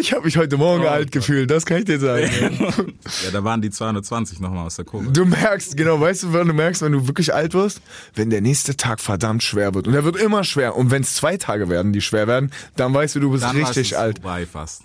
Ich 0.00 0.12
habe 0.12 0.24
mich 0.24 0.36
heute 0.36 0.56
Morgen 0.56 0.86
alt 0.86 1.10
gefühlt, 1.12 1.50
das 1.50 1.66
kann 1.66 1.78
ich 1.78 1.84
dir 1.84 1.98
sagen. 1.98 2.28
ja, 3.24 3.30
da 3.32 3.42
waren 3.44 3.60
die 3.60 3.70
220 3.70 4.40
nochmal 4.40 4.66
aus 4.66 4.76
der 4.76 4.84
Kurve. 4.84 5.10
Du 5.10 5.24
merkst, 5.24 5.76
genau, 5.76 6.00
weißt 6.00 6.24
du, 6.24 6.32
wann 6.32 6.46
du 6.46 6.54
merkst, 6.54 6.82
wenn 6.82 6.92
du 6.92 7.06
wirklich 7.06 7.34
alt 7.34 7.54
wirst? 7.54 7.80
Wenn 8.14 8.30
der 8.30 8.40
nächste 8.40 8.76
Tag 8.76 9.00
verdammt 9.00 9.42
schwer 9.42 9.74
wird. 9.74 9.88
Und 9.88 9.94
er 9.94 10.04
wird 10.04 10.16
immer 10.16 10.44
schwer. 10.44 10.76
Und 10.76 10.90
wenn 10.90 11.02
es 11.02 11.14
zwei 11.14 11.36
Tage 11.36 11.68
werden, 11.68 11.92
die 11.92 12.00
schwer 12.00 12.26
werden, 12.26 12.52
dann 12.76 12.94
weißt 12.94 13.16
du, 13.16 13.20
du 13.20 13.30
bist 13.32 13.44
Dann 13.44 13.56
richtig 13.56 13.98
alt. 13.98 14.20
vorbei 14.20 14.46
fast. 14.46 14.82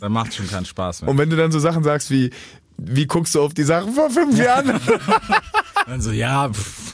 Dann 0.00 0.12
macht 0.12 0.34
schon 0.34 0.48
keinen 0.48 0.66
Spaß 0.66 1.02
mehr. 1.02 1.10
Und 1.10 1.18
wenn 1.18 1.30
du 1.30 1.36
dann 1.36 1.52
so 1.52 1.58
Sachen 1.58 1.82
sagst 1.82 2.10
wie, 2.10 2.30
wie 2.78 3.06
guckst 3.06 3.34
du 3.34 3.42
auf 3.42 3.54
die 3.54 3.64
Sachen 3.64 3.92
vor 3.92 4.10
fünf 4.10 4.38
Jahren? 4.38 4.80
dann 5.86 6.00
so, 6.00 6.10
ja, 6.12 6.48
pff, 6.48 6.85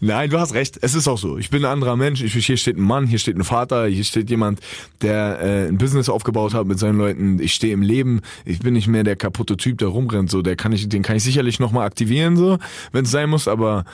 Nein, 0.00 0.30
du 0.30 0.38
hast 0.38 0.54
recht. 0.54 0.78
Es 0.82 0.94
ist 0.94 1.08
auch 1.08 1.18
so. 1.18 1.38
Ich 1.38 1.50
bin 1.50 1.64
ein 1.64 1.70
anderer 1.70 1.96
Mensch. 1.96 2.22
Ich, 2.22 2.34
hier 2.34 2.56
steht 2.56 2.76
ein 2.76 2.82
Mann, 2.82 3.06
hier 3.06 3.18
steht 3.18 3.36
ein 3.36 3.44
Vater, 3.44 3.86
hier 3.86 4.04
steht 4.04 4.28
jemand, 4.28 4.60
der 5.00 5.40
äh, 5.40 5.68
ein 5.68 5.78
Business 5.78 6.08
aufgebaut 6.08 6.54
hat 6.54 6.66
mit 6.66 6.78
seinen 6.78 6.98
Leuten. 6.98 7.40
Ich 7.40 7.54
stehe 7.54 7.72
im 7.72 7.82
Leben. 7.82 8.20
Ich 8.44 8.58
bin 8.60 8.74
nicht 8.74 8.88
mehr 8.88 9.04
der 9.04 9.16
kaputte 9.16 9.56
Typ, 9.56 9.78
der 9.78 9.88
rumrennt. 9.88 10.30
So, 10.30 10.42
der 10.42 10.56
kann 10.56 10.72
ich, 10.72 10.88
den 10.88 11.02
kann 11.02 11.16
ich 11.16 11.22
sicherlich 11.22 11.58
noch 11.58 11.72
mal 11.72 11.84
aktivieren, 11.84 12.36
so, 12.36 12.58
wenn 12.92 13.04
es 13.04 13.10
sein 13.10 13.30
muss. 13.30 13.48
Aber 13.48 13.84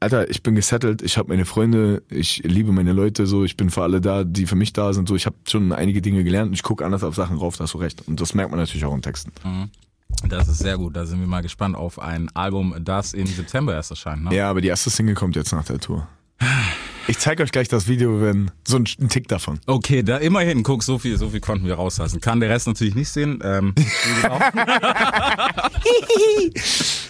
Alter, 0.00 0.28
ich 0.30 0.42
bin 0.42 0.54
gesettelt. 0.54 1.02
Ich 1.02 1.16
habe 1.16 1.28
meine 1.28 1.44
Freunde. 1.44 2.02
Ich 2.10 2.42
liebe 2.44 2.72
meine 2.72 2.92
Leute. 2.92 3.26
So, 3.26 3.44
ich 3.44 3.56
bin 3.56 3.70
für 3.70 3.82
alle 3.82 4.00
da, 4.00 4.24
die 4.24 4.46
für 4.46 4.56
mich 4.56 4.72
da 4.72 4.92
sind. 4.92 5.08
So, 5.08 5.14
ich 5.14 5.26
habe 5.26 5.36
schon 5.46 5.70
einige 5.72 6.02
Dinge 6.02 6.24
gelernt. 6.24 6.52
Ich 6.54 6.62
gucke 6.62 6.84
anders 6.84 7.04
auf 7.04 7.14
Sachen 7.14 7.36
rauf. 7.36 7.56
Da 7.56 7.64
hast 7.64 7.74
du 7.74 7.78
recht. 7.78 8.02
Und 8.08 8.20
das 8.20 8.34
merkt 8.34 8.50
man 8.50 8.58
natürlich 8.58 8.84
auch 8.84 8.94
in 8.94 9.02
Texten. 9.02 9.32
Das 10.28 10.48
ist 10.48 10.58
sehr 10.58 10.76
gut. 10.78 10.96
Da 10.96 11.06
sind 11.06 11.20
wir 11.20 11.26
mal 11.26 11.42
gespannt 11.42 11.76
auf 11.76 11.98
ein 11.98 12.28
Album, 12.34 12.74
das 12.80 13.12
im 13.14 13.26
September 13.26 13.74
erst 13.74 13.90
erscheint. 13.90 14.24
Ne? 14.24 14.34
Ja, 14.34 14.50
aber 14.50 14.60
die 14.60 14.68
erste 14.68 14.90
Single 14.90 15.14
kommt 15.14 15.36
jetzt 15.36 15.52
nach 15.52 15.64
der 15.64 15.78
Tour. 15.80 16.06
Ich 17.06 17.18
zeige 17.18 17.42
euch 17.42 17.52
gleich 17.52 17.68
das 17.68 17.86
Video, 17.88 18.20
wenn 18.20 18.50
so 18.66 18.76
ein, 18.76 18.84
ein 19.00 19.08
Tick 19.08 19.28
davon. 19.28 19.60
Okay, 19.66 20.02
da 20.02 20.16
immerhin, 20.18 20.62
guck, 20.64 20.82
so 20.82 20.98
viel, 20.98 21.16
so 21.18 21.30
viel 21.30 21.40
konnten 21.40 21.66
wir 21.66 21.74
rauslassen. 21.74 22.20
Kann 22.20 22.40
der 22.40 22.50
Rest 22.50 22.66
natürlich 22.66 22.94
nicht 22.94 23.08
sehen. 23.10 23.40
Ähm, 23.44 23.74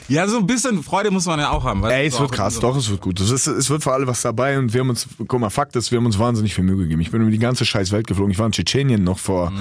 ja, 0.09 0.27
so 0.29 0.39
ein 0.39 0.47
bisschen 0.47 0.83
Freude 0.83 1.11
muss 1.11 1.27
man 1.27 1.39
ja 1.41 1.51
auch 1.51 1.65
haben. 1.65 1.83
Ey, 1.85 2.07
es 2.07 2.19
wird 2.19 2.33
krass, 2.33 2.55
so- 2.55 2.61
doch, 2.61 2.77
es 2.77 2.89
wird 2.91 3.01
gut. 3.01 3.21
Es, 3.21 3.31
ist, 3.31 3.47
es 3.47 3.71
wird 3.71 3.83
für 3.83 3.93
alle 3.93 4.07
was 4.07 4.23
dabei 4.23 4.59
und 4.59 4.73
wir 4.73 4.81
haben 4.81 4.91
uns, 4.91 5.07
guck 5.27 5.41
mal, 5.41 5.51
Fakt 5.51 5.77
ist, 5.77 5.91
wir 5.91 5.99
haben 5.99 6.07
uns 6.07 6.19
wahnsinnig 6.19 6.55
viel 6.55 6.65
Mühe 6.65 6.77
gegeben. 6.77 7.01
Ich 7.01 7.11
bin 7.11 7.23
über 7.23 7.31
die 7.31 7.39
ganze 7.39 7.65
scheiß 7.65 7.93
Welt 7.93 8.07
geflogen. 8.07 8.33
Ich 8.33 8.39
war 8.39 8.47
in 8.47 8.53
Tschetschenien 8.53 9.03
noch 9.05 9.19
vor, 9.19 9.53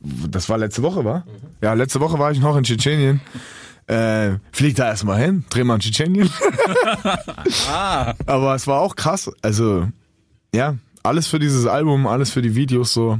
das 0.00 0.48
war 0.48 0.58
letzte 0.58 0.82
Woche, 0.82 1.04
war? 1.04 1.26
Ja, 1.60 1.74
letzte 1.74 2.00
Woche 2.00 2.18
war 2.18 2.32
ich 2.32 2.40
noch 2.40 2.56
in 2.56 2.64
Tschetschenien. 2.64 3.20
Äh, 3.86 4.38
flieg 4.52 4.76
da 4.76 4.88
erstmal 4.88 5.20
hin, 5.20 5.44
dreh 5.50 5.64
mal 5.64 5.74
in 5.74 5.80
Tschetschenien. 5.80 6.30
Aber 8.26 8.54
es 8.54 8.66
war 8.66 8.80
auch 8.80 8.96
krass. 8.96 9.30
Also, 9.42 9.88
ja, 10.54 10.76
alles 11.02 11.26
für 11.26 11.38
dieses 11.38 11.66
Album, 11.66 12.06
alles 12.06 12.30
für 12.30 12.42
die 12.42 12.54
Videos 12.54 12.92
so. 12.92 13.18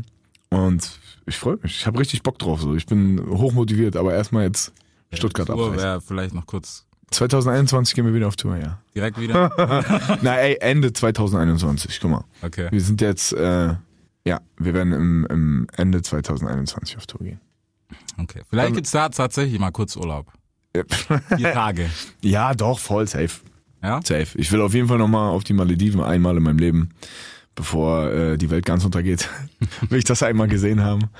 Und 0.50 0.90
ich 1.26 1.36
freue 1.36 1.58
mich. 1.62 1.76
Ich 1.76 1.86
habe 1.86 1.98
richtig 1.98 2.22
Bock 2.22 2.38
drauf. 2.38 2.60
So. 2.60 2.74
Ich 2.74 2.86
bin 2.86 3.20
hochmotiviert, 3.28 3.96
aber 3.96 4.14
erstmal 4.14 4.44
jetzt 4.44 4.72
Stuttgart 5.12 5.48
Tour 5.48 5.76
wäre 5.76 6.00
vielleicht 6.00 6.34
noch 6.34 6.46
kurz 6.46 6.86
2021 7.10 7.94
gehen 7.94 8.06
wir 8.06 8.14
wieder 8.14 8.28
auf 8.28 8.36
Tour, 8.36 8.56
ja. 8.56 8.78
direkt 8.94 9.20
wieder. 9.20 9.50
Na 10.22 10.36
ey, 10.36 10.58
Ende 10.60 10.92
2021, 10.92 11.98
guck 12.00 12.10
mal. 12.10 12.24
Okay. 12.42 12.68
Wir 12.70 12.80
sind 12.80 13.00
jetzt, 13.00 13.32
äh, 13.32 13.74
ja, 14.26 14.40
wir 14.58 14.74
werden 14.74 14.92
im, 14.92 15.26
im 15.30 15.66
Ende 15.76 16.02
2021 16.02 16.96
auf 16.96 17.06
Tour 17.06 17.20
gehen. 17.20 17.40
Okay. 18.18 18.42
Vielleicht 18.48 18.74
gibt's 18.74 18.90
da 18.90 19.08
tatsächlich 19.08 19.58
mal 19.58 19.70
kurz 19.70 19.96
Urlaub. 19.96 20.32
Vier 21.36 21.52
Tage. 21.52 21.90
ja, 22.22 22.54
doch, 22.54 22.78
voll 22.78 23.06
safe. 23.06 23.40
Ja? 23.82 24.00
Safe. 24.04 24.38
Ich 24.38 24.52
will 24.52 24.60
auf 24.60 24.74
jeden 24.74 24.88
Fall 24.88 24.98
nochmal 24.98 25.30
auf 25.30 25.42
die 25.44 25.52
Malediven 25.54 26.00
einmal 26.00 26.36
in 26.36 26.42
meinem 26.42 26.58
Leben, 26.58 26.90
bevor 27.54 28.10
äh, 28.10 28.36
die 28.38 28.50
Welt 28.50 28.66
ganz 28.66 28.84
untergeht. 28.84 29.28
will 29.88 29.98
ich 29.98 30.04
das 30.04 30.22
einmal 30.22 30.48
gesehen 30.48 30.82
haben. 30.82 31.10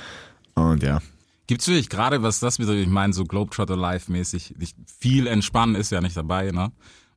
Und 0.55 0.83
ja. 0.83 1.01
Gibt's 1.47 1.67
wirklich 1.67 1.89
gerade, 1.89 2.23
was 2.23 2.39
das 2.39 2.59
wieder, 2.61 2.75
ich 2.75 2.87
meine, 2.87 3.13
so 3.13 3.25
Globetrotter 3.25 3.77
Live-mäßig, 3.77 4.55
nicht- 4.59 4.77
viel 5.01 5.27
entspannen 5.27 5.75
ist 5.75 5.91
ja 5.91 6.01
nicht 6.01 6.17
dabei, 6.17 6.53
ne? 6.53 6.71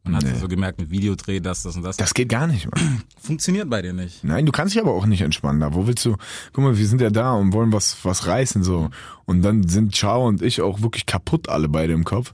Man 0.03 0.17
hat 0.17 0.23
Nee. 0.23 0.37
so 0.37 0.47
gemerkt 0.49 0.79
mit 0.79 0.89
Videodreh, 0.91 1.39
das, 1.39 1.63
das 1.63 1.77
und 1.77 1.83
das. 1.83 1.95
Das 1.95 2.13
geht 2.13 2.27
gar 2.27 2.45
nicht, 2.45 2.69
Mann. 2.69 3.03
funktioniert 3.21 3.69
bei 3.69 3.81
dir 3.81 3.93
nicht. 3.93 4.23
Nein, 4.23 4.45
du 4.45 4.51
kannst 4.51 4.75
dich 4.75 4.81
aber 4.81 4.91
auch 4.91 5.05
nicht 5.05 5.21
entspannen 5.21 5.61
da. 5.61 5.73
Wo 5.73 5.87
willst 5.87 6.05
du? 6.05 6.17
Guck 6.51 6.63
mal, 6.63 6.77
wir 6.77 6.87
sind 6.87 6.99
ja 6.99 7.09
da 7.09 7.33
und 7.33 7.53
wollen 7.53 7.71
was, 7.71 7.97
was 8.03 8.27
reißen 8.27 8.63
so. 8.63 8.89
Und 9.25 9.43
dann 9.43 9.67
sind 9.67 9.93
Chao 9.93 10.27
und 10.27 10.41
ich 10.41 10.61
auch 10.61 10.81
wirklich 10.81 11.05
kaputt 11.05 11.47
alle 11.47 11.69
beide 11.69 11.93
im 11.93 12.03
Kopf. 12.03 12.33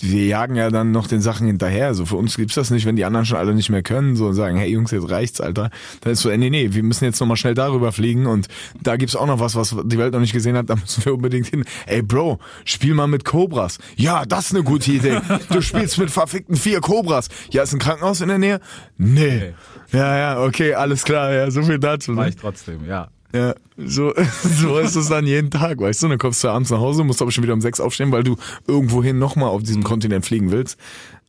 Wir 0.00 0.26
jagen 0.26 0.56
ja 0.56 0.70
dann 0.70 0.90
noch 0.90 1.06
den 1.06 1.20
Sachen 1.20 1.46
hinterher. 1.46 1.94
So 1.94 2.04
für 2.04 2.16
uns 2.16 2.36
gibt's 2.36 2.54
das 2.54 2.70
nicht, 2.70 2.86
wenn 2.86 2.96
die 2.96 3.04
anderen 3.04 3.26
schon 3.26 3.38
alle 3.38 3.54
nicht 3.54 3.70
mehr 3.70 3.82
können, 3.82 4.16
so 4.16 4.26
und 4.26 4.34
sagen, 4.34 4.56
hey 4.56 4.70
Jungs, 4.70 4.90
jetzt 4.90 5.10
reicht's, 5.10 5.40
Alter. 5.40 5.70
Dann 6.00 6.12
ist 6.12 6.20
so, 6.20 6.28
nee, 6.28 6.50
nee, 6.50 6.68
wir 6.72 6.82
müssen 6.82 7.04
jetzt 7.04 7.20
nochmal 7.20 7.36
schnell 7.36 7.54
darüber 7.54 7.92
fliegen 7.92 8.26
und 8.26 8.48
da 8.82 8.96
gibt's 8.96 9.16
auch 9.16 9.26
noch 9.26 9.40
was, 9.40 9.56
was 9.56 9.74
die 9.84 9.98
Welt 9.98 10.12
noch 10.12 10.20
nicht 10.20 10.32
gesehen 10.32 10.56
hat, 10.56 10.68
da 10.68 10.76
müssen 10.76 11.04
wir 11.04 11.14
unbedingt 11.14 11.46
hin. 11.46 11.64
Ey 11.86 12.02
Bro, 12.02 12.38
spiel 12.64 12.94
mal 12.94 13.06
mit 13.06 13.24
Cobras. 13.24 13.78
Ja, 13.96 14.24
das 14.24 14.46
ist 14.46 14.54
eine 14.54 14.64
gute 14.64 14.92
Idee. 14.92 15.20
Du 15.50 15.60
spielst 15.60 15.98
mit 15.98 16.10
verfickten 16.10 16.56
vier 16.56 16.80
Cobras. 16.80 17.28
Ja, 17.50 17.62
ist 17.62 17.72
ein 17.72 17.78
Krankenhaus 17.78 18.20
in 18.20 18.28
der 18.28 18.38
Nähe? 18.38 18.60
Nee. 18.98 19.54
Ja, 19.92 20.18
ja, 20.18 20.42
okay, 20.42 20.74
alles 20.74 21.04
klar, 21.04 21.32
ja, 21.32 21.50
so 21.50 21.62
viel 21.62 21.78
dazu. 21.78 22.12
Ne? 22.12 22.28
ich 22.28 22.36
trotzdem, 22.36 22.86
ja. 22.86 23.08
Ja, 23.36 23.54
so, 23.76 24.14
so 24.42 24.78
ist 24.78 24.96
es 24.96 25.08
dann 25.08 25.26
jeden 25.26 25.50
Tag, 25.50 25.78
weißt 25.78 26.02
du? 26.02 26.08
Dann 26.08 26.18
kommst 26.18 26.42
du 26.42 26.48
abends 26.48 26.70
nach 26.70 26.78
Hause, 26.78 27.04
musst 27.04 27.20
aber 27.20 27.30
schon 27.30 27.44
wieder 27.44 27.52
um 27.52 27.60
sechs 27.60 27.80
aufstehen, 27.80 28.10
weil 28.12 28.24
du 28.24 28.36
irgendwohin 28.66 29.18
nochmal 29.18 29.50
auf 29.50 29.62
diesem 29.62 29.84
Kontinent 29.84 30.24
fliegen 30.24 30.50
willst. 30.50 30.78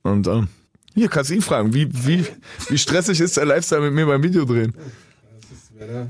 Und 0.04 0.28
ähm, 0.28 0.48
hier 0.96 1.10
kannst 1.10 1.30
du 1.30 1.36
ihn 1.36 1.42
fragen, 1.42 1.74
wie, 1.74 1.90
wie, 1.92 2.26
wie 2.70 2.78
stressig 2.78 3.20
ist 3.20 3.36
der 3.38 3.46
Lifestyle 3.46 3.82
mit 3.82 3.94
mir 3.94 4.06
beim 4.06 4.24
Videodrehen? 4.24 4.74
Ja, 5.80 5.86
ja, 5.86 6.08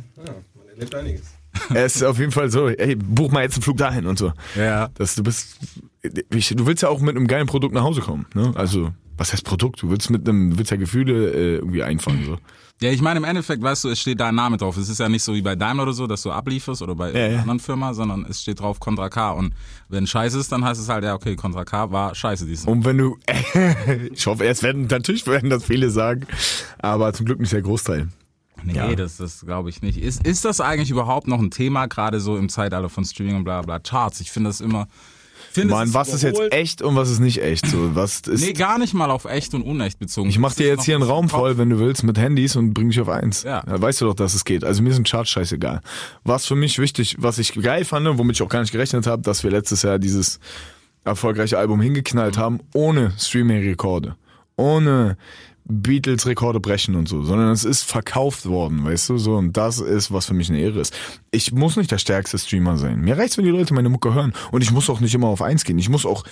man 0.55 0.67
erlebt 0.69 0.95
einiges. 0.95 1.23
Er 1.73 1.87
ist 1.87 2.03
auf 2.03 2.19
jeden 2.19 2.31
Fall 2.31 2.51
so, 2.51 2.69
ey, 2.69 2.95
buch 2.95 3.31
mal 3.31 3.41
jetzt 3.41 3.55
einen 3.55 3.63
Flug 3.63 3.77
dahin 3.77 4.05
und 4.05 4.19
so. 4.19 4.31
Ja. 4.55 4.89
Dass 4.93 5.15
du 5.15 5.23
bist, 5.23 5.57
du 6.03 6.65
willst 6.67 6.83
ja 6.83 6.89
auch 6.89 7.01
mit 7.01 7.15
einem 7.15 7.25
geilen 7.25 7.47
Produkt 7.47 7.73
nach 7.73 7.81
Hause 7.81 8.01
kommen, 8.01 8.27
ne? 8.35 8.51
Also, 8.53 8.91
was 9.17 9.33
heißt 9.33 9.43
Produkt? 9.43 9.81
Du 9.81 9.89
willst 9.89 10.11
mit 10.11 10.29
einem, 10.29 10.51
du 10.51 10.57
willst 10.59 10.69
ja 10.69 10.77
Gefühle 10.77 11.31
äh, 11.31 11.55
irgendwie 11.55 11.81
einfangen, 11.81 12.23
so. 12.25 12.37
Ja, 12.79 12.91
ich 12.91 13.01
meine, 13.01 13.17
im 13.17 13.23
Endeffekt, 13.23 13.63
weißt 13.63 13.85
du, 13.85 13.89
es 13.89 13.99
steht 13.99 14.19
dein 14.19 14.35
Name 14.35 14.57
drauf. 14.57 14.77
Es 14.77 14.87
ist 14.87 14.99
ja 14.99 15.09
nicht 15.09 15.23
so 15.23 15.33
wie 15.33 15.41
bei 15.41 15.55
Daimler 15.55 15.81
oder 15.83 15.93
so, 15.93 16.05
dass 16.05 16.21
du 16.21 16.31
ablieferst 16.31 16.83
oder 16.83 16.93
bei 16.93 17.11
Ja, 17.11 17.17
ja. 17.19 17.25
einer 17.29 17.39
anderen 17.41 17.59
Firma, 17.59 17.93
sondern 17.95 18.23
es 18.29 18.41
steht 18.43 18.59
drauf 18.59 18.79
Contra 18.79 19.09
K. 19.09 19.31
Und 19.31 19.53
wenn 19.89 20.05
scheiße 20.05 20.37
ist, 20.39 20.51
dann 20.51 20.63
heißt 20.63 20.79
es 20.79 20.87
halt, 20.87 21.03
ja, 21.03 21.15
okay, 21.15 21.35
Contra 21.35 21.65
K 21.65 21.91
war 21.91 22.13
scheiße 22.13 22.45
diesmal. 22.45 22.75
Und 22.75 22.85
wenn 22.85 22.99
du, 22.99 23.17
ich 24.13 24.27
hoffe, 24.27 24.45
es 24.45 24.61
werden, 24.61 24.85
natürlich 24.91 25.25
werden 25.25 25.49
das 25.49 25.63
viele 25.63 25.89
sagen, 25.89 26.27
aber 26.77 27.13
zum 27.13 27.25
Glück 27.25 27.39
nicht 27.39 27.51
der 27.51 27.63
Großteil. 27.63 28.09
Nee, 28.63 28.73
Ja. 28.75 28.93
das, 28.95 29.17
das 29.17 29.41
glaube 29.41 29.69
ich 29.69 29.81
nicht. 29.81 29.97
Ist, 29.97 30.25
ist 30.27 30.45
das 30.45 30.61
eigentlich 30.61 30.91
überhaupt 30.91 31.27
noch 31.27 31.39
ein 31.39 31.49
Thema, 31.51 31.87
gerade 31.87 32.19
so 32.19 32.37
im 32.37 32.47
Zeitalter 32.49 32.89
von 32.89 33.05
Streaming 33.05 33.37
und 33.37 33.43
bla 33.43 33.61
bla 33.63 33.79
Charts? 33.79 34.19
Ich 34.21 34.29
finde 34.31 34.49
das 34.49 34.61
immer. 34.61 34.87
Finde, 35.61 35.73
Mann, 35.73 35.93
was 35.93 36.13
ist 36.13 36.21
jetzt 36.23 36.35
überholt. 36.35 36.53
echt 36.53 36.81
und 36.81 36.95
was 36.95 37.09
ist 37.09 37.19
nicht 37.19 37.41
echt? 37.41 37.67
So, 37.67 37.95
was 37.95 38.21
ist, 38.21 38.41
Nee, 38.45 38.53
gar 38.53 38.77
nicht 38.79 38.93
mal 38.93 39.11
auf 39.11 39.25
echt 39.25 39.53
und 39.53 39.61
unecht 39.63 39.99
bezogen. 39.99 40.29
ich 40.29 40.39
mach 40.39 40.49
Das 40.49 40.57
dir 40.57 40.63
ist 40.63 40.69
jetzt 40.69 40.77
noch 40.79 40.85
hier 40.85 40.95
einen 40.95 41.03
Raum 41.03 41.29
voll, 41.29 41.57
wenn 41.57 41.69
du 41.69 41.79
willst, 41.79 42.03
mit 42.03 42.17
Handys 42.17 42.55
und 42.55 42.73
bring 42.73 42.89
dich 42.89 42.99
auf 43.01 43.09
eins. 43.09 43.43
Ja. 43.43 43.63
weißt 43.65 44.01
du 44.01 44.05
doch, 44.05 44.13
dass 44.15 44.33
es 44.33 44.45
geht. 44.45 44.63
Also 44.63 44.81
mir 44.83 44.93
sind 44.93 45.07
Charts 45.07 45.29
scheißegal. 45.29 45.81
Was 46.23 46.45
für 46.45 46.55
mich 46.55 46.79
wichtig, 46.79 47.15
was 47.19 47.37
ich 47.39 47.53
geil 47.53 47.85
fand, 47.85 48.07
womit 48.17 48.35
ich 48.37 48.41
auch 48.41 48.49
gar 48.49 48.61
nicht 48.61 48.71
gerechnet 48.71 49.07
habe, 49.07 49.21
dass 49.21 49.43
wir 49.43 49.51
letztes 49.51 49.81
Jahr 49.81 49.99
dieses 49.99 50.39
erfolgreiche 51.03 51.57
Album 51.57 51.81
hingeknallt 51.81 52.37
haben, 52.37 52.59
ohne 52.73 53.13
Streaming-Rekorde. 53.17 54.15
Ohne 54.57 55.17
Beatles-Rekorde 55.69 56.61
brechen 56.61 56.95
und 56.95 57.09
so, 57.09 57.23
sondern 57.23 57.51
es 57.51 57.65
ist 57.65 57.83
verkauft 57.83 58.45
worden, 58.45 58.85
weißt 58.85 59.09
du, 59.09 59.17
so, 59.17 59.35
und 59.35 59.57
das 59.57 59.79
ist, 59.79 60.13
was 60.13 60.25
für 60.25 60.33
mich 60.33 60.49
eine 60.49 60.59
Ehre 60.59 60.79
ist. 60.79 60.97
Ich 61.29 61.51
muss 61.51 61.75
nicht 61.75 61.91
der 61.91 61.97
stärkste 61.97 62.37
Streamer 62.37 62.77
sein. 62.77 63.01
Mir 63.01 63.17
reicht's, 63.17 63.37
wenn 63.37 63.43
die 63.43 63.51
Leute 63.51 63.73
meine 63.73 63.89
Mucke 63.89 64.13
hören. 64.13 64.33
Und 64.51 64.61
ich 64.63 64.71
muss 64.71 64.89
auch 64.89 65.01
nicht 65.01 65.13
immer 65.13 65.27
auf 65.27 65.41
eins 65.41 65.65
gehen. 65.65 65.77
Ich 65.77 65.89
muss 65.89 66.05
auch 66.05 66.23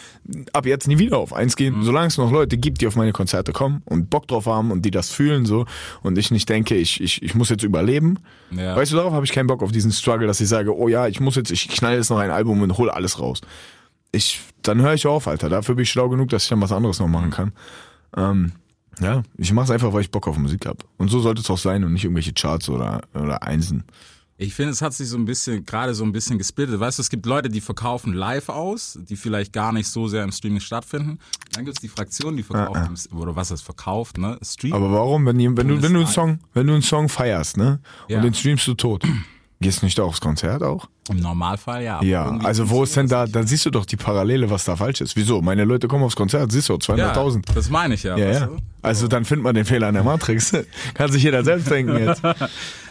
ab 0.53 0.65
jetzt 0.65 0.87
nie 0.87 0.99
wieder 0.99 1.17
auf 1.17 1.33
eins 1.33 1.57
gehen, 1.57 1.83
solange 1.83 2.07
es 2.07 2.17
noch 2.17 2.31
Leute 2.31 2.57
gibt, 2.57 2.79
die 2.79 2.87
auf 2.87 2.95
meine 2.95 3.11
Konzerte 3.11 3.51
kommen 3.51 3.81
und 3.83 4.09
Bock 4.09 4.27
drauf 4.27 4.45
haben 4.45 4.71
und 4.71 4.83
die 4.85 4.91
das 4.91 5.09
fühlen, 5.09 5.45
so, 5.45 5.65
und 6.01 6.17
ich 6.17 6.31
nicht 6.31 6.47
denke, 6.47 6.75
ich, 6.75 7.01
ich, 7.01 7.21
ich 7.21 7.35
muss 7.35 7.49
jetzt 7.49 7.63
überleben. 7.63 8.19
Ja. 8.51 8.75
Weißt 8.77 8.93
du, 8.93 8.95
darauf 8.95 9.11
habe 9.11 9.25
ich 9.25 9.33
keinen 9.33 9.47
Bock 9.47 9.63
auf 9.63 9.71
diesen 9.71 9.91
Struggle, 9.91 10.27
dass 10.27 10.39
ich 10.39 10.47
sage, 10.47 10.75
oh 10.75 10.87
ja, 10.87 11.07
ich 11.07 11.19
muss 11.19 11.35
jetzt, 11.35 11.51
ich 11.51 11.67
knall 11.67 11.97
jetzt 11.97 12.09
noch 12.09 12.19
ein 12.19 12.31
Album 12.31 12.61
und 12.61 12.77
hole 12.77 12.93
alles 12.93 13.19
raus. 13.19 13.41
Ich, 14.13 14.39
dann 14.61 14.81
höre 14.81 14.93
ich 14.93 15.07
auf, 15.07 15.27
Alter. 15.27 15.49
Dafür 15.49 15.75
bin 15.75 15.83
ich 15.83 15.89
schlau 15.89 16.07
genug, 16.07 16.29
dass 16.29 16.43
ich 16.43 16.49
dann 16.49 16.61
was 16.61 16.71
anderes 16.71 16.99
noch 16.99 17.07
machen 17.09 17.31
kann. 17.31 17.51
Ähm, 18.15 18.51
ja, 19.01 19.23
ich 19.37 19.51
mache 19.51 19.65
es 19.65 19.71
einfach, 19.71 19.91
weil 19.93 20.01
ich 20.01 20.11
Bock 20.11 20.27
auf 20.27 20.37
Musik 20.37 20.65
hab. 20.65 20.85
Und 20.97 21.09
so 21.09 21.19
sollte 21.19 21.41
es 21.41 21.49
auch 21.49 21.57
sein 21.57 21.83
und 21.83 21.93
nicht 21.93 22.05
irgendwelche 22.05 22.33
Charts 22.33 22.69
oder, 22.69 23.01
oder 23.13 23.43
Einsen. 23.43 23.83
Ich 24.37 24.53
finde, 24.53 24.71
es 24.73 24.81
hat 24.81 24.93
sich 24.93 25.07
so 25.07 25.17
ein 25.17 25.23
bisschen, 25.23 25.65
gerade 25.65 25.93
so 25.93 26.03
ein 26.03 26.11
bisschen 26.11 26.37
gesplittet. 26.37 26.77
Weißt 26.77 26.97
du, 26.97 27.01
es 27.01 27.09
gibt 27.09 27.25
Leute, 27.25 27.47
die 27.49 27.61
verkaufen 27.61 28.11
live 28.11 28.49
aus, 28.49 28.99
die 29.09 29.15
vielleicht 29.15 29.53
gar 29.53 29.71
nicht 29.71 29.87
so 29.87 30.09
sehr 30.09 30.23
im 30.25 30.31
Streaming 30.33 30.59
stattfinden. 30.59 31.19
Dann 31.53 31.63
gibt's 31.63 31.79
die 31.79 31.87
Fraktion, 31.87 32.35
die 32.35 32.43
verkauft, 32.43 33.07
im- 33.11 33.17
oder 33.17 33.37
was 33.37 33.47
das 33.47 33.61
verkauft, 33.61 34.17
ne? 34.17 34.37
Stream. 34.41 34.73
Aber 34.73 34.91
warum, 34.91 35.25
wenn, 35.25 35.37
wenn 35.37 35.67
du, 35.69 35.81
wenn 35.81 35.93
du 35.93 35.99
einen. 35.99 36.07
Song, 36.07 36.39
wenn 36.53 36.67
du 36.67 36.73
einen 36.73 36.81
Song 36.81 37.07
feierst, 37.07 37.55
ne? 37.55 37.79
Ja. 38.09 38.17
Und 38.17 38.23
den 38.23 38.33
streamst 38.33 38.67
du 38.67 38.73
tot. 38.73 39.05
Gehst 39.61 39.81
du 39.81 39.85
nicht 39.85 39.97
da 39.97 40.03
aufs 40.03 40.19
Konzert 40.19 40.63
auch? 40.63 40.89
Im 41.09 41.19
Normalfall, 41.19 41.83
ja. 41.83 42.01
Ja, 42.03 42.37
also 42.43 42.69
wo 42.69 42.83
ist 42.83 42.95
denn 42.97 43.07
da, 43.07 43.25
dann 43.25 43.47
siehst 43.47 43.65
du 43.65 43.69
doch 43.69 43.85
die 43.85 43.95
Parallele, 43.95 44.49
was 44.49 44.65
da 44.65 44.75
falsch 44.75 45.01
ist. 45.01 45.15
Wieso? 45.15 45.41
Meine 45.41 45.63
Leute 45.63 45.87
kommen 45.87 46.03
aufs 46.03 46.15
Konzert, 46.15 46.51
siehst 46.51 46.67
du, 46.67 46.73
nicht. 46.73 46.89
200.000. 46.89 47.35
Ja, 47.47 47.53
das 47.53 47.69
meine 47.69 47.93
ich 47.93 48.03
ja. 48.03 48.17
Ja, 48.17 48.31
ja. 48.31 48.49
Also 48.81 49.07
dann 49.07 49.23
findet 49.23 49.43
man 49.43 49.55
den 49.55 49.65
Fehler 49.65 49.87
in 49.87 49.95
der 49.95 50.03
Matrix. 50.03 50.51
Kann 50.93 51.11
sich 51.11 51.23
jeder 51.23 51.43
selbst 51.43 51.69
denken 51.69 51.97
jetzt. 51.97 52.21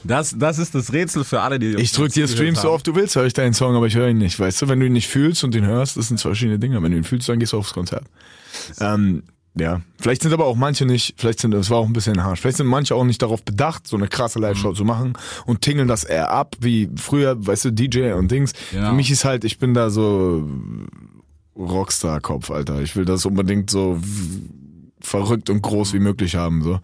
Das, 0.07 0.37
das 0.39 0.59
ist 0.59 0.75
das 0.75 0.93
Rätsel 0.93 1.25
für 1.25 1.41
alle, 1.41 1.59
die 1.59 1.77
Ich 1.77 1.93
drück 1.93 2.13
dir 2.13 2.29
Streams 2.29 2.61
so 2.61 2.71
oft 2.71 2.87
du 2.87 2.95
willst, 2.95 3.17
höre 3.17 3.25
ich 3.25 3.33
deinen 3.33 3.55
Song, 3.55 3.75
aber 3.75 3.87
ich 3.87 3.95
höre 3.95 4.09
ihn 4.11 4.19
nicht. 4.19 4.39
Weißt 4.39 4.61
du, 4.61 4.69
wenn 4.69 4.79
du 4.79 4.85
ihn 4.85 4.93
nicht 4.93 5.09
fühlst 5.09 5.45
und 5.45 5.55
ihn 5.55 5.65
hörst, 5.65 5.97
das 5.97 6.09
sind 6.09 6.21
zwei 6.21 6.29
verschiedene 6.29 6.59
Dinge. 6.59 6.83
Wenn 6.83 6.93
du 6.93 6.99
ihn 6.99 7.05
fühlst, 7.05 7.27
dann 7.31 7.39
gehst 7.39 7.55
du 7.55 7.57
aufs 7.57 7.73
Konzert. 7.73 8.05
Ähm, 8.81 9.23
ja, 9.57 9.81
vielleicht 10.01 10.23
sind 10.23 10.33
aber 10.33 10.47
auch 10.47 10.57
manche 10.57 10.85
nicht, 10.85 11.15
vielleicht 11.17 11.41
sind, 11.41 11.53
das 11.53 11.71
war 11.71 11.79
auch 11.79 11.87
ein 11.87 11.93
bisschen 11.93 12.23
harsch, 12.25 12.41
vielleicht 12.41 12.57
sind 12.57 12.67
manche 12.67 12.95
auch 12.95 13.05
nicht 13.05 13.23
darauf 13.23 13.43
bedacht, 13.45 13.87
so 13.87 13.97
eine 13.97 14.09
krasse 14.09 14.39
Live-Show 14.41 14.71
Mhm. 14.71 14.75
zu 14.75 14.85
machen 14.85 15.13
und 15.47 15.61
tingeln 15.63 15.87
das 15.89 16.03
eher 16.05 16.31
ab, 16.33 16.57
wie 16.61 16.89
früher, 16.97 17.47
weißt 17.47 17.67
du, 17.67 17.71
DJ 17.73 18.13
und 18.13 18.31
Dings. 18.31 18.53
Genau. 18.73 18.89
Für 18.89 18.95
mich 18.95 19.11
ist 19.11 19.25
halt, 19.25 19.45
ich 19.45 19.59
bin 19.59 19.73
da 19.75 19.91
so 19.91 20.49
Rockstar-Kopf, 21.57 22.51
Alter. 22.51 22.81
Ich 22.83 22.97
will 22.97 23.05
das 23.05 23.25
unbedingt 23.27 23.71
so 23.71 24.01
verrückt 25.01 25.51
und 25.51 25.63
groß 25.63 25.93
wie 25.95 25.99
möglich 26.01 26.35
haben, 26.37 26.63
so. 26.63 26.81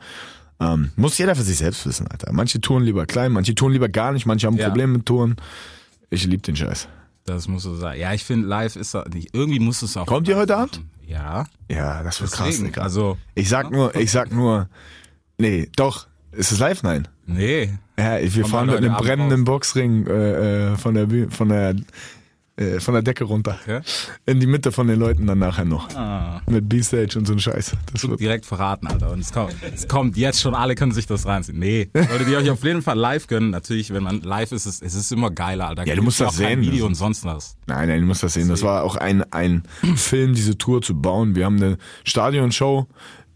Ähm, 0.61 0.91
muss 0.97 1.17
jeder 1.17 1.35
für 1.35 1.43
sich 1.43 1.57
selbst 1.57 1.87
wissen, 1.87 2.07
Alter. 2.07 2.33
Manche 2.33 2.61
touren 2.61 2.85
lieber 2.85 3.07
klein, 3.07 3.33
manche 3.33 3.55
touren 3.55 3.73
lieber 3.73 3.89
gar 3.89 4.13
nicht, 4.13 4.27
manche 4.27 4.47
haben 4.47 4.57
Ja. 4.59 4.67
Probleme 4.69 4.93
mit 4.99 5.07
Touren. 5.07 5.37
Ich 6.11 6.27
lieb 6.27 6.43
den 6.43 6.55
Scheiß. 6.55 6.87
Das 7.35 7.49
muss 7.49 7.63
so 7.63 7.75
sein. 7.77 7.99
Ja, 7.99 8.13
ich 8.13 8.25
finde, 8.25 8.47
live 8.49 8.77
ist 8.77 8.95
irgendwie 9.33 9.61
muss 9.61 9.83
es 9.83 9.97
auch. 9.97 10.07
Kommt 10.07 10.29
ihr 10.29 10.37
heute 10.37 10.57
Abend? 10.57 10.81
Ja. 11.07 11.45
Ja, 11.69 12.03
das 12.03 12.21
wird 12.21 12.33
krass, 12.33 12.47
Deswegen, 12.49 12.67
Digga. 12.67 12.83
also, 12.83 13.19
Ich 13.35 13.49
sag 13.49 13.71
nur, 13.71 13.95
ich 13.97 14.11
sag 14.11 14.33
nur, 14.33 14.69
nee, 15.39 15.69
doch, 15.77 16.07
ist 16.33 16.53
es 16.53 16.59
live? 16.59 16.83
Nein. 16.83 17.09
nee. 17.27 17.71
Ja, 17.99 18.19
wir 18.19 18.31
Kommt 18.43 18.49
fahren 18.49 18.67
mit 18.69 18.77
einem 18.79 18.95
brennenden 18.95 19.41
raus. 19.41 19.47
Boxring 19.47 20.07
äh, 20.07 20.73
äh, 20.73 20.77
von 20.77 20.95
der 20.95 21.07
Bühne, 21.07 21.31
von 21.31 21.49
der 21.51 21.75
äh, 22.57 22.81
von 22.81 22.95
der 22.95 23.03
Decke 23.03 23.25
runter. 23.25 23.59
Okay. 23.63 23.81
In 24.27 24.41
die 24.41 24.47
Mitte 24.47 24.73
von 24.73 24.87
den 24.87 24.99
Leuten 24.99 25.27
dann 25.27 25.39
nachher 25.39 25.65
noch. 25.65 25.89
Ah. 25.95 26.43
Mit 26.49 26.69
B-Stage 26.69 27.19
und 27.19 27.27
so 27.27 27.33
ein 27.33 27.39
Scheiß. 27.39 27.77
Das 27.93 28.09
wird, 28.09 28.21
direkt 28.21 28.47
verraten, 28.47 28.87
Alter. 28.87 29.11
Und 29.11 29.21
es 29.21 29.33
kommt, 29.33 29.55
es 29.75 29.89
kommt 29.89 30.17
jetzt 30.17 30.41
schon, 30.41 30.55
alle 30.55 30.75
können 30.75 30.93
sich 30.93 31.07
das 31.07 31.27
reinziehen. 31.27 31.59
Nee, 31.59 31.89
solltet 31.95 32.29
ihr 32.29 32.39
euch 32.39 32.51
auf 32.51 32.63
jeden 32.63 32.83
Fall 32.83 32.99
live 32.99 33.27
gönnen. 33.27 33.51
Natürlich, 33.51 33.93
wenn 33.93 34.03
man 34.03 34.21
live 34.21 34.53
ist, 34.53 34.67
es, 34.67 34.83
es 34.83 34.95
ist 34.95 35.11
immer 35.13 35.31
geiler, 35.31 35.69
Alter. 35.69 35.87
Ja, 35.87 35.95
du 35.95 36.03
musst 36.03 36.21
das 36.21 36.37
sehen. 36.37 36.61
Video 36.61 36.87
und 36.87 36.95
sonst 36.95 37.25
was. 37.25 37.57
nein, 37.67 37.89
nein, 37.89 38.01
du 38.01 38.07
musst 38.07 38.23
das 38.23 38.35
sehen. 38.35 38.49
Das 38.49 38.63
war 38.63 38.83
auch 38.83 38.97
ein, 38.97 39.25
ein 39.33 39.63
Film, 39.97 40.35
diese 40.35 40.59
Tour 40.59 40.83
zu 40.83 41.01
bauen. 41.01 41.35
Wir 41.35 41.47
haben 41.47 41.57
eine 41.57 41.79
Stadionshow 42.05 42.87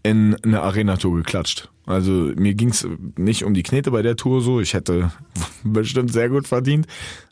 in 0.03 0.35
eine 0.43 0.61
Arena-Tour 0.61 1.17
geklatscht. 1.17 1.69
Also 1.85 2.11
mir 2.35 2.55
ging's 2.55 2.87
nicht 3.17 3.43
um 3.43 3.53
die 3.53 3.63
Knete 3.63 3.91
bei 3.91 4.01
der 4.01 4.15
Tour 4.15 4.41
so. 4.41 4.59
Ich 4.59 4.73
hätte 4.73 5.11
bestimmt 5.63 6.11
sehr 6.11 6.29
gut 6.29 6.47
verdient. 6.47 6.87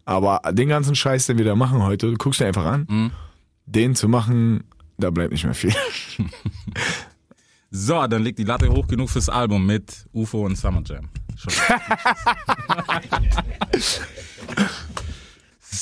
Aber 0.05 0.41
den 0.51 0.69
ganzen 0.69 0.95
Scheiß, 0.95 1.27
den 1.27 1.37
wir 1.37 1.45
da 1.45 1.55
machen 1.55 1.83
heute, 1.83 2.11
du 2.11 2.17
guckst 2.17 2.39
dir 2.39 2.47
einfach 2.47 2.65
an. 2.65 3.11
Den 3.65 3.95
zu 3.95 4.07
machen, 4.09 4.63
da 4.97 5.09
bleibt 5.09 5.31
nicht 5.31 5.45
mehr 5.45 5.53
viel. 5.53 5.73
So, 7.75 8.05
dann 8.05 8.21
liegt 8.21 8.37
die 8.37 8.43
Latte 8.43 8.69
hoch 8.69 8.85
genug 8.85 9.09
fürs 9.09 9.29
Album 9.29 9.65
mit 9.65 10.05
UFO 10.13 10.45
und 10.45 10.55
Summer 10.55 10.83
Jam. 10.85 11.09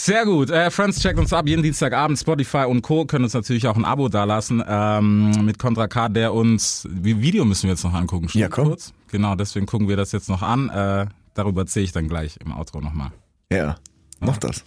Sehr 0.04 0.26
gut. 0.26 0.50
Äh, 0.50 0.72
Friends 0.72 1.00
checkt 1.00 1.20
uns 1.20 1.32
ab 1.32 1.48
jeden 1.48 1.62
Dienstagabend. 1.62 2.18
Spotify 2.18 2.66
und 2.68 2.82
Co. 2.82 3.06
können 3.06 3.24
uns 3.24 3.36
natürlich 3.36 3.68
auch 3.68 3.76
ein 3.76 3.86
Abo 3.86 4.10
dalassen 4.10 4.64
ähm, 4.68 5.46
mit 5.46 5.60
Contra 5.60 5.88
K, 5.88 6.10
der 6.10 6.34
uns. 6.34 6.88
Wie 6.90 7.22
Video 7.22 7.46
müssen 7.46 7.68
wir 7.68 7.74
jetzt 7.74 7.84
noch 7.84 7.94
angucken. 7.94 8.28
stimmt 8.28 8.42
Ja, 8.42 8.50
komm. 8.50 8.70
Kurz? 8.70 8.94
Genau, 9.12 9.36
deswegen 9.36 9.68
gucken 9.68 9.88
wir 9.88 9.98
das 9.98 10.12
jetzt 10.12 10.28
noch 10.28 10.42
an. 10.42 10.70
Äh, 10.70 11.06
darüber 11.36 11.62
erzähle 11.62 11.86
ich 11.86 11.92
dann 11.92 12.08
gleich 12.08 12.38
im 12.44 12.52
Outro 12.52 12.82
nochmal. 12.82 13.12
Ja, 13.52 13.76
mach 14.20 14.38
das. 14.38 14.64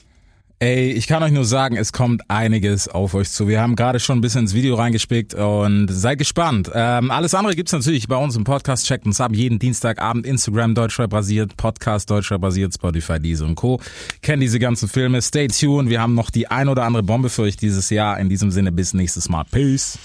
Ey, 0.61 0.93
ich 0.93 1.07
kann 1.09 1.23
euch 1.23 1.33
nur 1.33 1.45
sagen, 1.45 1.77
es 1.77 1.93
kommt 1.93 2.23
einiges 2.31 2.89
auf 2.89 3.15
euch 3.15 3.29
zu. 3.29 3.49
Wir 3.49 3.61
haben 3.61 3.77
gerade 3.77 3.99
schon 3.99 4.19
ein 4.19 4.21
bisschen 4.21 4.43
ins 4.43 4.55
Video 4.55 4.77
reingespickt 4.77 5.35
und 5.35 5.89
seid 5.91 6.19
gespannt. 6.19 6.71
Ähm, 6.73 7.11
alles 7.11 7.35
andere 7.35 7.55
gibt's 7.55 7.73
natürlich 7.73 8.07
bei 8.07 8.17
uns 8.17 8.37
im 8.37 8.45
Podcast. 8.45 8.87
Checkt 8.87 9.05
uns 9.05 9.21
ab 9.21 9.33
jeden 9.35 9.59
Dienstagabend. 9.59 10.25
Instagram 10.25 10.75
Deutschrap 10.75 11.11
basiert, 11.11 11.57
Podcast 11.57 12.09
Deutschrap 12.09 12.41
basiert, 12.41 12.73
Spotify, 12.73 13.19
Diese 13.19 13.45
und 13.45 13.57
Co. 13.57 13.81
Kennt 14.23 14.43
diese 14.43 14.59
ganzen 14.59 14.89
Filme. 14.89 15.21
Stay 15.23 15.49
tuned. 15.49 15.91
Wir 15.91 16.01
haben 16.01 16.15
noch 16.15 16.31
die 16.31 16.47
ein 16.47 16.69
oder 16.69 16.85
andere 16.85 17.03
Bombe 17.03 17.31
für 17.31 17.43
euch 17.43 17.57
dieses 17.57 17.91
Jahr. 17.91 18.19
In 18.19 18.29
diesem 18.29 18.51
Sinne 18.51 18.71
bis 18.71 18.95
nächstes 18.95 19.29
Mal. 19.29 19.45
Peace. 19.51 19.99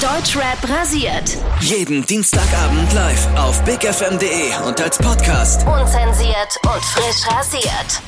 Deutschrap 0.00 0.68
rasiert. 0.68 1.36
Jeden 1.60 2.04
Dienstagabend 2.06 2.92
live 2.92 3.28
auf 3.36 3.62
bigfm.de 3.64 4.66
und 4.66 4.80
als 4.80 4.98
Podcast. 4.98 5.66
Unzensiert 5.66 6.56
und 6.64 6.84
frisch 6.84 7.26
rasiert. 7.28 8.02